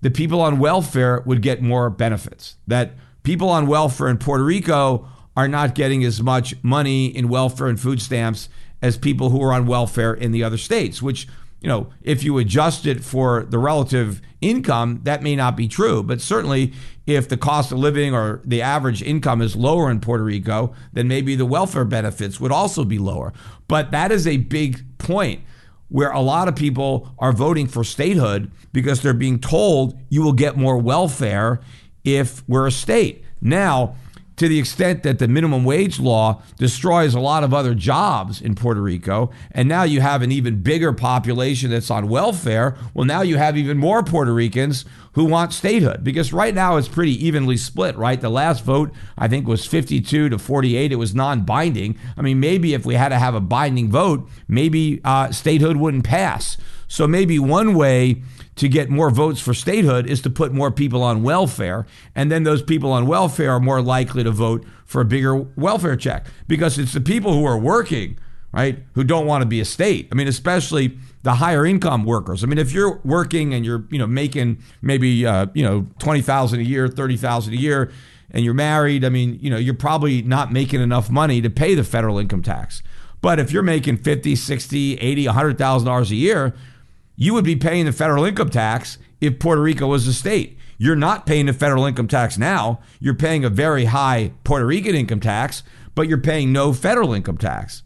the 0.00 0.12
people 0.12 0.40
on 0.40 0.60
welfare 0.60 1.22
would 1.26 1.42
get 1.42 1.60
more 1.60 1.90
benefits. 1.90 2.56
That 2.68 2.92
people 3.24 3.48
on 3.48 3.66
welfare 3.66 4.08
in 4.08 4.18
Puerto 4.18 4.44
Rico 4.44 5.08
are 5.36 5.48
not 5.48 5.74
getting 5.74 6.04
as 6.04 6.22
much 6.22 6.54
money 6.62 7.06
in 7.06 7.28
welfare 7.28 7.66
and 7.66 7.80
food 7.80 8.00
stamps 8.00 8.48
as 8.80 8.96
people 8.96 9.30
who 9.30 9.42
are 9.42 9.52
on 9.52 9.66
welfare 9.66 10.14
in 10.14 10.30
the 10.30 10.44
other 10.44 10.58
states, 10.58 11.02
which, 11.02 11.26
you 11.64 11.68
know, 11.68 11.88
if 12.02 12.22
you 12.22 12.36
adjust 12.36 12.84
it 12.84 13.02
for 13.02 13.46
the 13.48 13.58
relative 13.58 14.20
income, 14.42 15.00
that 15.04 15.22
may 15.22 15.34
not 15.34 15.56
be 15.56 15.66
true. 15.66 16.02
But 16.02 16.20
certainly, 16.20 16.74
if 17.06 17.26
the 17.26 17.38
cost 17.38 17.72
of 17.72 17.78
living 17.78 18.14
or 18.14 18.42
the 18.44 18.60
average 18.60 19.02
income 19.02 19.40
is 19.40 19.56
lower 19.56 19.90
in 19.90 20.00
Puerto 20.00 20.22
Rico, 20.24 20.74
then 20.92 21.08
maybe 21.08 21.34
the 21.34 21.46
welfare 21.46 21.86
benefits 21.86 22.38
would 22.38 22.52
also 22.52 22.84
be 22.84 22.98
lower. 22.98 23.32
But 23.66 23.92
that 23.92 24.12
is 24.12 24.26
a 24.26 24.36
big 24.36 24.84
point. 24.98 25.40
where 25.88 26.10
a 26.10 26.20
lot 26.20 26.48
of 26.48 26.56
people 26.56 27.14
are 27.18 27.32
voting 27.32 27.66
for 27.66 27.84
statehood 27.84 28.50
because 28.72 29.00
they're 29.00 29.14
being 29.14 29.38
told 29.38 29.98
you 30.08 30.22
will 30.22 30.32
get 30.32 30.56
more 30.56 30.76
welfare 30.76 31.60
if 32.04 32.46
we're 32.48 32.66
a 32.66 32.72
state. 32.72 33.24
Now, 33.40 33.94
to 34.44 34.48
the 34.48 34.58
extent 34.58 35.02
that 35.04 35.18
the 35.18 35.26
minimum 35.26 35.64
wage 35.64 35.98
law 35.98 36.42
destroys 36.58 37.14
a 37.14 37.20
lot 37.20 37.42
of 37.42 37.54
other 37.54 37.74
jobs 37.74 38.42
in 38.42 38.54
Puerto 38.54 38.82
Rico, 38.82 39.30
and 39.50 39.66
now 39.66 39.84
you 39.84 40.02
have 40.02 40.20
an 40.20 40.30
even 40.30 40.60
bigger 40.60 40.92
population 40.92 41.70
that's 41.70 41.90
on 41.90 42.08
welfare, 42.08 42.76
well, 42.92 43.06
now 43.06 43.22
you 43.22 43.38
have 43.38 43.56
even 43.56 43.78
more 43.78 44.02
Puerto 44.02 44.34
Ricans 44.34 44.84
who 45.12 45.24
want 45.24 45.54
statehood 45.54 46.04
because 46.04 46.32
right 46.32 46.54
now 46.54 46.76
it's 46.76 46.88
pretty 46.88 47.24
evenly 47.24 47.56
split, 47.56 47.96
right? 47.96 48.20
The 48.20 48.28
last 48.28 48.64
vote, 48.64 48.92
I 49.16 49.28
think, 49.28 49.46
was 49.46 49.64
52 49.64 50.28
to 50.28 50.38
48. 50.38 50.92
It 50.92 50.96
was 50.96 51.14
non 51.14 51.42
binding. 51.42 51.96
I 52.16 52.22
mean, 52.22 52.38
maybe 52.38 52.74
if 52.74 52.84
we 52.84 52.96
had 52.96 53.08
to 53.10 53.18
have 53.18 53.34
a 53.34 53.40
binding 53.40 53.90
vote, 53.90 54.28
maybe 54.46 55.00
uh, 55.04 55.30
statehood 55.32 55.78
wouldn't 55.78 56.04
pass. 56.04 56.58
So 56.86 57.06
maybe 57.06 57.38
one 57.38 57.74
way 57.74 58.22
to 58.56 58.68
get 58.68 58.88
more 58.88 59.10
votes 59.10 59.40
for 59.40 59.52
statehood 59.52 60.06
is 60.06 60.20
to 60.22 60.30
put 60.30 60.52
more 60.52 60.70
people 60.70 61.02
on 61.02 61.22
welfare. 61.22 61.86
And 62.14 62.30
then 62.30 62.44
those 62.44 62.62
people 62.62 62.92
on 62.92 63.06
welfare 63.06 63.52
are 63.52 63.60
more 63.60 63.82
likely 63.82 64.22
to 64.24 64.30
vote 64.30 64.64
for 64.84 65.00
a 65.00 65.04
bigger 65.04 65.34
welfare 65.34 65.96
check 65.96 66.26
because 66.46 66.78
it's 66.78 66.92
the 66.92 67.00
people 67.00 67.32
who 67.32 67.44
are 67.44 67.58
working, 67.58 68.18
right, 68.52 68.78
who 68.94 69.02
don't 69.02 69.26
want 69.26 69.42
to 69.42 69.46
be 69.46 69.60
a 69.60 69.64
state. 69.64 70.08
I 70.12 70.14
mean, 70.14 70.28
especially 70.28 70.96
the 71.22 71.34
higher 71.34 71.66
income 71.66 72.04
workers. 72.04 72.44
I 72.44 72.46
mean, 72.46 72.58
if 72.58 72.72
you're 72.72 73.00
working 73.04 73.54
and 73.54 73.64
you're, 73.64 73.84
you 73.90 73.98
know, 73.98 74.06
making 74.06 74.58
maybe, 74.82 75.26
uh, 75.26 75.46
you 75.54 75.64
know, 75.64 75.86
20,000 75.98 76.60
a 76.60 76.62
year, 76.62 76.86
30,000 76.86 77.54
a 77.54 77.56
year, 77.56 77.90
and 78.30 78.44
you're 78.44 78.54
married, 78.54 79.04
I 79.04 79.08
mean, 79.08 79.38
you 79.40 79.48
know, 79.48 79.56
you're 79.56 79.74
probably 79.74 80.22
not 80.22 80.52
making 80.52 80.80
enough 80.80 81.10
money 81.10 81.40
to 81.40 81.50
pay 81.50 81.74
the 81.74 81.84
federal 81.84 82.18
income 82.18 82.42
tax. 82.42 82.82
But 83.20 83.38
if 83.38 83.52
you're 83.52 83.62
making 83.62 83.98
50, 83.98 84.36
60, 84.36 84.96
80, 84.96 85.24
$100,000 85.24 86.10
a 86.10 86.14
year, 86.14 86.54
you 87.16 87.34
would 87.34 87.44
be 87.44 87.56
paying 87.56 87.84
the 87.86 87.92
federal 87.92 88.24
income 88.24 88.50
tax 88.50 88.98
if 89.20 89.38
Puerto 89.38 89.62
Rico 89.62 89.86
was 89.86 90.06
a 90.06 90.12
state. 90.12 90.58
You're 90.78 90.96
not 90.96 91.26
paying 91.26 91.46
the 91.46 91.52
federal 91.52 91.84
income 91.84 92.08
tax 92.08 92.36
now. 92.36 92.80
You're 93.00 93.14
paying 93.14 93.44
a 93.44 93.50
very 93.50 93.86
high 93.86 94.32
Puerto 94.42 94.66
Rican 94.66 94.94
income 94.94 95.20
tax, 95.20 95.62
but 95.94 96.08
you're 96.08 96.18
paying 96.18 96.52
no 96.52 96.72
federal 96.72 97.12
income 97.12 97.38
tax. 97.38 97.82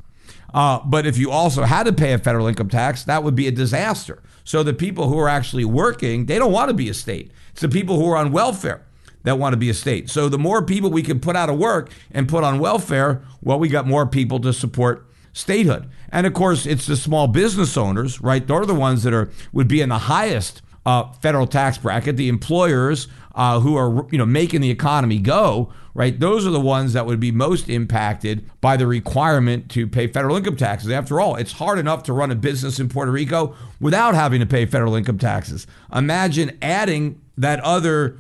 Uh, 0.55 0.81
but 0.85 1.07
if 1.07 1.19
you 1.19 1.31
also 1.31 1.65
had 1.65 1.85
to 1.85 1.93
pay 1.93 2.15
a 2.15 2.19
federal 2.19 2.47
income 2.47 2.71
tax, 2.71 3.05
that 3.05 3.23
would 3.23 3.35
be 3.35 3.47
a 3.47 3.53
disaster. 3.53 4.23
So 4.45 4.63
the 4.63 4.73
people 4.73 5.09
who 5.09 5.19
are 5.19 5.29
actually 5.29 5.67
working, 5.67 6.27
they 6.27 6.39
don't 6.39 6.53
want 6.53 6.71
to 6.71 6.75
be 6.75 6.89
a 6.89 6.95
state. 6.95 7.31
It's 7.53 7.61
the 7.61 7.69
people 7.69 7.97
who 7.97 8.11
are 8.11 8.17
on 8.17 8.33
welfare 8.33 8.87
that 9.25 9.39
want 9.39 9.53
to 9.53 9.59
be 9.59 9.69
a 9.69 9.75
state. 9.75 10.09
So 10.09 10.29
the 10.31 10.39
more 10.39 10.63
people 10.63 10.91
we 10.91 11.03
can 11.03 11.21
put 11.21 11.37
out 11.37 11.51
of 11.51 11.59
work 11.59 11.91
and 12.11 12.27
put 12.29 12.45
on 12.45 12.59
welfare, 12.59 13.23
well, 13.43 13.59
we 13.59 13.69
got 13.69 13.87
more 13.87 14.07
people 14.07 14.41
to 14.41 14.55
support 14.55 15.07
statehood. 15.39 15.89
And 16.11 16.27
of 16.27 16.35
course, 16.35 16.67
it's 16.67 16.87
the 16.87 16.97
small 16.97 17.29
business 17.29 17.77
owners, 17.77 18.21
right? 18.21 18.47
They're 18.47 18.67
the 18.67 18.75
ones 18.75 19.03
that 19.05 19.15
are 19.15 19.31
would 19.53 19.69
be 19.69 19.81
in 19.81 19.89
the 19.89 19.99
highest 19.99 20.63
uh, 20.85 21.13
federal 21.13 21.47
tax 21.47 21.79
bracket. 21.79 22.17
The 22.17 22.29
employers 22.29 23.09
uh, 23.35 23.61
who 23.61 23.77
are 23.77 24.07
you 24.11 24.19
know 24.19 24.27
making 24.27 24.61
the 24.61 24.71
economy 24.71 25.19
go, 25.19 25.73
right? 25.95 26.19
Those 26.19 26.47
are 26.47 26.51
the 26.51 26.61
ones 26.61 26.93
that 26.95 27.07
would 27.07 27.21
be 27.21 27.31
most 27.31 27.69
impacted 27.69 28.51
by 28.61 28.77
the 28.77 28.87
requirement 28.87 29.71
to 29.71 29.87
pay 29.87 30.09
federal 30.09 30.37
income 30.37 30.57
taxes. 30.57 30.91
After 30.91 31.21
all, 31.21 31.37
it's 31.37 31.53
hard 31.53 31.79
enough 31.79 32.03
to 32.05 32.13
run 32.13 32.31
a 32.31 32.35
business 32.35 32.81
in 32.81 32.89
Puerto 32.89 33.13
Rico 33.13 33.55
without 33.81 34.15
having 34.15 34.41
to 34.41 34.47
pay 34.47 34.67
federal 34.67 34.97
income 34.97 35.19
taxes. 35.19 35.67
Imagine 35.95 36.59
adding 36.61 37.21
that 37.37 37.61
other 37.61 38.17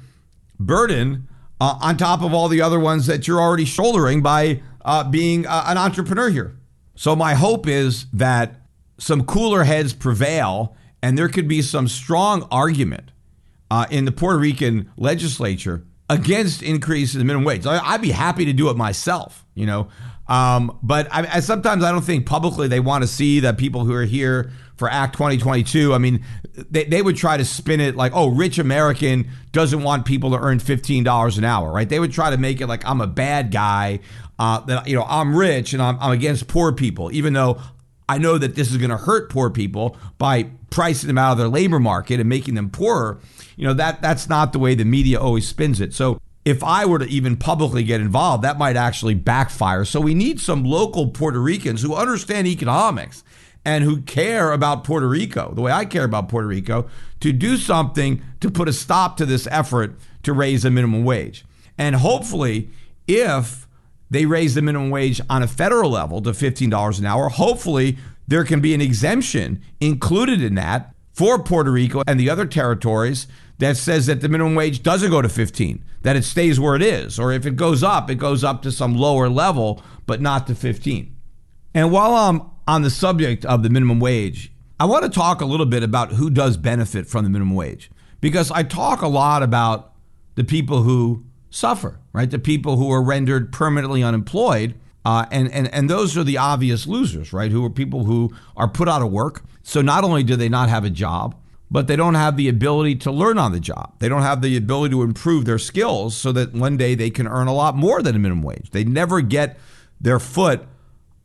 burden 0.60 1.26
uh, 1.60 1.78
on 1.80 1.96
top 1.96 2.22
of 2.22 2.32
all 2.32 2.48
the 2.48 2.60
other 2.60 2.78
ones 2.78 3.06
that 3.06 3.26
you're 3.26 3.40
already 3.40 3.64
shouldering 3.64 4.22
by 4.22 4.60
uh, 4.84 5.04
being 5.04 5.46
uh, 5.46 5.64
an 5.66 5.76
entrepreneur 5.76 6.30
here. 6.30 6.57
So 6.98 7.14
my 7.14 7.34
hope 7.34 7.68
is 7.68 8.06
that 8.12 8.56
some 8.98 9.24
cooler 9.24 9.62
heads 9.62 9.92
prevail 9.92 10.76
and 11.00 11.16
there 11.16 11.28
could 11.28 11.46
be 11.46 11.62
some 11.62 11.86
strong 11.86 12.48
argument 12.50 13.12
uh, 13.70 13.86
in 13.88 14.04
the 14.04 14.10
Puerto 14.10 14.36
Rican 14.36 14.90
legislature 14.96 15.84
against 16.10 16.60
increase 16.60 17.14
in 17.14 17.20
the 17.20 17.24
minimum 17.24 17.44
wage. 17.44 17.64
I, 17.66 17.92
would 17.92 18.02
be 18.02 18.10
happy 18.10 18.46
to 18.46 18.52
do 18.52 18.68
it 18.68 18.76
myself, 18.76 19.46
you 19.54 19.64
know. 19.64 19.90
Um, 20.26 20.76
but 20.82 21.06
I, 21.12 21.36
I, 21.36 21.40
sometimes 21.40 21.84
I 21.84 21.92
don't 21.92 22.02
think 22.02 22.26
publicly 22.26 22.66
they 22.66 22.80
want 22.80 23.04
to 23.04 23.08
see 23.08 23.38
that 23.40 23.58
people 23.58 23.84
who 23.84 23.94
are 23.94 24.04
here 24.04 24.50
for 24.74 24.90
Act 24.90 25.12
2022. 25.12 25.94
I 25.94 25.98
mean, 25.98 26.24
they, 26.52 26.82
they 26.82 27.00
would 27.00 27.16
try 27.16 27.36
to 27.36 27.44
spin 27.44 27.80
it 27.80 27.94
like, 27.94 28.10
oh, 28.12 28.26
rich 28.26 28.58
American 28.58 29.28
doesn't 29.52 29.84
want 29.84 30.04
people 30.04 30.32
to 30.32 30.38
earn 30.38 30.58
$15 30.58 31.38
an 31.38 31.44
hour, 31.44 31.70
right? 31.70 31.88
They 31.88 32.00
would 32.00 32.12
try 32.12 32.30
to 32.30 32.36
make 32.38 32.60
it 32.60 32.66
like 32.66 32.84
I'm 32.84 33.00
a 33.00 33.06
bad 33.06 33.52
guy 33.52 34.00
uh, 34.38 34.60
that 34.60 34.86
you 34.86 34.96
know 34.96 35.04
I'm 35.08 35.36
rich 35.36 35.72
and 35.72 35.82
I'm, 35.82 35.98
I'm 36.00 36.12
against 36.12 36.48
poor 36.48 36.72
people, 36.72 37.12
even 37.12 37.32
though 37.32 37.60
I 38.08 38.18
know 38.18 38.38
that 38.38 38.54
this 38.54 38.70
is 38.70 38.76
going 38.78 38.90
to 38.90 38.96
hurt 38.96 39.30
poor 39.30 39.50
people 39.50 39.96
by 40.16 40.50
pricing 40.70 41.08
them 41.08 41.18
out 41.18 41.32
of 41.32 41.38
their 41.38 41.48
labor 41.48 41.78
market 41.78 42.20
and 42.20 42.28
making 42.28 42.54
them 42.54 42.70
poorer. 42.70 43.20
You 43.56 43.66
know 43.66 43.74
that 43.74 44.00
that's 44.00 44.28
not 44.28 44.52
the 44.52 44.58
way 44.58 44.74
the 44.74 44.84
media 44.84 45.20
always 45.20 45.46
spins 45.46 45.80
it. 45.80 45.92
So 45.94 46.20
if 46.44 46.64
I 46.64 46.86
were 46.86 46.98
to 46.98 47.06
even 47.06 47.36
publicly 47.36 47.84
get 47.84 48.00
involved, 48.00 48.42
that 48.42 48.56
might 48.56 48.76
actually 48.76 49.14
backfire. 49.14 49.84
So 49.84 50.00
we 50.00 50.14
need 50.14 50.40
some 50.40 50.64
local 50.64 51.08
Puerto 51.08 51.40
Ricans 51.40 51.82
who 51.82 51.94
understand 51.94 52.46
economics 52.46 53.22
and 53.66 53.84
who 53.84 54.00
care 54.00 54.52
about 54.52 54.82
Puerto 54.82 55.06
Rico, 55.06 55.52
the 55.54 55.60
way 55.60 55.70
I 55.70 55.84
care 55.84 56.04
about 56.04 56.30
Puerto 56.30 56.48
Rico, 56.48 56.88
to 57.20 57.32
do 57.32 57.58
something 57.58 58.22
to 58.40 58.50
put 58.50 58.66
a 58.66 58.72
stop 58.72 59.18
to 59.18 59.26
this 59.26 59.46
effort 59.50 59.98
to 60.22 60.32
raise 60.32 60.62
the 60.62 60.70
minimum 60.70 61.04
wage. 61.04 61.44
And 61.76 61.96
hopefully, 61.96 62.70
if 63.06 63.67
they 64.10 64.26
raise 64.26 64.54
the 64.54 64.62
minimum 64.62 64.90
wage 64.90 65.20
on 65.28 65.42
a 65.42 65.48
federal 65.48 65.90
level 65.90 66.22
to 66.22 66.30
$15 66.30 66.98
an 66.98 67.06
hour. 67.06 67.28
Hopefully, 67.28 67.98
there 68.26 68.44
can 68.44 68.60
be 68.60 68.74
an 68.74 68.80
exemption 68.80 69.62
included 69.80 70.42
in 70.42 70.54
that 70.54 70.94
for 71.12 71.42
Puerto 71.42 71.70
Rico 71.70 72.02
and 72.06 72.18
the 72.18 72.30
other 72.30 72.46
territories 72.46 73.26
that 73.58 73.76
says 73.76 74.06
that 74.06 74.20
the 74.20 74.28
minimum 74.28 74.54
wage 74.54 74.82
doesn't 74.82 75.10
go 75.10 75.20
to 75.20 75.28
15, 75.28 75.84
that 76.02 76.16
it 76.16 76.24
stays 76.24 76.60
where 76.60 76.76
it 76.76 76.82
is, 76.82 77.18
or 77.18 77.32
if 77.32 77.44
it 77.44 77.56
goes 77.56 77.82
up, 77.82 78.08
it 78.08 78.14
goes 78.14 78.44
up 78.44 78.62
to 78.62 78.70
some 78.70 78.96
lower 78.96 79.28
level, 79.28 79.82
but 80.06 80.20
not 80.20 80.46
to 80.46 80.54
15. 80.54 81.14
And 81.74 81.90
while 81.90 82.14
I'm 82.14 82.42
on 82.66 82.82
the 82.82 82.90
subject 82.90 83.44
of 83.44 83.62
the 83.62 83.70
minimum 83.70 83.98
wage, 83.98 84.52
I 84.78 84.84
want 84.84 85.04
to 85.04 85.10
talk 85.10 85.40
a 85.40 85.46
little 85.46 85.66
bit 85.66 85.82
about 85.82 86.12
who 86.12 86.30
does 86.30 86.56
benefit 86.56 87.06
from 87.08 87.24
the 87.24 87.30
minimum 87.30 87.56
wage 87.56 87.90
because 88.20 88.50
I 88.52 88.62
talk 88.62 89.02
a 89.02 89.08
lot 89.08 89.42
about 89.42 89.92
the 90.36 90.44
people 90.44 90.82
who 90.82 91.24
suffer, 91.50 91.98
right? 92.12 92.30
The 92.30 92.38
people 92.38 92.76
who 92.76 92.90
are 92.90 93.02
rendered 93.02 93.52
permanently 93.52 94.02
unemployed. 94.02 94.74
Uh, 95.04 95.26
and, 95.30 95.50
and, 95.52 95.72
and 95.72 95.88
those 95.88 96.16
are 96.16 96.24
the 96.24 96.36
obvious 96.36 96.86
losers, 96.86 97.32
right? 97.32 97.50
Who 97.50 97.64
are 97.64 97.70
people 97.70 98.04
who 98.04 98.34
are 98.56 98.68
put 98.68 98.88
out 98.88 99.02
of 99.02 99.10
work. 99.10 99.42
So 99.62 99.80
not 99.80 100.04
only 100.04 100.22
do 100.22 100.36
they 100.36 100.48
not 100.48 100.68
have 100.68 100.84
a 100.84 100.90
job, 100.90 101.34
but 101.70 101.86
they 101.86 101.96
don't 101.96 102.14
have 102.14 102.36
the 102.36 102.48
ability 102.48 102.96
to 102.96 103.12
learn 103.12 103.38
on 103.38 103.52
the 103.52 103.60
job. 103.60 103.94
They 103.98 104.08
don't 104.08 104.22
have 104.22 104.40
the 104.40 104.56
ability 104.56 104.92
to 104.92 105.02
improve 105.02 105.44
their 105.44 105.58
skills 105.58 106.16
so 106.16 106.32
that 106.32 106.52
one 106.52 106.76
day 106.76 106.94
they 106.94 107.10
can 107.10 107.28
earn 107.28 107.46
a 107.46 107.54
lot 107.54 107.76
more 107.76 108.02
than 108.02 108.16
a 108.16 108.18
minimum 108.18 108.42
wage. 108.42 108.70
They 108.70 108.84
never 108.84 109.20
get 109.20 109.58
their 110.00 110.18
foot 110.18 110.66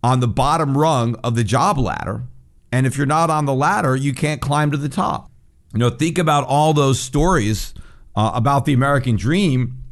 on 0.03 0.19
the 0.19 0.27
bottom 0.27 0.77
rung 0.77 1.15
of 1.23 1.35
the 1.35 1.43
job 1.43 1.77
ladder. 1.77 2.23
And 2.71 2.85
if 2.85 2.97
you're 2.97 3.05
not 3.05 3.29
on 3.29 3.45
the 3.45 3.53
ladder, 3.53 3.95
you 3.95 4.13
can't 4.13 4.41
climb 4.41 4.71
to 4.71 4.77
the 4.77 4.89
top. 4.89 5.31
You 5.73 5.79
know, 5.79 5.89
think 5.89 6.17
about 6.17 6.43
all 6.45 6.73
those 6.73 6.99
stories 6.99 7.73
uh, 8.15 8.31
about 8.33 8.65
the 8.65 8.73
American 8.73 9.15
dream 9.15 9.82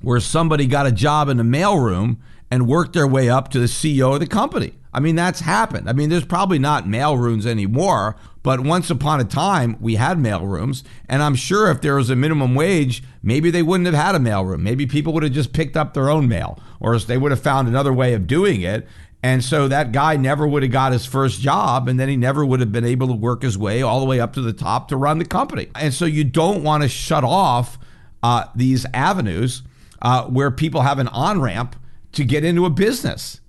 where 0.00 0.20
somebody 0.20 0.66
got 0.66 0.86
a 0.86 0.92
job 0.92 1.28
in 1.28 1.36
the 1.36 1.42
mailroom 1.42 2.16
and 2.50 2.66
worked 2.66 2.92
their 2.92 3.06
way 3.06 3.28
up 3.28 3.48
to 3.50 3.58
the 3.58 3.66
CEO 3.66 4.14
of 4.14 4.20
the 4.20 4.26
company. 4.26 4.74
I 4.92 5.00
mean, 5.00 5.16
that's 5.16 5.40
happened. 5.40 5.88
I 5.88 5.92
mean, 5.92 6.08
there's 6.08 6.24
probably 6.24 6.58
not 6.58 6.84
mailrooms 6.84 7.44
anymore, 7.44 8.16
but 8.42 8.60
once 8.60 8.88
upon 8.88 9.20
a 9.20 9.24
time 9.24 9.76
we 9.80 9.96
had 9.96 10.16
mailrooms. 10.16 10.82
And 11.08 11.22
I'm 11.22 11.34
sure 11.34 11.70
if 11.70 11.82
there 11.82 11.96
was 11.96 12.08
a 12.08 12.16
minimum 12.16 12.54
wage, 12.54 13.02
maybe 13.22 13.50
they 13.50 13.62
wouldn't 13.62 13.86
have 13.86 13.94
had 13.94 14.14
a 14.14 14.18
mailroom. 14.18 14.60
Maybe 14.60 14.86
people 14.86 15.12
would 15.12 15.22
have 15.22 15.32
just 15.32 15.52
picked 15.52 15.76
up 15.76 15.92
their 15.92 16.08
own 16.08 16.26
mail 16.26 16.58
or 16.80 16.98
they 16.98 17.18
would 17.18 17.32
have 17.32 17.42
found 17.42 17.68
another 17.68 17.92
way 17.92 18.14
of 18.14 18.26
doing 18.26 18.62
it. 18.62 18.88
And 19.22 19.44
so 19.44 19.66
that 19.68 19.92
guy 19.92 20.16
never 20.16 20.46
would 20.46 20.62
have 20.62 20.70
got 20.70 20.92
his 20.92 21.04
first 21.04 21.40
job, 21.40 21.88
and 21.88 21.98
then 21.98 22.08
he 22.08 22.16
never 22.16 22.44
would 22.44 22.60
have 22.60 22.70
been 22.70 22.84
able 22.84 23.08
to 23.08 23.14
work 23.14 23.42
his 23.42 23.58
way 23.58 23.82
all 23.82 23.98
the 23.98 24.06
way 24.06 24.20
up 24.20 24.32
to 24.34 24.40
the 24.40 24.52
top 24.52 24.88
to 24.88 24.96
run 24.96 25.18
the 25.18 25.24
company. 25.24 25.68
And 25.74 25.92
so 25.92 26.04
you 26.04 26.22
don't 26.22 26.62
want 26.62 26.84
to 26.84 26.88
shut 26.88 27.24
off 27.24 27.78
uh, 28.22 28.44
these 28.54 28.86
avenues 28.94 29.62
uh, 30.02 30.24
where 30.24 30.50
people 30.50 30.82
have 30.82 30.98
an 30.98 31.08
on 31.08 31.40
ramp 31.40 31.76
to 32.12 32.24
get 32.24 32.44
into 32.44 32.64
a 32.64 32.70
business. 32.70 33.40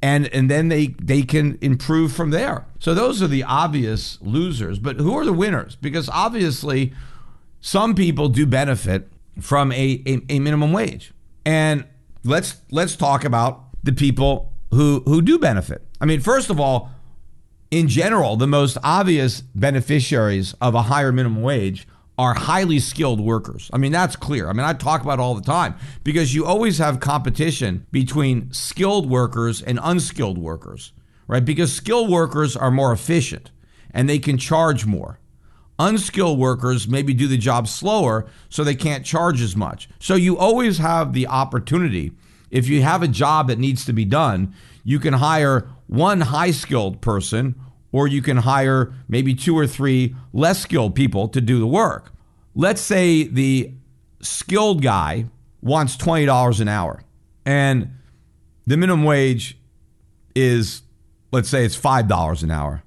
And, 0.00 0.26
and 0.34 0.50
then 0.50 0.68
they, 0.68 0.88
they 1.00 1.22
can 1.22 1.58
improve 1.60 2.12
from 2.12 2.30
there. 2.30 2.66
So 2.80 2.92
those 2.92 3.22
are 3.22 3.28
the 3.28 3.44
obvious 3.44 4.18
losers. 4.20 4.80
But 4.80 4.96
who 4.96 5.16
are 5.16 5.24
the 5.24 5.32
winners? 5.32 5.76
Because 5.76 6.08
obviously, 6.08 6.92
some 7.60 7.94
people 7.94 8.28
do 8.28 8.44
benefit 8.44 9.08
from 9.40 9.70
a, 9.72 10.02
a, 10.06 10.20
a 10.28 10.38
minimum 10.40 10.72
wage. 10.72 11.12
And 11.44 11.84
let's 12.24 12.56
let's 12.70 12.96
talk 12.96 13.24
about 13.24 13.64
the 13.82 13.92
people 13.92 14.52
who 14.70 15.02
who 15.06 15.22
do 15.22 15.38
benefit. 15.38 15.86
I 16.00 16.04
mean, 16.04 16.20
first 16.20 16.50
of 16.50 16.60
all, 16.60 16.90
in 17.70 17.88
general, 17.88 18.36
the 18.36 18.46
most 18.46 18.76
obvious 18.82 19.40
beneficiaries 19.40 20.54
of 20.60 20.74
a 20.74 20.82
higher 20.82 21.12
minimum 21.12 21.42
wage 21.42 21.86
are 22.18 22.34
highly 22.34 22.78
skilled 22.78 23.20
workers. 23.20 23.70
I 23.72 23.78
mean, 23.78 23.92
that's 23.92 24.16
clear. 24.16 24.48
I 24.48 24.52
mean, 24.52 24.66
I 24.66 24.74
talk 24.74 25.02
about 25.02 25.18
all 25.18 25.34
the 25.34 25.42
time 25.42 25.74
because 26.04 26.34
you 26.34 26.44
always 26.44 26.78
have 26.78 27.00
competition 27.00 27.86
between 27.90 28.52
skilled 28.52 29.08
workers 29.08 29.62
and 29.62 29.80
unskilled 29.82 30.38
workers, 30.38 30.92
right? 31.26 31.44
Because 31.44 31.72
skilled 31.72 32.10
workers 32.10 32.56
are 32.56 32.70
more 32.70 32.92
efficient. 32.92 33.50
and 33.92 34.08
they 34.08 34.18
can 34.18 34.38
charge 34.38 34.86
more. 34.86 35.18
Unskilled 35.78 36.38
workers 36.38 36.86
maybe 36.88 37.14
do 37.14 37.26
the 37.26 37.36
job 37.36 37.66
slower, 37.68 38.26
so 38.48 38.62
they 38.62 38.74
can't 38.74 39.04
charge 39.04 39.40
as 39.40 39.56
much. 39.56 39.88
So 39.98 40.14
you 40.14 40.38
always 40.38 40.78
have 40.78 41.12
the 41.12 41.26
opportunity. 41.26 42.12
If 42.50 42.68
you 42.68 42.82
have 42.82 43.02
a 43.02 43.08
job 43.08 43.48
that 43.48 43.58
needs 43.58 43.84
to 43.86 43.92
be 43.92 44.04
done, 44.04 44.54
you 44.84 44.98
can 44.98 45.14
hire 45.14 45.68
one 45.86 46.22
high 46.22 46.50
skilled 46.50 47.00
person, 47.00 47.54
or 47.92 48.08
you 48.08 48.22
can 48.22 48.38
hire 48.38 48.92
maybe 49.06 49.34
two 49.34 49.56
or 49.56 49.66
three 49.66 50.16
less 50.32 50.60
skilled 50.60 50.94
people 50.94 51.28
to 51.28 51.40
do 51.40 51.60
the 51.60 51.66
work. 51.66 52.12
Let's 52.54 52.80
say 52.80 53.24
the 53.24 53.72
skilled 54.20 54.82
guy 54.82 55.26
wants 55.60 55.96
$20 55.96 56.60
an 56.60 56.68
hour, 56.68 57.04
and 57.46 57.90
the 58.66 58.76
minimum 58.76 59.04
wage 59.04 59.58
is, 60.34 60.82
let's 61.30 61.48
say 61.48 61.64
it's 61.64 61.78
$5 61.78 62.42
an 62.42 62.50
hour. 62.50 62.82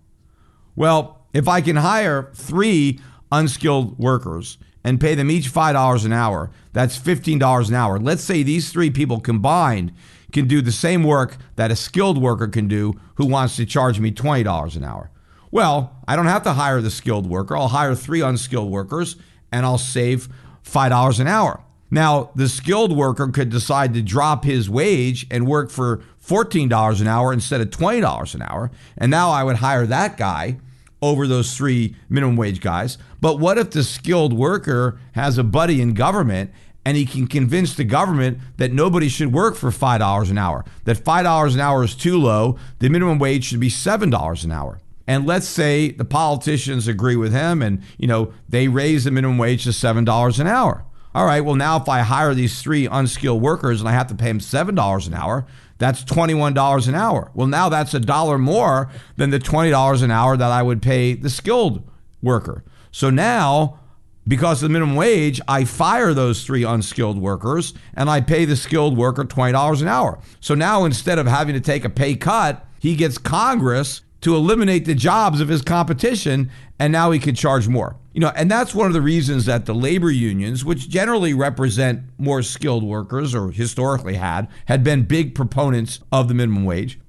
Well, 0.76 1.26
if 1.34 1.48
I 1.48 1.62
can 1.62 1.78
hire 1.78 2.32
three 2.34 3.00
unskilled 3.32 3.98
workers 3.98 4.58
and 4.84 5.00
pay 5.00 5.16
them 5.16 5.32
each 5.32 5.52
$5 5.52 6.06
an 6.06 6.14
hour, 6.14 6.52
that's 6.74 6.98
$15 6.98 7.70
an 7.70 7.76
hour. 7.76 8.00
Let's 8.00 8.24
say 8.24 8.44
these 8.44 8.72
three 8.72 8.90
people 8.90 9.20
combined 9.20 9.94
can 10.32 10.48
do 10.48 10.62
the 10.62 10.72
same 10.72 11.04
work 11.04 11.38
that 11.56 11.72
a 11.72 11.76
skilled 11.76 12.22
worker 12.22 12.48
can 12.48 12.68
do 12.68 12.94
who 13.16 13.26
wants 13.26 13.56
to 13.58 13.66
charge 13.66 14.00
me 14.00 14.12
$20 14.12 14.76
an 14.76 14.84
hour. 14.84 15.12
Well, 15.52 15.96
I 16.08 16.16
don't 16.16 16.26
have 16.26 16.44
to 16.44 16.54
hire 16.54 16.82
the 16.82 16.92
skilled 16.92 17.28
worker. 17.28 17.56
I'll 17.56 17.70
hire 17.70 17.96
three 17.96 18.22
unskilled 18.22 18.70
workers 18.70 19.16
and 19.52 19.66
I'll 19.66 19.78
save 19.78 20.28
$5 20.66 21.20
an 21.20 21.28
hour. 21.28 21.62
Now, 21.92 22.32
the 22.36 22.50
skilled 22.50 22.96
worker 22.96 23.28
could 23.28 23.50
decide 23.50 23.94
to 23.94 24.02
drop 24.02 24.44
his 24.44 24.70
wage 24.70 25.28
and 25.32 25.48
work 25.48 25.70
for 25.70 26.02
$14 26.26 27.00
an 27.02 27.08
hour 27.08 27.32
instead 27.32 27.62
of 27.62 27.70
$20 27.70 28.36
an 28.36 28.42
hour. 28.42 28.72
And 28.98 29.12
now 29.12 29.30
I 29.30 29.44
would 29.44 29.58
hire 29.58 29.86
that 29.86 30.18
guy 30.18 30.58
over 31.02 31.28
those 31.28 31.56
three 31.56 31.96
minimum 32.10 32.36
wage 32.36 32.60
guys. 32.60 32.98
But 33.22 33.40
what 33.40 33.58
if 33.58 33.72
the 33.72 33.84
skilled 33.84 34.34
worker 34.34 35.00
has 35.14 35.38
a 35.38 35.44
buddy 35.44 35.80
in 35.82 35.94
government 35.94 36.52
and 36.86 36.96
he 36.96 37.06
can 37.06 37.28
convince 37.28 37.74
the 37.74 37.84
government 37.84 38.38
that 38.58 38.72
nobody 38.72 39.10
should 39.10 39.34
work 39.34 39.56
for 39.56 39.72
$5 39.72 40.30
an 40.30 40.38
hour, 40.38 40.64
that 40.84 40.98
$5 40.98 41.54
an 41.54 41.60
hour 41.60 41.84
is 41.84 41.96
too 41.96 42.18
low, 42.18 42.58
the 42.80 42.90
minimum 42.90 43.18
wage 43.18 43.46
should 43.46 43.60
be 43.60 43.70
$7 43.70 44.44
an 44.44 44.52
hour. 44.52 44.80
And 45.08 45.26
let's 45.26 45.48
say 45.48 45.92
the 45.92 46.06
politicians 46.06 46.88
agree 46.88 47.16
with 47.16 47.32
him 47.32 47.62
and, 47.62 47.82
you 47.98 48.08
know, 48.08 48.34
they 48.48 48.68
raise 48.68 49.04
the 49.04 49.12
minimum 49.12 49.38
wage 49.38 49.64
to 49.64 49.70
$7 49.70 50.40
an 50.40 50.48
hour. 50.48 50.86
All 51.14 51.26
right, 51.26 51.42
well, 51.42 51.56
now 51.56 51.78
if 51.78 51.88
I 51.88 52.02
hire 52.02 52.34
these 52.34 52.62
three 52.62 52.88
unskilled 52.88 53.42
workers 53.42 53.80
and 53.80 53.90
I 53.90 53.94
have 53.94 54.08
to 54.08 54.16
pay 54.16 54.28
them 54.28 54.40
$7 54.40 55.08
an 55.08 55.14
hour, 55.14 55.46
that's 55.78 56.04
$21 56.04 56.88
an 56.88 56.96
hour. 56.96 57.32
Well, 57.34 57.48
now 57.48 57.70
that's 57.70 57.94
a 57.94 58.00
dollar 58.00 58.38
more 58.38 58.90
than 59.18 59.30
the 59.30 59.40
$20 59.40 60.04
an 60.04 60.12
hour 60.12 60.38
that 60.38 60.52
I 60.52 60.62
would 60.62 60.82
pay 60.82 61.14
the 61.14 61.30
skilled 61.30 61.88
worker. 62.22 62.64
So 62.92 63.10
now, 63.10 63.80
because 64.28 64.62
of 64.62 64.70
the 64.70 64.74
minimum 64.74 64.96
wage, 64.96 65.40
I 65.48 65.66
fire 65.66 66.14
those 66.14 66.44
three 66.44 66.64
unskilled 66.64 67.20
workers 67.20 67.74
and 67.94 68.10
I 68.10 68.22
pay 68.22 68.46
the 68.46 68.56
skilled 68.56 68.98
worker 68.98 69.24
$20 69.24 69.82
an 69.82 69.88
hour. 69.88 70.20
So 70.40 70.56
now 70.56 70.86
instead 70.86 71.20
of 71.20 71.28
having 71.28 71.54
to 71.54 71.62
take 71.62 71.86
a 71.86 71.90
pay 71.90 72.16
cut, 72.16 72.66
he 72.80 72.96
gets 72.96 73.18
Congress 73.18 74.02
to 74.22 74.36
eliminate 74.36 74.86
the 74.86 74.96
jobs 74.96 75.40
of 75.42 75.50
his 75.50 75.62
competition 75.62 76.50
and 76.80 76.92
now 76.92 77.12
he 77.12 77.20
could 77.20 77.36
charge 77.36 77.68
more. 77.68 77.98
You 78.14 78.22
know, 78.22 78.32
and 78.36 78.50
that's 78.50 78.74
one 78.74 78.88
of 78.88 78.94
the 78.94 79.02
reasons 79.02 79.46
that 79.46 79.66
the 79.66 79.76
labor 79.76 80.10
unions, 80.10 80.66
which 80.66 80.90
generally 80.90 81.34
represent 81.34 82.02
more 82.18 82.42
skilled 82.42 82.84
workers 82.84 83.36
or 83.36 83.52
historically 83.52 84.16
had, 84.16 84.48
had 84.66 84.84
been 84.84 85.04
big 85.04 85.36
proponents 85.36 86.00
of 86.12 86.28
the 86.28 86.34
minimum 86.34 86.66
wage 86.66 87.00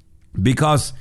because 0.41 0.93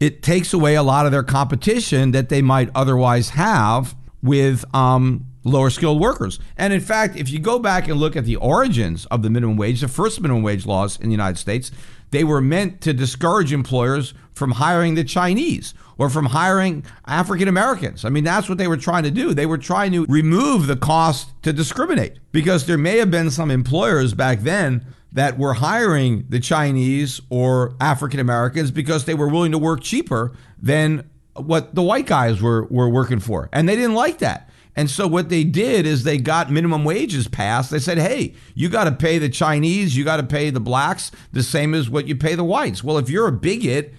it 0.00 0.22
takes 0.22 0.52
away 0.52 0.76
a 0.76 0.82
lot 0.82 1.06
of 1.06 1.12
their 1.12 1.24
competition 1.24 2.12
that 2.12 2.28
they 2.28 2.40
might 2.40 2.70
otherwise 2.74 3.30
have 3.30 3.96
with 4.22 4.64
um, 4.74 5.26
lower 5.48 5.70
skilled 5.70 6.00
workers. 6.00 6.38
And 6.56 6.72
in 6.72 6.80
fact, 6.80 7.16
if 7.16 7.30
you 7.30 7.38
go 7.38 7.58
back 7.58 7.88
and 7.88 7.98
look 7.98 8.16
at 8.16 8.24
the 8.24 8.36
origins 8.36 9.06
of 9.06 9.22
the 9.22 9.30
minimum 9.30 9.56
wage, 9.56 9.80
the 9.80 9.88
first 9.88 10.20
minimum 10.20 10.42
wage 10.42 10.66
laws 10.66 10.98
in 10.98 11.06
the 11.06 11.12
United 11.12 11.38
States, 11.38 11.70
they 12.10 12.24
were 12.24 12.40
meant 12.40 12.80
to 12.82 12.92
discourage 12.92 13.52
employers 13.52 14.14
from 14.32 14.52
hiring 14.52 14.94
the 14.94 15.04
Chinese 15.04 15.74
or 15.98 16.08
from 16.08 16.26
hiring 16.26 16.84
African 17.06 17.48
Americans. 17.48 18.04
I 18.04 18.08
mean, 18.08 18.24
that's 18.24 18.48
what 18.48 18.56
they 18.56 18.68
were 18.68 18.76
trying 18.76 19.02
to 19.02 19.10
do. 19.10 19.34
They 19.34 19.46
were 19.46 19.58
trying 19.58 19.92
to 19.92 20.06
remove 20.06 20.66
the 20.66 20.76
cost 20.76 21.30
to 21.42 21.52
discriminate 21.52 22.18
because 22.32 22.66
there 22.66 22.78
may 22.78 22.98
have 22.98 23.10
been 23.10 23.30
some 23.30 23.50
employers 23.50 24.14
back 24.14 24.40
then 24.40 24.86
that 25.12 25.38
were 25.38 25.54
hiring 25.54 26.24
the 26.28 26.40
Chinese 26.40 27.20
or 27.30 27.74
African 27.80 28.20
Americans 28.20 28.70
because 28.70 29.04
they 29.04 29.14
were 29.14 29.28
willing 29.28 29.52
to 29.52 29.58
work 29.58 29.82
cheaper 29.82 30.32
than 30.60 31.08
what 31.34 31.74
the 31.74 31.82
white 31.82 32.06
guys 32.06 32.40
were, 32.40 32.64
were 32.66 32.88
working 32.88 33.20
for. 33.20 33.48
And 33.52 33.68
they 33.68 33.76
didn't 33.76 33.94
like 33.94 34.18
that. 34.18 34.47
And 34.78 34.88
so 34.88 35.08
what 35.08 35.28
they 35.28 35.42
did 35.42 35.86
is 35.86 36.04
they 36.04 36.18
got 36.18 36.52
minimum 36.52 36.84
wages 36.84 37.26
passed. 37.26 37.72
They 37.72 37.80
said, 37.80 37.98
"Hey, 37.98 38.34
you 38.54 38.68
got 38.68 38.84
to 38.84 38.92
pay 38.92 39.18
the 39.18 39.28
Chinese, 39.28 39.96
you 39.96 40.04
got 40.04 40.18
to 40.18 40.22
pay 40.22 40.50
the 40.50 40.60
blacks 40.60 41.10
the 41.32 41.42
same 41.42 41.74
as 41.74 41.90
what 41.90 42.06
you 42.06 42.14
pay 42.14 42.36
the 42.36 42.44
whites." 42.44 42.84
Well, 42.84 42.96
if 42.96 43.10
you're 43.10 43.26
a 43.26 43.32
bigot, 43.32 43.92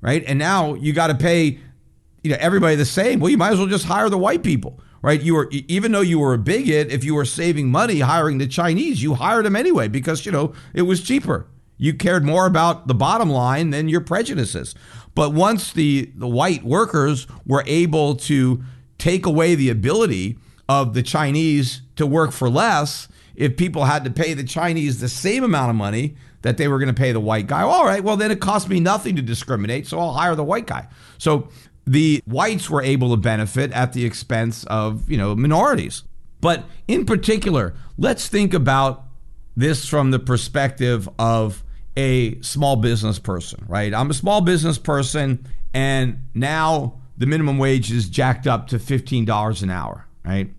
right? 0.00 0.24
And 0.26 0.36
now 0.36 0.74
you 0.74 0.92
got 0.92 1.06
to 1.06 1.14
pay 1.14 1.60
you 2.24 2.30
know 2.32 2.36
everybody 2.40 2.74
the 2.74 2.84
same. 2.84 3.20
Well, 3.20 3.30
you 3.30 3.38
might 3.38 3.52
as 3.52 3.60
well 3.60 3.68
just 3.68 3.84
hire 3.84 4.08
the 4.08 4.18
white 4.18 4.42
people. 4.42 4.80
Right, 5.02 5.22
you 5.22 5.36
were 5.36 5.48
even 5.52 5.92
though 5.92 6.00
you 6.00 6.18
were 6.18 6.34
a 6.34 6.38
bigot, 6.38 6.90
if 6.90 7.04
you 7.04 7.14
were 7.14 7.24
saving 7.24 7.70
money 7.70 8.00
hiring 8.00 8.38
the 8.38 8.48
Chinese, 8.48 9.04
you 9.04 9.14
hired 9.14 9.46
them 9.46 9.54
anyway 9.54 9.86
because 9.86 10.26
you 10.26 10.32
know 10.32 10.52
it 10.72 10.82
was 10.82 11.00
cheaper. 11.00 11.46
You 11.76 11.94
cared 11.94 12.24
more 12.24 12.46
about 12.46 12.88
the 12.88 12.94
bottom 12.94 13.30
line 13.30 13.70
than 13.70 13.88
your 13.88 14.00
prejudices. 14.00 14.74
But 15.14 15.32
once 15.32 15.72
the 15.72 16.10
the 16.16 16.26
white 16.26 16.64
workers 16.64 17.28
were 17.46 17.62
able 17.68 18.16
to 18.16 18.64
take 19.04 19.26
away 19.26 19.54
the 19.54 19.68
ability 19.68 20.38
of 20.66 20.94
the 20.94 21.02
Chinese 21.02 21.82
to 21.94 22.06
work 22.06 22.32
for 22.32 22.48
less 22.48 23.06
if 23.36 23.54
people 23.54 23.84
had 23.84 24.02
to 24.02 24.10
pay 24.10 24.32
the 24.32 24.42
Chinese 24.42 24.98
the 24.98 25.10
same 25.10 25.44
amount 25.44 25.68
of 25.68 25.76
money 25.76 26.16
that 26.40 26.56
they 26.56 26.68
were 26.68 26.78
going 26.78 26.88
to 26.88 26.98
pay 26.98 27.12
the 27.12 27.20
white 27.20 27.46
guy. 27.46 27.60
All 27.60 27.84
right, 27.84 28.02
well, 28.02 28.16
then 28.16 28.30
it 28.30 28.40
costs 28.40 28.66
me 28.66 28.80
nothing 28.80 29.14
to 29.16 29.20
discriminate, 29.20 29.86
so 29.86 29.98
I'll 29.98 30.14
hire 30.14 30.34
the 30.34 30.42
white 30.42 30.66
guy. 30.66 30.88
So 31.18 31.50
the 31.86 32.22
whites 32.24 32.70
were 32.70 32.80
able 32.80 33.10
to 33.10 33.18
benefit 33.18 33.72
at 33.72 33.92
the 33.92 34.06
expense 34.06 34.64
of, 34.68 35.10
you 35.10 35.18
know, 35.18 35.34
minorities. 35.36 36.04
But 36.40 36.64
in 36.88 37.04
particular, 37.04 37.74
let's 37.98 38.26
think 38.28 38.54
about 38.54 39.04
this 39.54 39.86
from 39.86 40.12
the 40.12 40.18
perspective 40.18 41.10
of 41.18 41.62
a 41.94 42.40
small 42.40 42.76
business 42.76 43.18
person, 43.18 43.66
right? 43.68 43.92
I'm 43.92 44.08
a 44.08 44.14
small 44.14 44.40
business 44.40 44.78
person, 44.78 45.46
and 45.74 46.22
now 46.32 47.02
the 47.16 47.26
minimum 47.26 47.58
wage 47.58 47.90
is 47.92 48.08
jacked 48.08 48.46
up 48.46 48.68
to 48.68 48.78
$15 48.78 49.62
an 49.62 49.70
hour, 49.70 50.06
right? 50.24 50.50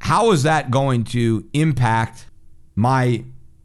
How 0.00 0.32
is 0.32 0.42
that 0.44 0.70
going 0.70 1.04
to 1.04 1.48
impact 1.52 2.26
my 2.74 3.24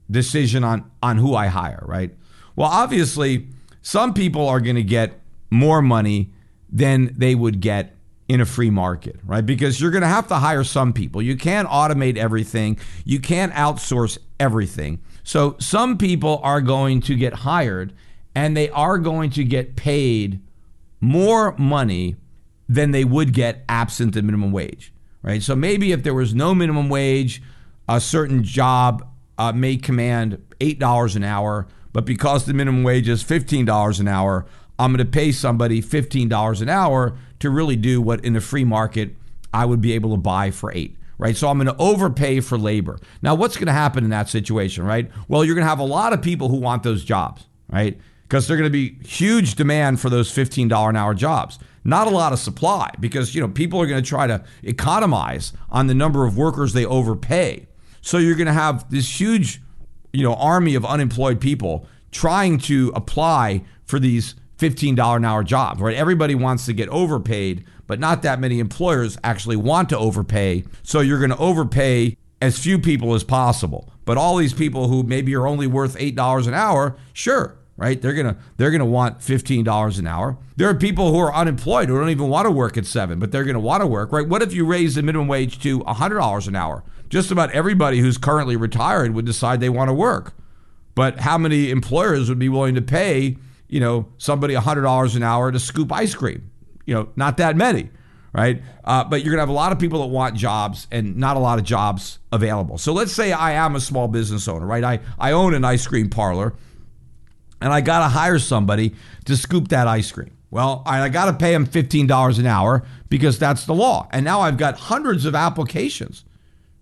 decision 0.09 0.63
on, 0.63 0.89
on 1.01 1.17
who 1.17 1.35
I 1.35 1.47
hire, 1.47 1.83
right? 1.85 2.11
Well, 2.55 2.69
obviously, 2.69 3.47
some 3.81 4.13
people 4.13 4.47
are 4.47 4.59
going 4.59 4.75
to 4.75 4.83
get 4.83 5.19
more 5.49 5.81
money 5.81 6.31
than 6.69 7.13
they 7.17 7.35
would 7.35 7.59
get 7.59 7.95
in 8.27 8.41
a 8.41 8.45
free 8.45 8.69
market, 8.69 9.19
right? 9.25 9.45
Because 9.45 9.79
you're 9.79 9.91
going 9.91 10.01
to 10.01 10.07
have 10.07 10.27
to 10.29 10.35
hire 10.35 10.63
some 10.63 10.93
people. 10.93 11.21
You 11.21 11.35
can't 11.35 11.67
automate 11.67 12.17
everything, 12.17 12.79
you 13.05 13.19
can't 13.19 13.53
outsource 13.53 14.17
everything. 14.39 15.01
So 15.23 15.55
some 15.59 15.97
people 15.97 16.39
are 16.43 16.61
going 16.61 17.01
to 17.01 17.15
get 17.15 17.33
hired 17.33 17.93
and 18.35 18.57
they 18.57 18.69
are 18.69 18.97
going 18.97 19.29
to 19.31 19.43
get 19.43 19.75
paid 19.75 20.41
more 21.03 21.53
money 21.57 22.15
than 22.69 22.91
they 22.91 23.03
would 23.03 23.33
get 23.33 23.65
absent 23.67 24.13
the 24.13 24.21
minimum 24.21 24.53
wage, 24.53 24.93
right? 25.21 25.43
So 25.43 25.53
maybe 25.53 25.91
if 25.91 26.01
there 26.01 26.13
was 26.13 26.33
no 26.33 26.55
minimum 26.55 26.87
wage, 26.87 27.43
a 27.89 27.99
certain 27.99 28.41
job 28.41 29.05
uh, 29.37 29.51
may 29.51 29.75
command 29.75 30.41
$8 30.61 31.15
an 31.17 31.23
hour, 31.25 31.67
but 31.91 32.05
because 32.05 32.45
the 32.45 32.53
minimum 32.53 32.83
wage 32.83 33.09
is 33.09 33.21
$15 33.21 33.99
an 33.99 34.07
hour, 34.07 34.45
I'm 34.79 34.93
going 34.93 35.05
to 35.05 35.11
pay 35.11 35.33
somebody 35.33 35.81
$15 35.81 36.61
an 36.61 36.69
hour 36.69 37.17
to 37.39 37.49
really 37.49 37.75
do 37.75 38.01
what 38.01 38.23
in 38.23 38.31
the 38.31 38.41
free 38.41 38.63
market 38.63 39.15
I 39.53 39.65
would 39.65 39.81
be 39.81 39.91
able 39.91 40.11
to 40.11 40.17
buy 40.17 40.51
for 40.51 40.71
8 40.73 40.97
right? 41.19 41.37
So 41.37 41.47
I'm 41.47 41.57
going 41.57 41.67
to 41.67 41.81
overpay 41.81 42.39
for 42.39 42.57
labor. 42.57 42.97
Now, 43.21 43.35
what's 43.35 43.55
going 43.55 43.67
to 43.67 43.71
happen 43.71 44.03
in 44.03 44.09
that 44.09 44.27
situation, 44.27 44.83
right? 44.83 45.09
Well, 45.27 45.45
you're 45.45 45.55
going 45.55 45.63
to 45.63 45.69
have 45.69 45.79
a 45.79 45.83
lot 45.83 46.11
of 46.11 46.23
people 46.23 46.49
who 46.49 46.57
want 46.57 46.83
those 46.83 47.05
jobs, 47.05 47.45
right? 47.71 47.97
Because 48.33 48.47
they're 48.47 48.57
going 48.57 48.65
to 48.65 48.71
be 48.71 48.97
huge 49.07 49.53
demand 49.53 49.99
for 49.99 50.09
those 50.09 50.31
$15 50.31 50.89
an 50.89 50.95
hour 50.95 51.13
jobs. 51.13 51.59
Not 51.83 52.07
a 52.07 52.09
lot 52.09 52.33
of 52.33 52.39
supply 52.39 52.89
because 52.99 53.35
you 53.35 53.41
know 53.41 53.47
people 53.47 53.79
are 53.79 53.85
going 53.85 54.01
to 54.01 54.09
try 54.09 54.25
to 54.25 54.43
economize 54.63 55.53
on 55.69 55.85
the 55.85 55.93
number 55.93 56.25
of 56.25 56.35
workers 56.35 56.73
they 56.73 56.83
overpay. 56.83 57.67
So 58.01 58.17
you're 58.17 58.33
going 58.33 58.47
to 58.47 58.53
have 58.53 58.89
this 58.89 59.21
huge 59.21 59.61
you 60.13 60.23
know 60.23 60.33
army 60.33 60.73
of 60.73 60.83
unemployed 60.83 61.39
people 61.39 61.85
trying 62.09 62.57
to 62.59 62.91
apply 62.95 63.65
for 63.85 63.99
these 63.99 64.33
$15 64.57 65.15
an 65.15 65.25
hour 65.25 65.43
jobs, 65.43 65.79
right? 65.79 65.95
Everybody 65.95 66.33
wants 66.33 66.65
to 66.65 66.73
get 66.73 66.89
overpaid, 66.89 67.63
but 67.85 67.99
not 67.99 68.23
that 68.23 68.39
many 68.39 68.59
employers 68.59 69.15
actually 69.23 69.57
want 69.57 69.89
to 69.89 69.97
overpay. 69.99 70.63
So 70.81 71.01
you're 71.01 71.19
going 71.19 71.29
to 71.29 71.37
overpay 71.37 72.17
as 72.41 72.57
few 72.57 72.79
people 72.79 73.13
as 73.13 73.23
possible. 73.23 73.93
But 74.05 74.17
all 74.17 74.37
these 74.37 74.53
people 74.53 74.87
who 74.87 75.03
maybe 75.03 75.35
are 75.35 75.45
only 75.45 75.67
worth 75.67 75.95
$8 75.97 76.47
an 76.47 76.55
hour, 76.55 76.97
sure, 77.13 77.57
right? 77.77 78.01
They're 78.01 78.13
gonna 78.13 78.37
they're 78.57 78.71
gonna 78.71 78.85
want 78.85 79.21
fifteen 79.21 79.63
dollars 79.63 79.99
an 79.99 80.07
hour. 80.07 80.37
There 80.55 80.69
are 80.69 80.75
people 80.75 81.11
who 81.11 81.19
are 81.19 81.33
unemployed 81.33 81.89
who 81.89 81.97
don't 81.97 82.09
even 82.09 82.29
want 82.29 82.45
to 82.45 82.51
work 82.51 82.77
at 82.77 82.85
seven, 82.85 83.19
but 83.19 83.31
they're 83.31 83.43
gonna 83.43 83.59
want 83.59 83.81
to 83.81 83.87
work, 83.87 84.11
right? 84.11 84.27
What 84.27 84.41
if 84.41 84.53
you 84.53 84.65
raise 84.65 84.95
the 84.95 85.03
minimum 85.03 85.27
wage 85.27 85.61
to 85.63 85.83
hundred 85.83 86.17
dollars 86.17 86.47
an 86.47 86.55
hour? 86.55 86.83
Just 87.09 87.31
about 87.31 87.51
everybody 87.51 87.99
who's 87.99 88.17
currently 88.17 88.55
retired 88.55 89.13
would 89.13 89.25
decide 89.25 89.59
they 89.59 89.69
want 89.69 89.89
to 89.89 89.93
work. 89.93 90.33
But 90.95 91.19
how 91.19 91.37
many 91.37 91.71
employers 91.71 92.29
would 92.29 92.39
be 92.39 92.49
willing 92.49 92.75
to 92.75 92.81
pay, 92.81 93.37
you 93.67 93.79
know, 93.79 94.07
somebody 94.17 94.53
hundred 94.53 94.83
dollars 94.83 95.15
an 95.15 95.23
hour 95.23 95.51
to 95.51 95.59
scoop 95.59 95.91
ice 95.91 96.13
cream? 96.13 96.49
You 96.85 96.93
know, 96.93 97.09
not 97.15 97.37
that 97.37 97.55
many, 97.55 97.89
right? 98.33 98.61
Uh, 98.83 99.03
but 99.03 99.23
you're 99.23 99.31
gonna 99.31 99.41
have 99.41 99.49
a 99.49 99.53
lot 99.53 99.71
of 99.71 99.79
people 99.79 100.01
that 100.01 100.07
want 100.07 100.35
jobs 100.35 100.87
and 100.91 101.17
not 101.17 101.37
a 101.37 101.39
lot 101.39 101.57
of 101.57 101.65
jobs 101.65 102.19
available. 102.31 102.77
So 102.77 102.93
let's 102.93 103.13
say 103.13 103.31
I 103.31 103.53
am 103.53 103.75
a 103.75 103.79
small 103.79 104.07
business 104.07 104.47
owner, 104.47 104.65
right? 104.65 104.83
I 104.83 104.99
I 105.17 105.31
own 105.31 105.55
an 105.55 105.65
ice 105.65 105.87
cream 105.87 106.09
parlor 106.09 106.53
and 107.63 107.71
I 107.73 107.79
got 107.81 107.99
to 107.99 108.09
hire 108.09 108.39
somebody 108.39 108.93
to 109.25 109.37
scoop 109.37 109.69
that 109.69 109.87
ice 109.87 110.11
cream. 110.11 110.37
Well, 110.51 110.83
I 110.85 111.07
got 111.09 111.25
to 111.25 111.33
pay 111.33 111.53
them 111.53 111.65
$15 111.65 112.37
an 112.37 112.45
hour 112.45 112.85
because 113.09 113.39
that's 113.39 113.65
the 113.65 113.73
law. 113.73 114.07
And 114.11 114.23
now 114.23 114.41
I've 114.41 114.57
got 114.57 114.77
hundreds 114.77 115.25
of 115.25 115.33
applications 115.33 116.25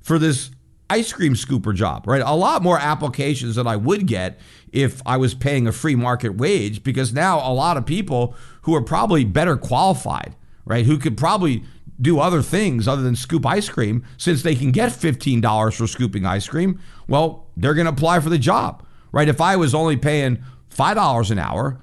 for 0.01 0.19
this 0.19 0.49
ice 0.89 1.13
cream 1.13 1.35
scooper 1.35 1.73
job, 1.73 2.05
right? 2.07 2.23
A 2.25 2.35
lot 2.35 2.63
more 2.63 2.79
applications 2.79 3.55
than 3.55 3.67
I 3.67 3.77
would 3.77 4.07
get 4.07 4.39
if 4.73 5.01
I 5.05 5.17
was 5.17 5.33
paying 5.35 5.67
a 5.67 5.71
free 5.71 5.95
market 5.95 6.35
wage 6.35 6.83
because 6.83 7.13
now 7.13 7.37
a 7.39 7.53
lot 7.53 7.77
of 7.77 7.85
people 7.85 8.35
who 8.63 8.75
are 8.75 8.81
probably 8.81 9.23
better 9.23 9.55
qualified, 9.55 10.35
right, 10.65 10.85
who 10.85 10.97
could 10.97 11.15
probably 11.15 11.63
do 12.01 12.19
other 12.19 12.41
things 12.41 12.87
other 12.87 13.03
than 13.03 13.15
scoop 13.15 13.45
ice 13.45 13.69
cream 13.69 14.03
since 14.17 14.41
they 14.41 14.55
can 14.55 14.71
get 14.71 14.91
$15 14.91 15.73
for 15.75 15.87
scooping 15.87 16.25
ice 16.25 16.47
cream, 16.47 16.79
well, 17.07 17.45
they're 17.55 17.75
going 17.75 17.85
to 17.85 17.93
apply 17.93 18.19
for 18.19 18.29
the 18.29 18.39
job, 18.39 18.83
right? 19.11 19.29
If 19.29 19.39
I 19.39 19.55
was 19.55 19.75
only 19.75 19.95
paying 19.95 20.43
five 20.81 20.95
dollars 20.95 21.29
an 21.29 21.37
hour, 21.37 21.79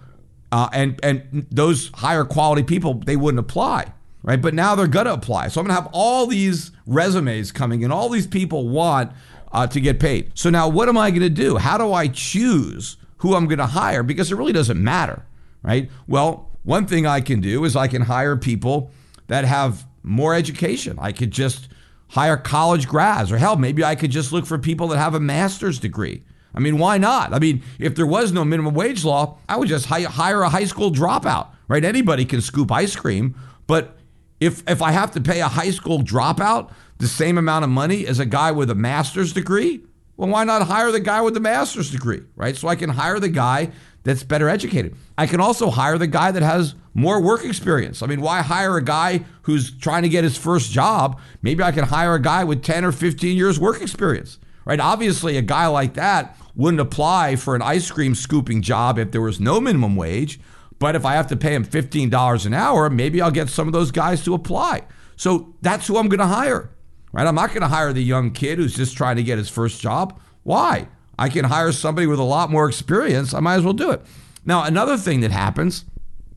uh, 0.51 0.69
and 0.73 0.99
and 1.05 1.47
those 1.53 1.89
higher 1.95 2.25
quality 2.25 2.65
people 2.65 2.95
they 2.95 3.15
wouldn't 3.15 3.39
apply, 3.39 3.93
right? 4.25 4.43
But 4.43 4.55
now 4.55 4.75
they're 4.75 4.89
gonna 4.89 5.13
apply. 5.13 5.49
So 5.49 5.61
I'm 5.61 5.69
gonna 5.69 5.81
have 5.81 5.89
all 5.93 6.27
these 6.27 6.73
resumes 6.85 7.53
coming 7.53 7.83
in. 7.83 7.93
All 7.93 8.09
these 8.09 8.27
people 8.27 8.69
want 8.69 9.13
uh, 9.53 9.69
to 9.69 9.81
get 9.81 10.01
paid. 10.01 10.33
So 10.35 10.51
now 10.51 10.69
what 10.69 10.89
am 10.89 10.99
I 10.99 11.13
gonna 11.13 11.29
do? 11.29 11.59
How 11.59 11.79
do 11.79 11.93
I 11.93 12.09
choose 12.09 12.97
who 13.19 13.37
I'm 13.37 13.47
gonna 13.47 13.69
hire? 13.69 14.03
Because 14.03 14.33
it 14.33 14.35
really 14.35 14.53
doesn't 14.53 14.83
matter, 14.83 15.25
right? 15.63 15.89
Well, 16.09 16.51
one 16.65 16.89
thing 16.89 17.07
I 17.07 17.21
can 17.21 17.41
do 17.41 17.65
is 17.65 17.77
I 17.77 17.87
can 17.87 18.03
hire 18.03 18.37
people 18.37 18.91
that 19.29 19.45
have 19.45 19.87
more 20.03 20.35
education. 20.35 20.99
I 21.01 21.13
could 21.13 21.31
just 21.31 21.69
hire 22.09 22.37
college 22.37 22.89
grads, 22.89 23.31
or 23.31 23.39
hell, 23.39 23.55
maybe 23.55 23.85
I 23.85 23.95
could 23.95 24.11
just 24.11 24.33
look 24.33 24.45
for 24.45 24.59
people 24.59 24.89
that 24.89 24.99
have 24.99 25.15
a 25.15 25.21
master's 25.21 25.79
degree. 25.79 26.25
I 26.59 26.61
mean, 26.61 26.77
why 26.77 26.99
not? 26.99 27.33
I 27.33 27.39
mean, 27.39 27.63
if 27.79 27.95
there 27.95 28.05
was 28.05 28.33
no 28.33 28.45
minimum 28.45 28.75
wage 28.75 29.05
law, 29.05 29.39
I 29.49 29.57
would 29.57 29.69
just 29.69 29.87
hire 29.87 30.43
a 30.43 30.49
high 30.49 30.65
school 30.65 30.91
dropout, 30.91 31.51
right? 31.69 31.85
Anybody 31.85 32.25
can 32.25 32.41
scoop 32.41 32.73
ice 32.73 32.97
cream, 32.97 33.37
but 33.69 33.97
if 34.41 34.69
if 34.69 34.83
I 34.83 34.91
have 34.91 35.13
to 35.13 35.21
pay 35.21 35.41
a 35.41 35.47
high 35.47 35.71
school 35.71 36.01
dropout 36.01 36.73
the 36.99 37.07
same 37.07 37.39
amount 37.39 37.63
of 37.63 37.71
money 37.71 38.09
as 38.09 38.19
a 38.19 38.27
guy 38.27 38.51
with 38.51 38.71
a 38.71 38.75
master's 38.75 39.33
degree, 39.33 39.83
well, 40.17 40.31
why 40.31 40.43
not 40.43 40.63
hire 40.63 40.91
the 40.91 40.99
guy 40.99 41.21
with 41.21 41.35
the 41.35 41.41
master's 41.41 41.93
degree, 41.93 42.23
right? 42.35 42.57
So 42.57 42.67
I 42.67 42.75
can 42.75 42.91
hire 42.91 43.21
the 43.21 43.29
guy 43.29 43.71
that's 44.03 44.25
better 44.25 44.49
educated. 44.49 44.97
I 45.17 45.29
can 45.29 45.41
also 45.41 45.71
hire 45.71 45.97
the 45.97 46.09
guy 46.09 46.33
that 46.33 46.43
has 46.43 46.75
more 46.93 47.23
work 47.23 47.45
experience. 47.45 48.03
I 48.03 48.07
mean, 48.09 48.21
why 48.21 48.43
hire 48.43 48.77
a 48.77 48.83
guy 48.83 49.25
who's 49.43 49.71
trying 49.71 50.03
to 50.03 50.09
get 50.09 50.25
his 50.25 50.37
first 50.37 50.73
job? 50.73 51.21
Maybe 51.41 51.63
I 51.63 51.71
can 51.71 51.85
hire 51.85 52.15
a 52.15 52.21
guy 52.21 52.43
with 52.43 52.65
10 52.65 52.85
or 52.85 52.91
15 52.91 53.37
years 53.37 53.61
work 53.61 53.81
experience 53.81 54.41
right? 54.69 54.79
Obviously, 54.79 55.39
a 55.39 55.43
guy 55.43 55.67
like 55.67 55.95
that 55.95 56.37
wouldn't 56.55 56.81
apply 56.81 57.37
for 57.37 57.57
an 57.57 57.63
ice 57.63 57.91
cream 57.91 58.15
scooping 58.15 58.61
job 58.61 58.99
if 58.99 59.11
there 59.11 59.23
was 59.23 59.41
no 59.41 59.61
minimum 59.61 59.97
wage. 59.97 60.39
But 60.79 60.95
if 60.95 61.05
I 61.05 61.15
have 61.15 61.27
to 61.29 61.37
pay 61.37 61.55
him 61.55 61.65
$15 61.65 62.47
an 62.47 62.55
hour, 62.55 62.91
maybe 62.91 63.21
I'll 63.21 63.31
get 63.31 63.49
some 63.49 63.67
of 63.67 63.73
those 63.73 63.91
guys 63.91 64.23
to 64.25 64.35
apply. 64.35 64.83
So 65.17 65.55
that's 65.63 65.87
who 65.87 65.97
I'm 65.97 66.09
going 66.09 66.21
to 66.21 66.27
hire, 66.27 66.71
right? 67.13 67.27
I'm 67.27 67.35
not 67.35 67.49
going 67.49 67.63
to 67.63 67.69
hire 67.69 67.93
the 67.93 68.05
young 68.05 68.31
kid 68.31 68.59
who's 68.59 68.77
just 68.77 68.97
trying 68.97 69.17
to 69.17 69.23
get 69.23 69.39
his 69.39 69.49
first 69.49 69.81
job. 69.81 70.21
Why? 70.45 70.87
I 71.19 71.31
can 71.31 71.47
hire 71.47 71.73
somebody 71.73 72.07
with 72.07 72.21
a 72.21 72.25
lot 72.25 72.51
more 72.51 72.69
experience. 72.69 73.35
I 73.35 73.41
might 73.41 73.57
as 73.57 73.65
well 73.65 73.73
do 73.73 73.91
it. 73.91 74.03
Now, 74.45 74.65
another 74.65 74.97
thing 74.99 75.21
that 75.21 75.33
happens 75.33 75.85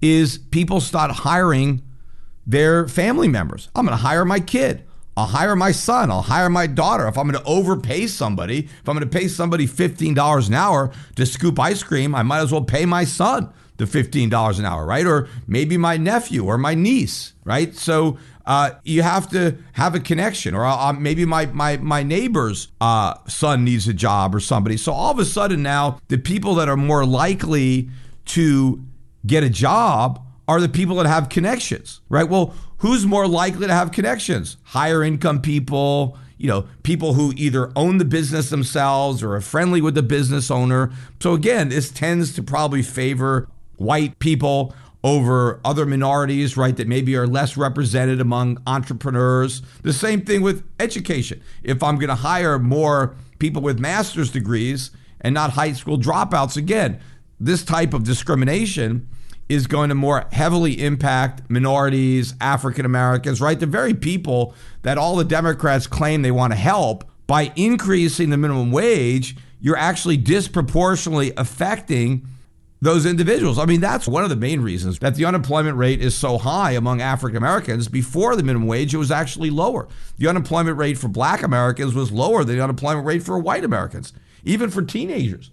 is 0.01 0.37
people 0.37 0.79
start 0.79 1.11
hiring 1.11 1.83
their 2.47 2.87
family 2.87 3.27
members. 3.27 3.69
I'm 3.75 3.85
going 3.85 3.97
to 3.97 4.03
hire 4.03 4.25
my 4.25 4.39
kid. 4.39 4.85
I'll 5.17 5.27
hire 5.27 5.55
my 5.55 5.71
son. 5.71 6.09
I'll 6.09 6.21
hire 6.21 6.49
my 6.49 6.67
daughter. 6.67 7.07
If 7.07 7.17
I'm 7.17 7.29
going 7.29 7.43
to 7.43 7.49
overpay 7.49 8.07
somebody, 8.07 8.59
if 8.59 8.87
I'm 8.87 8.95
going 8.95 9.07
to 9.07 9.19
pay 9.19 9.27
somebody 9.27 9.67
$15 9.67 10.47
an 10.47 10.53
hour 10.53 10.91
to 11.15 11.25
scoop 11.25 11.59
ice 11.59 11.83
cream, 11.83 12.15
I 12.15 12.23
might 12.23 12.39
as 12.39 12.51
well 12.51 12.63
pay 12.63 12.85
my 12.85 13.03
son 13.03 13.53
the 13.77 13.85
$15 13.85 14.59
an 14.59 14.65
hour, 14.65 14.85
right? 14.85 15.05
Or 15.05 15.27
maybe 15.47 15.75
my 15.75 15.97
nephew 15.97 16.45
or 16.45 16.57
my 16.57 16.75
niece, 16.75 17.33
right? 17.43 17.75
So 17.75 18.17
uh, 18.45 18.71
you 18.83 19.01
have 19.01 19.29
to 19.31 19.57
have 19.73 19.95
a 19.95 19.99
connection, 19.99 20.55
or 20.55 20.65
uh, 20.65 20.93
maybe 20.93 21.25
my 21.25 21.45
my 21.47 21.77
my 21.77 22.03
neighbor's 22.03 22.69
uh, 22.79 23.15
son 23.27 23.63
needs 23.63 23.87
a 23.87 23.93
job 23.93 24.33
or 24.33 24.39
somebody. 24.39 24.77
So 24.77 24.91
all 24.91 25.11
of 25.11 25.19
a 25.19 25.25
sudden 25.25 25.61
now, 25.61 25.99
the 26.07 26.17
people 26.17 26.55
that 26.55 26.67
are 26.67 26.77
more 26.77 27.05
likely 27.05 27.89
to 28.25 28.83
get 29.25 29.43
a 29.43 29.49
job 29.49 30.25
are 30.47 30.59
the 30.59 30.69
people 30.69 30.95
that 30.97 31.05
have 31.05 31.29
connections, 31.29 32.01
right? 32.09 32.27
Well, 32.27 32.53
who's 32.81 33.05
more 33.05 33.27
likely 33.27 33.67
to 33.67 33.73
have 33.73 33.91
connections? 33.91 34.57
Higher 34.63 35.03
income 35.03 35.41
people, 35.41 36.17
you 36.37 36.47
know, 36.47 36.67
people 36.83 37.13
who 37.13 37.31
either 37.37 37.71
own 37.75 37.99
the 37.99 38.05
business 38.05 38.49
themselves 38.49 39.21
or 39.21 39.35
are 39.35 39.41
friendly 39.41 39.81
with 39.81 39.93
the 39.93 40.03
business 40.03 40.49
owner. 40.49 40.91
So 41.19 41.33
again, 41.33 41.69
this 41.69 41.91
tends 41.91 42.33
to 42.35 42.43
probably 42.43 42.81
favor 42.81 43.47
white 43.77 44.17
people 44.17 44.73
over 45.03 45.59
other 45.63 45.85
minorities, 45.85 46.57
right, 46.57 46.75
that 46.77 46.87
maybe 46.87 47.15
are 47.15 47.27
less 47.27 47.55
represented 47.55 48.19
among 48.19 48.61
entrepreneurs. 48.65 49.61
The 49.83 49.93
same 49.93 50.21
thing 50.21 50.41
with 50.41 50.63
education. 50.79 51.41
If 51.63 51.81
I'm 51.83 51.95
going 51.95 52.09
to 52.09 52.15
hire 52.15 52.59
more 52.59 53.15
people 53.39 53.61
with 53.61 53.79
master's 53.79 54.31
degrees 54.31 54.91
and 55.19 55.33
not 55.33 55.51
high 55.51 55.73
school 55.73 55.99
dropouts, 55.99 56.57
again, 56.57 56.99
this 57.39 57.63
type 57.63 57.93
of 57.93 58.03
discrimination 58.03 59.07
is 59.51 59.67
going 59.67 59.89
to 59.89 59.95
more 59.95 60.25
heavily 60.31 60.81
impact 60.81 61.41
minorities, 61.49 62.33
African 62.39 62.85
Americans, 62.85 63.41
right? 63.41 63.59
The 63.59 63.65
very 63.65 63.93
people 63.93 64.55
that 64.83 64.97
all 64.97 65.17
the 65.17 65.25
Democrats 65.25 65.87
claim 65.87 66.21
they 66.21 66.31
want 66.31 66.53
to 66.53 66.57
help 66.57 67.03
by 67.27 67.51
increasing 67.55 68.29
the 68.29 68.37
minimum 68.37 68.71
wage, 68.71 69.35
you're 69.59 69.77
actually 69.77 70.15
disproportionately 70.15 71.33
affecting 71.35 72.25
those 72.81 73.05
individuals. 73.05 73.59
I 73.59 73.65
mean, 73.65 73.81
that's 73.81 74.07
one 74.07 74.23
of 74.23 74.29
the 74.29 74.35
main 74.35 74.61
reasons 74.61 74.97
that 74.99 75.15
the 75.15 75.25
unemployment 75.25 75.77
rate 75.77 76.01
is 76.01 76.15
so 76.15 76.37
high 76.37 76.71
among 76.71 77.01
African 77.01 77.37
Americans. 77.37 77.89
Before 77.89 78.35
the 78.35 78.43
minimum 78.43 78.67
wage, 78.67 78.93
it 78.93 78.97
was 78.97 79.11
actually 79.11 79.49
lower. 79.49 79.87
The 80.17 80.27
unemployment 80.27 80.77
rate 80.77 80.97
for 80.97 81.09
black 81.09 81.43
Americans 81.43 81.93
was 81.93 82.11
lower 82.11 82.43
than 82.43 82.55
the 82.55 82.63
unemployment 82.63 83.05
rate 83.05 83.21
for 83.21 83.37
white 83.37 83.65
Americans, 83.65 84.13
even 84.43 84.69
for 84.71 84.81
teenagers. 84.81 85.51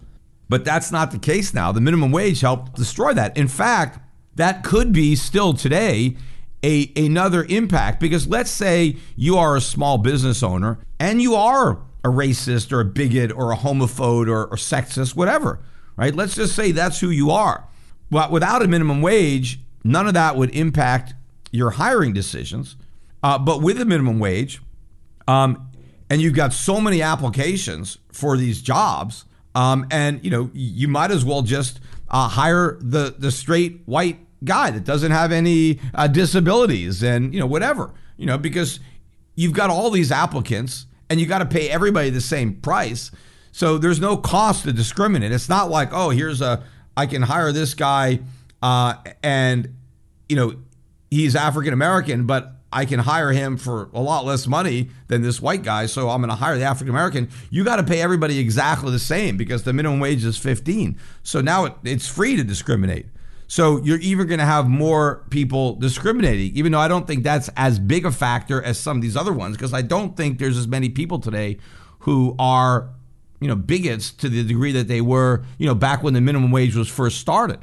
But 0.49 0.65
that's 0.65 0.91
not 0.91 1.11
the 1.11 1.19
case 1.19 1.53
now. 1.53 1.71
The 1.71 1.79
minimum 1.79 2.11
wage 2.11 2.41
helped 2.41 2.75
destroy 2.75 3.13
that. 3.13 3.37
In 3.37 3.47
fact, 3.47 3.99
that 4.35 4.63
could 4.63 4.91
be 4.91 5.15
still 5.15 5.53
today 5.53 6.17
a 6.63 6.91
another 6.95 7.45
impact 7.45 7.99
because 7.99 8.27
let's 8.27 8.51
say 8.51 8.97
you 9.15 9.37
are 9.37 9.55
a 9.55 9.61
small 9.61 9.97
business 9.97 10.43
owner 10.43 10.79
and 10.99 11.21
you 11.21 11.35
are 11.35 11.79
a 12.03 12.09
racist 12.09 12.71
or 12.71 12.81
a 12.81 12.85
bigot 12.85 13.31
or 13.31 13.51
a 13.51 13.57
homophobe 13.57 14.27
or, 14.27 14.45
or 14.45 14.55
sexist, 14.55 15.15
whatever, 15.15 15.59
right? 15.95 16.15
Let's 16.15 16.35
just 16.35 16.55
say 16.55 16.71
that's 16.71 16.99
who 16.99 17.09
you 17.09 17.31
are. 17.31 17.67
But 18.09 18.31
without 18.31 18.61
a 18.61 18.67
minimum 18.67 19.01
wage, 19.01 19.59
none 19.83 20.07
of 20.07 20.13
that 20.15 20.35
would 20.35 20.53
impact 20.55 21.13
your 21.51 21.71
hiring 21.71 22.13
decisions. 22.13 22.75
Uh, 23.21 23.37
but 23.37 23.61
with 23.61 23.79
a 23.81 23.85
minimum 23.85 24.19
wage, 24.19 24.61
um, 25.27 25.69
and 26.09 26.21
you've 26.21 26.33
got 26.33 26.53
so 26.53 26.81
many 26.81 27.01
applications 27.01 27.97
for 28.11 28.37
these 28.37 28.61
jobs, 28.61 29.25
um, 29.55 29.87
and 29.91 30.23
you 30.23 30.31
know, 30.31 30.49
you 30.53 30.87
might 30.87 31.11
as 31.11 31.25
well 31.25 31.41
just 31.41 31.79
uh, 32.09 32.27
hire 32.27 32.77
the 32.81 33.15
the 33.17 33.31
straight 33.31 33.81
white 33.85 34.19
guy 34.43 34.71
that 34.71 34.83
doesn't 34.83 35.11
have 35.11 35.31
any 35.31 35.79
uh, 35.93 36.07
disabilities 36.07 37.03
and 37.03 37.33
you 37.33 37.39
know 37.39 37.45
whatever 37.45 37.93
you 38.15 38.25
know 38.25 38.37
because 38.37 38.79
you've 39.35 39.53
got 39.53 39.69
all 39.69 39.89
these 39.89 40.11
applicants 40.11 40.85
and 41.09 41.19
you 41.19 41.25
got 41.25 41.39
to 41.39 41.45
pay 41.45 41.69
everybody 41.69 42.09
the 42.09 42.21
same 42.21 42.53
price. 42.53 43.11
So 43.51 43.77
there's 43.77 43.99
no 43.99 44.15
cost 44.15 44.63
to 44.63 44.73
discriminate. 44.73 45.31
It's 45.31 45.49
not 45.49 45.69
like 45.69 45.89
oh 45.91 46.09
here's 46.09 46.41
a 46.41 46.63
I 46.95 47.05
can 47.05 47.21
hire 47.21 47.51
this 47.51 47.73
guy 47.73 48.19
uh, 48.61 48.95
and 49.23 49.75
you 50.27 50.35
know 50.35 50.55
he's 51.09 51.35
African 51.35 51.73
American, 51.73 52.25
but 52.25 52.53
I 52.71 52.85
can 52.85 52.99
hire 52.99 53.31
him 53.31 53.57
for 53.57 53.89
a 53.93 53.99
lot 53.99 54.25
less 54.25 54.45
money 54.45 54.89
than 55.07 55.21
this 55.21 55.41
white 55.41 55.63
guy, 55.63 55.87
so 55.87 56.09
I'm 56.09 56.21
going 56.21 56.29
to 56.29 56.35
hire 56.35 56.57
the 56.57 56.63
African 56.63 56.93
American. 56.93 57.29
You 57.49 57.63
got 57.63 57.77
to 57.77 57.83
pay 57.83 58.01
everybody 58.01 58.39
exactly 58.39 58.91
the 58.91 58.99
same 58.99 59.37
because 59.37 59.63
the 59.63 59.73
minimum 59.73 59.99
wage 59.99 60.23
is 60.23 60.37
15. 60.37 60.97
So 61.23 61.41
now 61.41 61.65
it, 61.65 61.73
it's 61.83 62.07
free 62.07 62.35
to 62.35 62.43
discriminate. 62.43 63.07
So 63.47 63.81
you're 63.81 63.99
even 63.99 64.27
going 64.27 64.39
to 64.39 64.45
have 64.45 64.67
more 64.67 65.25
people 65.31 65.73
discriminating, 65.75 66.55
even 66.55 66.71
though 66.71 66.79
I 66.79 66.87
don't 66.87 67.07
think 67.07 67.23
that's 67.23 67.49
as 67.57 67.79
big 67.79 68.05
a 68.05 68.11
factor 68.11 68.61
as 68.63 68.79
some 68.79 68.97
of 68.97 69.01
these 69.01 69.17
other 69.17 69.33
ones, 69.33 69.57
because 69.57 69.73
I 69.73 69.81
don't 69.81 70.15
think 70.15 70.37
there's 70.37 70.57
as 70.57 70.67
many 70.67 70.89
people 70.89 71.17
today 71.17 71.57
who 72.01 72.35
are 72.37 72.89
you 73.39 73.47
know, 73.47 73.55
bigots 73.55 74.11
to 74.11 74.29
the 74.29 74.43
degree 74.43 74.71
that 74.73 74.87
they 74.87 75.01
were, 75.01 75.43
you 75.57 75.65
know, 75.65 75.75
back 75.75 76.03
when 76.03 76.13
the 76.13 76.21
minimum 76.21 76.51
wage 76.51 76.75
was 76.75 76.89
first 76.89 77.19
started. 77.19 77.59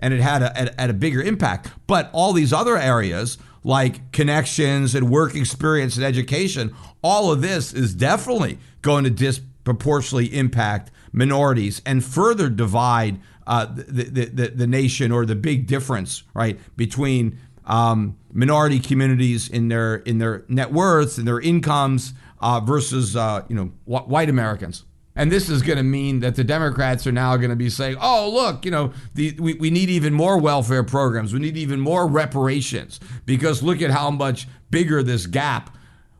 And 0.00 0.12
it 0.12 0.20
had 0.20 0.42
a, 0.42 0.82
a, 0.82 0.88
a 0.88 0.92
bigger 0.92 1.22
impact. 1.22 1.70
But 1.86 2.10
all 2.12 2.32
these 2.32 2.52
other 2.52 2.76
areas, 2.76 3.38
like 3.64 4.12
connections 4.12 4.94
and 4.94 5.10
work 5.10 5.34
experience 5.34 5.96
and 5.96 6.04
education, 6.04 6.74
all 7.02 7.32
of 7.32 7.42
this 7.42 7.72
is 7.72 7.94
definitely 7.94 8.58
going 8.80 9.04
to 9.04 9.10
disproportionately 9.10 10.36
impact 10.36 10.90
minorities 11.12 11.80
and 11.86 12.04
further 12.04 12.48
divide 12.48 13.20
uh, 13.46 13.66
the, 13.66 13.82
the, 13.82 14.24
the, 14.26 14.48
the, 14.48 14.66
nation 14.66 15.10
or 15.10 15.26
the 15.26 15.34
big 15.34 15.66
difference, 15.66 16.22
right, 16.32 16.58
between 16.76 17.38
um, 17.66 18.16
minority 18.32 18.78
communities 18.78 19.48
in 19.48 19.68
their 19.68 19.96
in 19.96 20.18
their 20.18 20.44
net 20.48 20.72
worths 20.72 21.18
and 21.18 21.26
their 21.26 21.40
incomes 21.40 22.14
uh, 22.40 22.60
versus 22.60 23.16
uh, 23.16 23.44
you 23.48 23.56
know 23.56 23.72
wh- 23.84 24.08
white 24.08 24.28
Americans. 24.28 24.84
And 25.14 25.30
this 25.30 25.48
is 25.50 25.60
going 25.62 25.76
to 25.76 25.82
mean 25.82 26.20
that 26.20 26.36
the 26.36 26.44
Democrats 26.44 27.06
are 27.06 27.12
now 27.12 27.36
going 27.36 27.50
to 27.50 27.56
be 27.56 27.68
saying, 27.68 27.96
oh, 28.00 28.30
look, 28.30 28.64
you 28.64 28.70
know, 28.70 28.92
the, 29.14 29.36
we, 29.38 29.54
we 29.54 29.70
need 29.70 29.90
even 29.90 30.14
more 30.14 30.38
welfare 30.38 30.82
programs. 30.82 31.34
We 31.34 31.40
need 31.40 31.56
even 31.56 31.80
more 31.80 32.06
reparations 32.06 32.98
because 33.26 33.62
look 33.62 33.82
at 33.82 33.90
how 33.90 34.10
much 34.10 34.48
bigger 34.70 35.02
this 35.02 35.26
gap 35.26 35.76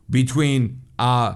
between 0.09 0.81
uh, 0.99 1.35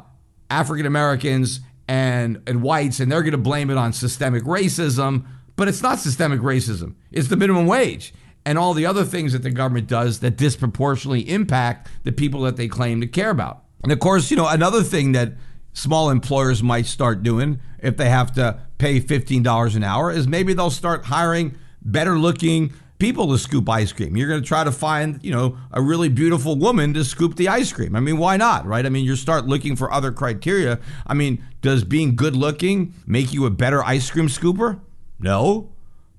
African 0.52 0.86
Americans 0.86 1.62
and, 1.88 2.42
and 2.46 2.62
whites, 2.62 3.00
and 3.00 3.12
they're 3.12 3.24
going 3.24 3.32
to 3.32 3.38
blame 3.38 3.70
it 3.72 3.78
on 3.78 3.92
systemic 3.92 4.44
racism. 4.44 5.26
But 5.56 5.68
it's 5.68 5.82
not 5.82 5.98
systemic 5.98 6.42
racism, 6.42 6.94
it's 7.12 7.30
the 7.30 7.38
minimum 7.38 7.66
wage 7.66 8.14
and 8.48 8.58
all 8.58 8.74
the 8.74 8.86
other 8.86 9.04
things 9.04 9.34
that 9.34 9.44
the 9.44 9.50
government 9.52 9.88
does 9.88 10.22
that 10.22 10.38
disproportionately 10.38 11.30
impact 11.30 11.90
the 12.06 12.14
people 12.14 12.44
that 12.44 12.56
they 12.56 12.70
claim 12.70 13.02
to 13.02 13.08
care 13.08 13.30
about. 13.30 13.66
And 13.84 13.92
of 13.92 14.00
course, 14.00 14.32
you 14.32 14.38
know, 14.38 14.48
another 14.48 14.84
thing 14.84 15.12
that 15.12 15.34
small 15.78 16.10
employers 16.10 16.64
might 16.64 16.88
start 16.88 17.22
doing 17.22 17.60
if 17.78 17.98
they 17.98 18.10
have 18.10 18.34
to 18.34 18.60
pay 18.80 19.00
$15 19.00 19.76
an 19.76 19.84
hour 19.84 20.12
is 20.12 20.28
maybe 20.28 20.54
they'll 20.54 20.72
start 20.72 21.06
hiring 21.06 21.56
better 21.84 22.18
looking 22.18 22.74
people 22.98 23.28
to 23.28 23.38
scoop 23.38 23.70
ice 23.70 23.92
cream. 23.92 24.18
You're 24.18 24.28
going 24.28 24.42
to 24.42 24.48
try 24.48 24.64
to 24.64 24.72
find, 24.72 25.24
you 25.24 25.32
know, 25.32 25.56
a 25.72 25.80
really 25.80 26.10
beautiful 26.10 26.56
woman 26.56 26.96
to 26.96 27.06
scoop 27.06 27.36
the 27.36 27.48
ice 27.48 27.72
cream. 27.72 27.96
I 27.96 28.00
mean, 28.00 28.18
why 28.18 28.38
not, 28.38 28.66
right? 28.66 28.88
I 28.88 28.90
mean, 28.90 29.06
you 29.06 29.16
start 29.16 29.46
looking 29.46 29.76
for 29.76 29.94
other 29.94 30.12
criteria. 30.12 30.80
I 31.06 31.14
mean, 31.14 31.46
does 31.62 31.84
being 31.84 32.16
good 32.16 32.36
looking 32.36 32.96
make 33.06 33.32
you 33.32 33.46
a 33.46 33.52
better 33.52 33.84
ice 33.84 34.10
cream 34.10 34.30
scooper? 34.30 34.80
No. 35.20 35.70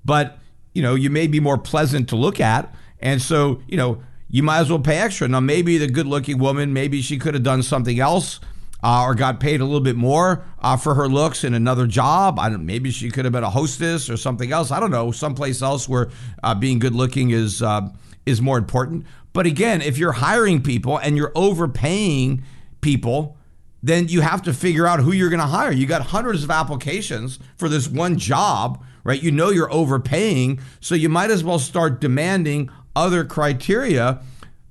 But, 0.04 0.38
you 0.72 0.82
know, 0.82 0.94
you 0.94 1.10
may 1.10 1.26
be 1.26 1.40
more 1.40 1.58
pleasant 1.58 2.08
to 2.10 2.16
look 2.16 2.38
at. 2.38 2.72
And 3.00 3.20
so, 3.20 3.60
you 3.66 3.76
know, 3.76 4.04
you 4.28 4.44
might 4.44 4.60
as 4.60 4.70
well 4.70 4.78
pay 4.78 4.98
extra. 4.98 5.26
Now, 5.26 5.40
maybe 5.40 5.78
the 5.78 5.88
good 5.88 6.06
looking 6.06 6.38
woman, 6.38 6.72
maybe 6.72 7.02
she 7.02 7.18
could 7.18 7.34
have 7.34 7.42
done 7.42 7.64
something 7.64 7.98
else 7.98 8.38
uh, 8.82 9.04
or 9.04 9.14
got 9.14 9.40
paid 9.40 9.60
a 9.60 9.64
little 9.64 9.80
bit 9.80 9.96
more 9.96 10.44
uh, 10.60 10.76
for 10.76 10.94
her 10.94 11.08
looks 11.08 11.44
in 11.44 11.54
another 11.54 11.86
job. 11.86 12.38
I 12.38 12.48
don't, 12.48 12.64
maybe 12.64 12.90
she 12.90 13.10
could 13.10 13.24
have 13.24 13.32
been 13.32 13.44
a 13.44 13.50
hostess 13.50 14.08
or 14.08 14.16
something 14.16 14.52
else. 14.52 14.70
I 14.70 14.80
don't 14.80 14.90
know, 14.90 15.10
someplace 15.10 15.62
else 15.62 15.88
where 15.88 16.10
uh, 16.42 16.54
being 16.54 16.78
good 16.78 16.94
looking 16.94 17.30
is 17.30 17.62
uh, 17.62 17.88
is 18.26 18.40
more 18.40 18.58
important. 18.58 19.06
But 19.32 19.46
again, 19.46 19.82
if 19.82 19.98
you're 19.98 20.12
hiring 20.12 20.62
people 20.62 20.98
and 20.98 21.16
you're 21.16 21.32
overpaying 21.34 22.42
people, 22.80 23.36
then 23.82 24.08
you 24.08 24.20
have 24.20 24.42
to 24.42 24.52
figure 24.52 24.86
out 24.86 25.00
who 25.00 25.12
you're 25.12 25.30
going 25.30 25.40
to 25.40 25.46
hire. 25.46 25.72
You 25.72 25.86
got 25.86 26.02
hundreds 26.02 26.44
of 26.44 26.50
applications 26.50 27.38
for 27.56 27.68
this 27.68 27.88
one 27.88 28.18
job, 28.18 28.82
right? 29.04 29.22
You 29.22 29.30
know 29.30 29.50
you're 29.50 29.72
overpaying, 29.72 30.60
so 30.80 30.94
you 30.94 31.08
might 31.08 31.30
as 31.30 31.44
well 31.44 31.58
start 31.58 32.00
demanding 32.00 32.70
other 32.96 33.24
criteria 33.24 34.20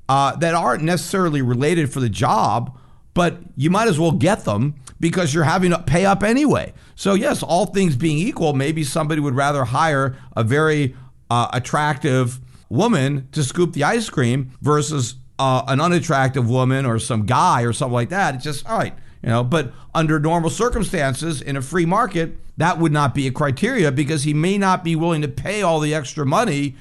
uh, 0.10 0.36
that 0.38 0.54
aren't 0.54 0.84
necessarily 0.84 1.42
related 1.42 1.92
for 1.92 2.00
the 2.00 2.10
job 2.10 2.78
but 3.18 3.40
you 3.56 3.72
might 3.72 3.88
as 3.88 4.00
well 4.00 4.12
get 4.12 4.46
them 4.46 4.76
because 5.00 5.34
you're 5.34 5.44
having 5.44 5.72
to 5.72 5.80
pay 5.80 6.06
up 6.06 6.22
anyway. 6.22 6.72
So, 6.94 7.16
yes, 7.16 7.42
all 7.42 7.66
things 7.66 7.96
being 7.96 8.20
equal, 8.20 8.54
maybe 8.54 8.84
somebody 8.84 9.20
would 9.20 9.34
rather 9.34 9.66
hire 9.66 10.16
a 10.36 10.44
very 10.44 10.96
uh, 11.32 11.48
attractive 11.52 12.40
woman 12.70 13.28
to 13.32 13.44
scoop 13.44 13.74
the 13.74 13.84
ice 13.84 14.08
cream 14.08 14.52
versus 14.62 15.16
uh, 15.40 15.64
an 15.68 15.82
unattractive 15.82 16.48
woman 16.48 16.86
or 16.86 17.00
some 17.00 17.26
guy 17.26 17.64
or 17.64 17.74
something 17.74 17.96
like 17.96 18.10
that. 18.10 18.36
It's 18.36 18.44
just, 18.44 18.70
all 18.70 18.78
right, 18.78 18.94
you 19.24 19.30
know, 19.30 19.44
but 19.44 19.74
under 19.96 20.20
normal 20.20 20.52
circumstances 20.52 21.42
in 21.42 21.58
a 21.58 21.62
free 21.64 21.88
market, 21.88 22.38
that 22.58 22.78
would 22.78 22.92
not 22.92 23.16
be 23.16 23.26
a 23.26 23.32
criteria 23.32 23.92
because 23.92 24.26
he 24.26 24.34
may 24.36 24.60
not 24.60 24.84
be 24.84 24.96
willing 24.96 25.24
to 25.24 25.28
pay 25.28 25.64
all 25.64 25.80
the 25.80 25.96
extra 25.96 26.24
money 26.24 26.76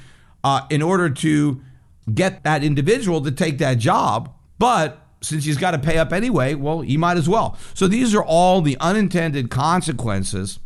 uh, 0.44 0.66
in 0.68 0.82
order 0.82 1.08
to 1.08 1.62
get 2.12 2.44
that 2.44 2.62
individual 2.62 3.22
to 3.22 3.32
take 3.32 3.56
that 3.56 3.78
job. 3.78 4.34
But 4.58 5.05
since 5.20 5.44
he's 5.44 5.56
got 5.56 5.72
to 5.72 5.78
pay 5.78 5.98
up 5.98 6.12
anyway, 6.12 6.54
well, 6.54 6.80
he 6.80 6.96
might 6.96 7.16
as 7.16 7.28
well. 7.28 7.58
So 7.74 7.88
these 7.88 8.14
are 8.14 8.24
all 8.24 8.60
the 8.60 8.76
unintended 8.78 9.50
consequences 9.50 10.58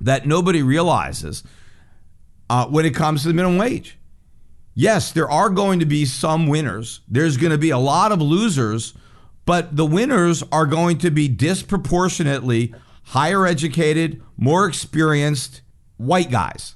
that 0.00 0.26
nobody 0.26 0.62
realizes 0.62 1.42
uh, 2.50 2.66
when 2.66 2.84
it 2.84 2.94
comes 2.94 3.22
to 3.22 3.28
the 3.28 3.34
minimum 3.34 3.58
wage. 3.58 3.98
Yes, 4.74 5.12
there 5.12 5.30
are 5.30 5.50
going 5.50 5.78
to 5.80 5.86
be 5.86 6.04
some 6.04 6.46
winners. 6.46 7.00
There's 7.08 7.36
going 7.36 7.52
to 7.52 7.58
be 7.58 7.70
a 7.70 7.78
lot 7.78 8.10
of 8.10 8.20
losers, 8.20 8.94
but 9.44 9.76
the 9.76 9.86
winners 9.86 10.42
are 10.50 10.66
going 10.66 10.98
to 10.98 11.10
be 11.10 11.28
disproportionately 11.28 12.74
higher 13.04 13.46
educated, 13.46 14.20
more 14.36 14.66
experienced 14.66 15.62
white 15.96 16.30
guys. 16.30 16.74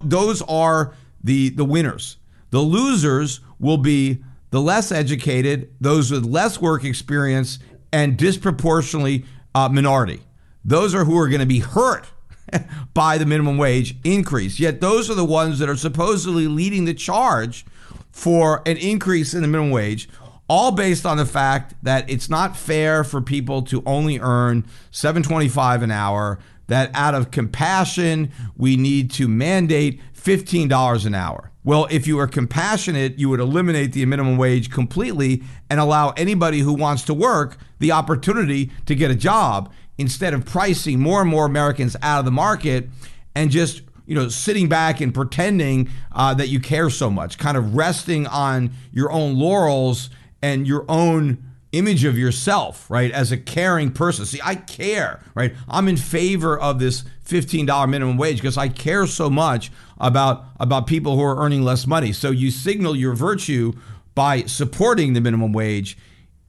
Those 0.00 0.42
are 0.42 0.94
the 1.22 1.50
the 1.50 1.64
winners. 1.64 2.16
The 2.50 2.60
losers 2.60 3.40
will 3.58 3.78
be 3.78 4.22
the 4.50 4.60
less 4.60 4.92
educated, 4.92 5.72
those 5.80 6.10
with 6.10 6.24
less 6.24 6.60
work 6.60 6.84
experience, 6.84 7.58
and 7.92 8.16
disproportionately 8.16 9.24
uh, 9.54 9.68
minority. 9.68 10.20
Those 10.64 10.94
are 10.94 11.04
who 11.04 11.18
are 11.18 11.28
going 11.28 11.40
to 11.40 11.46
be 11.46 11.60
hurt 11.60 12.06
by 12.94 13.18
the 13.18 13.26
minimum 13.26 13.58
wage 13.58 13.96
increase. 14.04 14.60
Yet 14.60 14.80
those 14.80 15.10
are 15.10 15.14
the 15.14 15.24
ones 15.24 15.58
that 15.58 15.68
are 15.68 15.76
supposedly 15.76 16.46
leading 16.46 16.84
the 16.84 16.94
charge 16.94 17.64
for 18.10 18.62
an 18.66 18.76
increase 18.76 19.34
in 19.34 19.42
the 19.42 19.48
minimum 19.48 19.70
wage, 19.70 20.08
all 20.48 20.72
based 20.72 21.06
on 21.06 21.16
the 21.16 21.26
fact 21.26 21.74
that 21.82 22.08
it's 22.10 22.28
not 22.28 22.56
fair 22.56 23.04
for 23.04 23.20
people 23.20 23.62
to 23.62 23.82
only 23.86 24.18
earn 24.18 24.64
725 24.90 25.82
an 25.82 25.90
hour 25.90 26.38
that 26.66 26.90
out 26.94 27.14
of 27.14 27.30
compassion 27.30 28.30
we 28.56 28.76
need 28.76 29.10
to 29.10 29.26
mandate 29.26 30.00
$15 30.22 31.06
an 31.06 31.14
hour. 31.14 31.50
Well, 31.62 31.86
if 31.90 32.06
you 32.06 32.16
were 32.16 32.26
compassionate, 32.26 33.18
you 33.18 33.28
would 33.28 33.40
eliminate 33.40 33.92
the 33.92 34.04
minimum 34.06 34.36
wage 34.36 34.70
completely 34.70 35.42
and 35.68 35.78
allow 35.78 36.10
anybody 36.10 36.60
who 36.60 36.72
wants 36.72 37.02
to 37.04 37.14
work 37.14 37.58
the 37.78 37.92
opportunity 37.92 38.70
to 38.86 38.94
get 38.94 39.10
a 39.10 39.14
job 39.14 39.72
instead 39.98 40.32
of 40.32 40.46
pricing 40.46 40.98
more 40.98 41.20
and 41.20 41.30
more 41.30 41.44
Americans 41.44 41.96
out 42.02 42.20
of 42.20 42.24
the 42.24 42.30
market 42.30 42.88
and 43.34 43.50
just 43.50 43.82
you 44.06 44.14
know 44.14 44.28
sitting 44.28 44.68
back 44.68 45.00
and 45.00 45.14
pretending 45.14 45.88
uh, 46.12 46.32
that 46.34 46.48
you 46.48 46.60
care 46.60 46.88
so 46.88 47.10
much, 47.10 47.38
kind 47.38 47.56
of 47.56 47.74
resting 47.74 48.26
on 48.26 48.72
your 48.92 49.12
own 49.12 49.38
laurels 49.38 50.10
and 50.42 50.66
your 50.66 50.84
own 50.88 51.49
image 51.72 52.04
of 52.04 52.18
yourself, 52.18 52.90
right, 52.90 53.10
as 53.12 53.30
a 53.30 53.36
caring 53.36 53.92
person. 53.92 54.26
See, 54.26 54.40
I 54.42 54.56
care, 54.56 55.22
right? 55.34 55.54
I'm 55.68 55.88
in 55.88 55.96
favor 55.96 56.58
of 56.58 56.78
this 56.78 57.04
$15 57.26 57.88
minimum 57.88 58.16
wage 58.16 58.38
because 58.38 58.56
I 58.56 58.68
care 58.68 59.06
so 59.06 59.30
much 59.30 59.70
about 59.98 60.44
about 60.58 60.86
people 60.86 61.16
who 61.16 61.22
are 61.22 61.42
earning 61.42 61.62
less 61.62 61.86
money. 61.86 62.12
So 62.12 62.30
you 62.30 62.50
signal 62.50 62.96
your 62.96 63.14
virtue 63.14 63.72
by 64.14 64.42
supporting 64.42 65.12
the 65.12 65.20
minimum 65.20 65.52
wage 65.52 65.96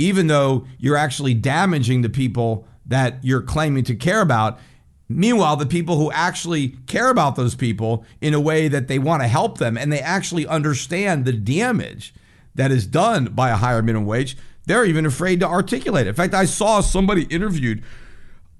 even 0.01 0.26
though 0.26 0.65
you're 0.80 0.97
actually 0.97 1.36
damaging 1.36 2.01
the 2.01 2.09
people 2.09 2.67
that 2.88 3.19
you're 3.22 3.41
claiming 3.41 3.84
to 3.84 3.95
care 3.95 4.22
about. 4.22 4.59
Meanwhile, 5.07 5.57
the 5.57 5.67
people 5.67 5.97
who 5.97 6.11
actually 6.11 6.69
care 6.88 7.09
about 7.09 7.36
those 7.36 7.53
people 7.53 8.03
in 8.19 8.34
a 8.34 8.39
way 8.39 8.67
that 8.67 8.88
they 8.88 8.97
want 8.97 9.22
to 9.22 9.28
help 9.28 9.59
them 9.59 9.78
and 9.78 9.93
they 9.93 9.99
actually 9.99 10.47
understand 10.47 11.26
the 11.26 11.34
damage 11.34 12.15
that 12.55 12.72
is 12.72 12.88
done 12.88 13.26
by 13.26 13.49
a 13.49 13.57
higher 13.57 13.84
minimum 13.84 14.07
wage, 14.07 14.36
they're 14.72 14.86
even 14.86 15.05
afraid 15.05 15.41
to 15.41 15.47
articulate 15.47 16.07
it. 16.07 16.11
In 16.11 16.15
fact, 16.15 16.34
I 16.34 16.45
saw 16.45 16.80
somebody 16.80 17.24
interviewed 17.24 17.84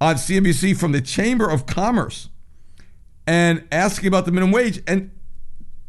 on 0.02 0.16
CNBC 0.16 0.76
from 0.78 0.92
the 0.92 1.00
Chamber 1.00 1.50
of 1.50 1.66
Commerce 1.66 2.28
and 3.26 3.66
asking 3.72 4.08
about 4.08 4.26
the 4.26 4.34
minimum 4.34 4.52
wage. 4.52 4.84
And 4.86 5.12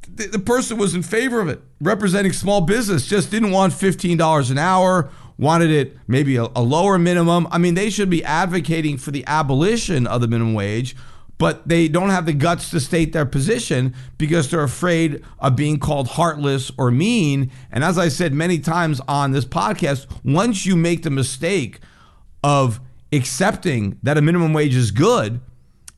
the, 0.09 0.29
the 0.29 0.39
person 0.39 0.79
was 0.79 0.95
in 0.95 1.03
favor 1.03 1.41
of 1.41 1.49
it, 1.49 1.61
representing 1.81 2.33
small 2.33 2.61
business, 2.61 3.05
just 3.05 3.33
didn't 3.33 3.51
want 3.51 3.73
$15 3.73 4.51
an 4.53 4.59
hour, 4.59 5.11
wanted 5.39 5.70
it 5.70 5.99
maybe 6.07 6.37
a, 6.37 6.45
a 6.55 6.62
lower 6.62 7.01
minimum. 7.01 7.49
I 7.51 7.59
mean, 7.59 7.75
they 7.75 7.91
should 7.91 8.09
be 8.09 8.23
advocating 8.23 8.99
for 8.99 9.11
the 9.11 9.25
abolition 9.27 10.07
of 10.07 10.20
the 10.20 10.29
minimum 10.29 10.55
wage 10.55 10.95
but 11.43 11.66
they 11.66 11.88
don't 11.88 12.11
have 12.11 12.24
the 12.24 12.32
guts 12.32 12.70
to 12.70 12.78
state 12.78 13.12
their 13.12 13.26
position 13.26 13.93
because 14.16 14.49
they're 14.49 14.62
afraid 14.62 15.24
of 15.40 15.57
being 15.57 15.76
called 15.76 16.07
heartless 16.07 16.70
or 16.78 16.93
mean. 16.93 17.51
And 17.72 17.82
as 17.82 17.99
I 17.99 18.07
said 18.11 18.32
many 18.32 18.61
times 18.61 19.01
on 19.09 19.32
this 19.32 19.45
podcast, 19.45 20.07
once 20.22 20.64
you 20.64 20.76
make 20.76 21.03
the 21.03 21.11
mistake 21.11 21.80
of 22.45 22.78
accepting 23.12 23.99
that 24.05 24.16
a 24.16 24.22
minimum 24.22 24.53
wage 24.53 24.76
is 24.76 24.93
good, 24.93 25.40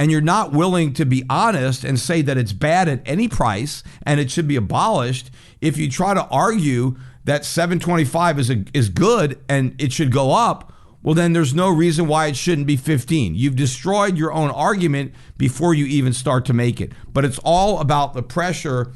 and 0.01 0.11
you're 0.11 0.22
not 0.22 0.53
willing 0.53 0.95
to 0.95 1.05
be 1.05 1.24
honest 1.28 1.84
and 1.84 2.01
say 2.01 2.22
that 2.22 2.38
it's 2.38 2.55
bad 2.55 2.88
at 2.88 3.03
any 3.05 3.28
price 3.28 3.82
and 4.07 4.20
it 4.20 4.30
should 4.30 4.49
be 4.49 4.57
abolished, 4.57 5.30
if 5.61 5.76
you 5.76 5.90
try 5.90 6.14
to 6.14 6.24
argue 6.28 6.97
that 7.24 7.45
725 7.45 8.38
is 8.38 8.49
a, 8.49 8.64
is 8.72 8.88
good 8.88 9.38
and 9.51 9.78
it 9.78 9.92
should 9.92 10.11
go 10.11 10.32
up, 10.32 10.72
well, 11.05 11.14
then 11.14 11.34
there's 11.34 11.55
no 11.55 11.68
reason 11.68 12.09
why 12.09 12.28
it 12.28 12.36
shouldn't 12.36 12.66
be 12.66 12.76
15. 12.76 13.34
You've 13.34 13.57
destroyed 13.57 14.16
your 14.16 14.32
own 14.32 14.50
argument 14.50 15.12
before 15.36 15.74
you 15.74 15.84
even 15.84 16.14
start 16.14 16.46
to 16.46 16.55
make 16.55 16.80
it. 16.80 16.92
But 17.12 17.26
it's 17.26 17.38
all 17.44 17.78
about 17.80 18.14
the 18.14 18.22
pressure 18.22 18.90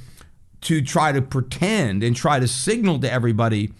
to 0.62 0.80
try 0.80 1.12
to 1.12 1.20
pretend 1.20 2.02
and 2.02 2.16
try 2.16 2.40
to 2.40 2.48
signal 2.48 2.98
to 3.00 3.12
everybody 3.12 3.74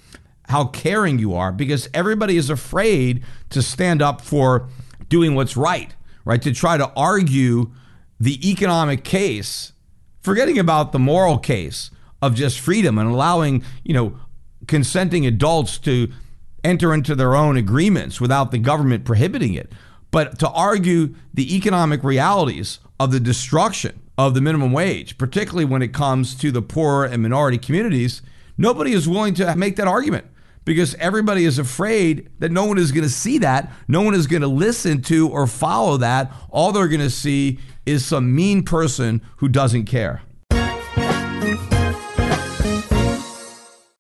how 0.51 0.67
caring 0.67 1.19
you 1.19 1.35
are 1.35 1.53
because 1.53 1.89
everybody 1.95 2.37
is 2.37 2.51
afraid 2.51 3.25
to 3.49 3.63
stand 3.63 4.03
up 4.03 4.21
for 4.21 4.69
doing 5.09 5.35
what's 5.35 5.57
right, 5.57 5.95
right? 6.27 6.43
To 6.43 6.53
try 6.53 6.77
to 6.77 6.93
argue 6.95 7.73
the 8.21 8.51
economic 8.51 9.05
case, 9.05 9.73
forgetting 10.21 10.59
about 10.59 10.93
the 10.93 10.99
moral 10.99 11.39
case 11.39 11.91
of 12.21 12.35
just 12.35 12.61
freedom 12.61 12.99
and 12.99 13.09
allowing, 13.09 13.63
you 13.85 13.95
know, 13.95 14.19
consenting 14.67 15.25
adults 15.25 15.79
to 15.79 16.13
enter 16.69 16.93
into 16.93 17.15
their 17.15 17.35
own 17.35 17.57
agreements 17.57 18.21
without 18.21 18.51
the 18.51 18.59
government 18.59 19.05
prohibiting 19.05 19.55
it. 19.55 19.73
But 20.11 20.39
to 20.41 20.49
argue 20.51 21.15
the 21.33 21.57
economic 21.57 22.05
realities 22.05 22.79
of 23.01 23.11
the 23.11 23.21
destruction 23.21 24.01
of 24.17 24.35
the 24.35 24.41
minimum 24.41 24.73
wage, 24.73 25.17
particularly 25.19 25.65
when 25.65 25.83
it 25.83 25.93
comes 25.93 26.35
to 26.37 26.51
the 26.51 26.63
poor 26.63 27.05
and 27.05 27.23
minority 27.23 27.59
communities, 27.59 28.23
nobody 28.57 28.93
is 28.93 29.09
willing 29.09 29.35
to 29.35 29.57
make 29.57 29.77
that 29.77 29.87
argument 29.87 30.27
because 30.65 30.95
everybody 30.97 31.45
is 31.45 31.59
afraid 31.59 32.29
that 32.41 32.53
no 32.53 32.67
one 32.67 32.79
is 32.79 32.93
going 32.93 33.05
to 33.05 33.11
see 33.11 33.39
that. 33.39 33.73
No 33.87 34.03
one 34.03 34.15
is 34.15 34.27
going 34.27 34.43
to 34.43 34.49
listen 34.49 35.01
to 35.03 35.29
or 35.29 35.47
follow 35.47 35.97
that. 35.99 36.33
All 36.51 36.73
they're 36.73 36.89
going 36.89 37.01
to 37.01 37.11
see 37.11 37.59
is 37.87 38.05
some 38.05 38.35
mean 38.35 38.63
person 38.63 39.23
who 39.37 39.49
doesn't 39.49 39.87
care. 39.87 40.23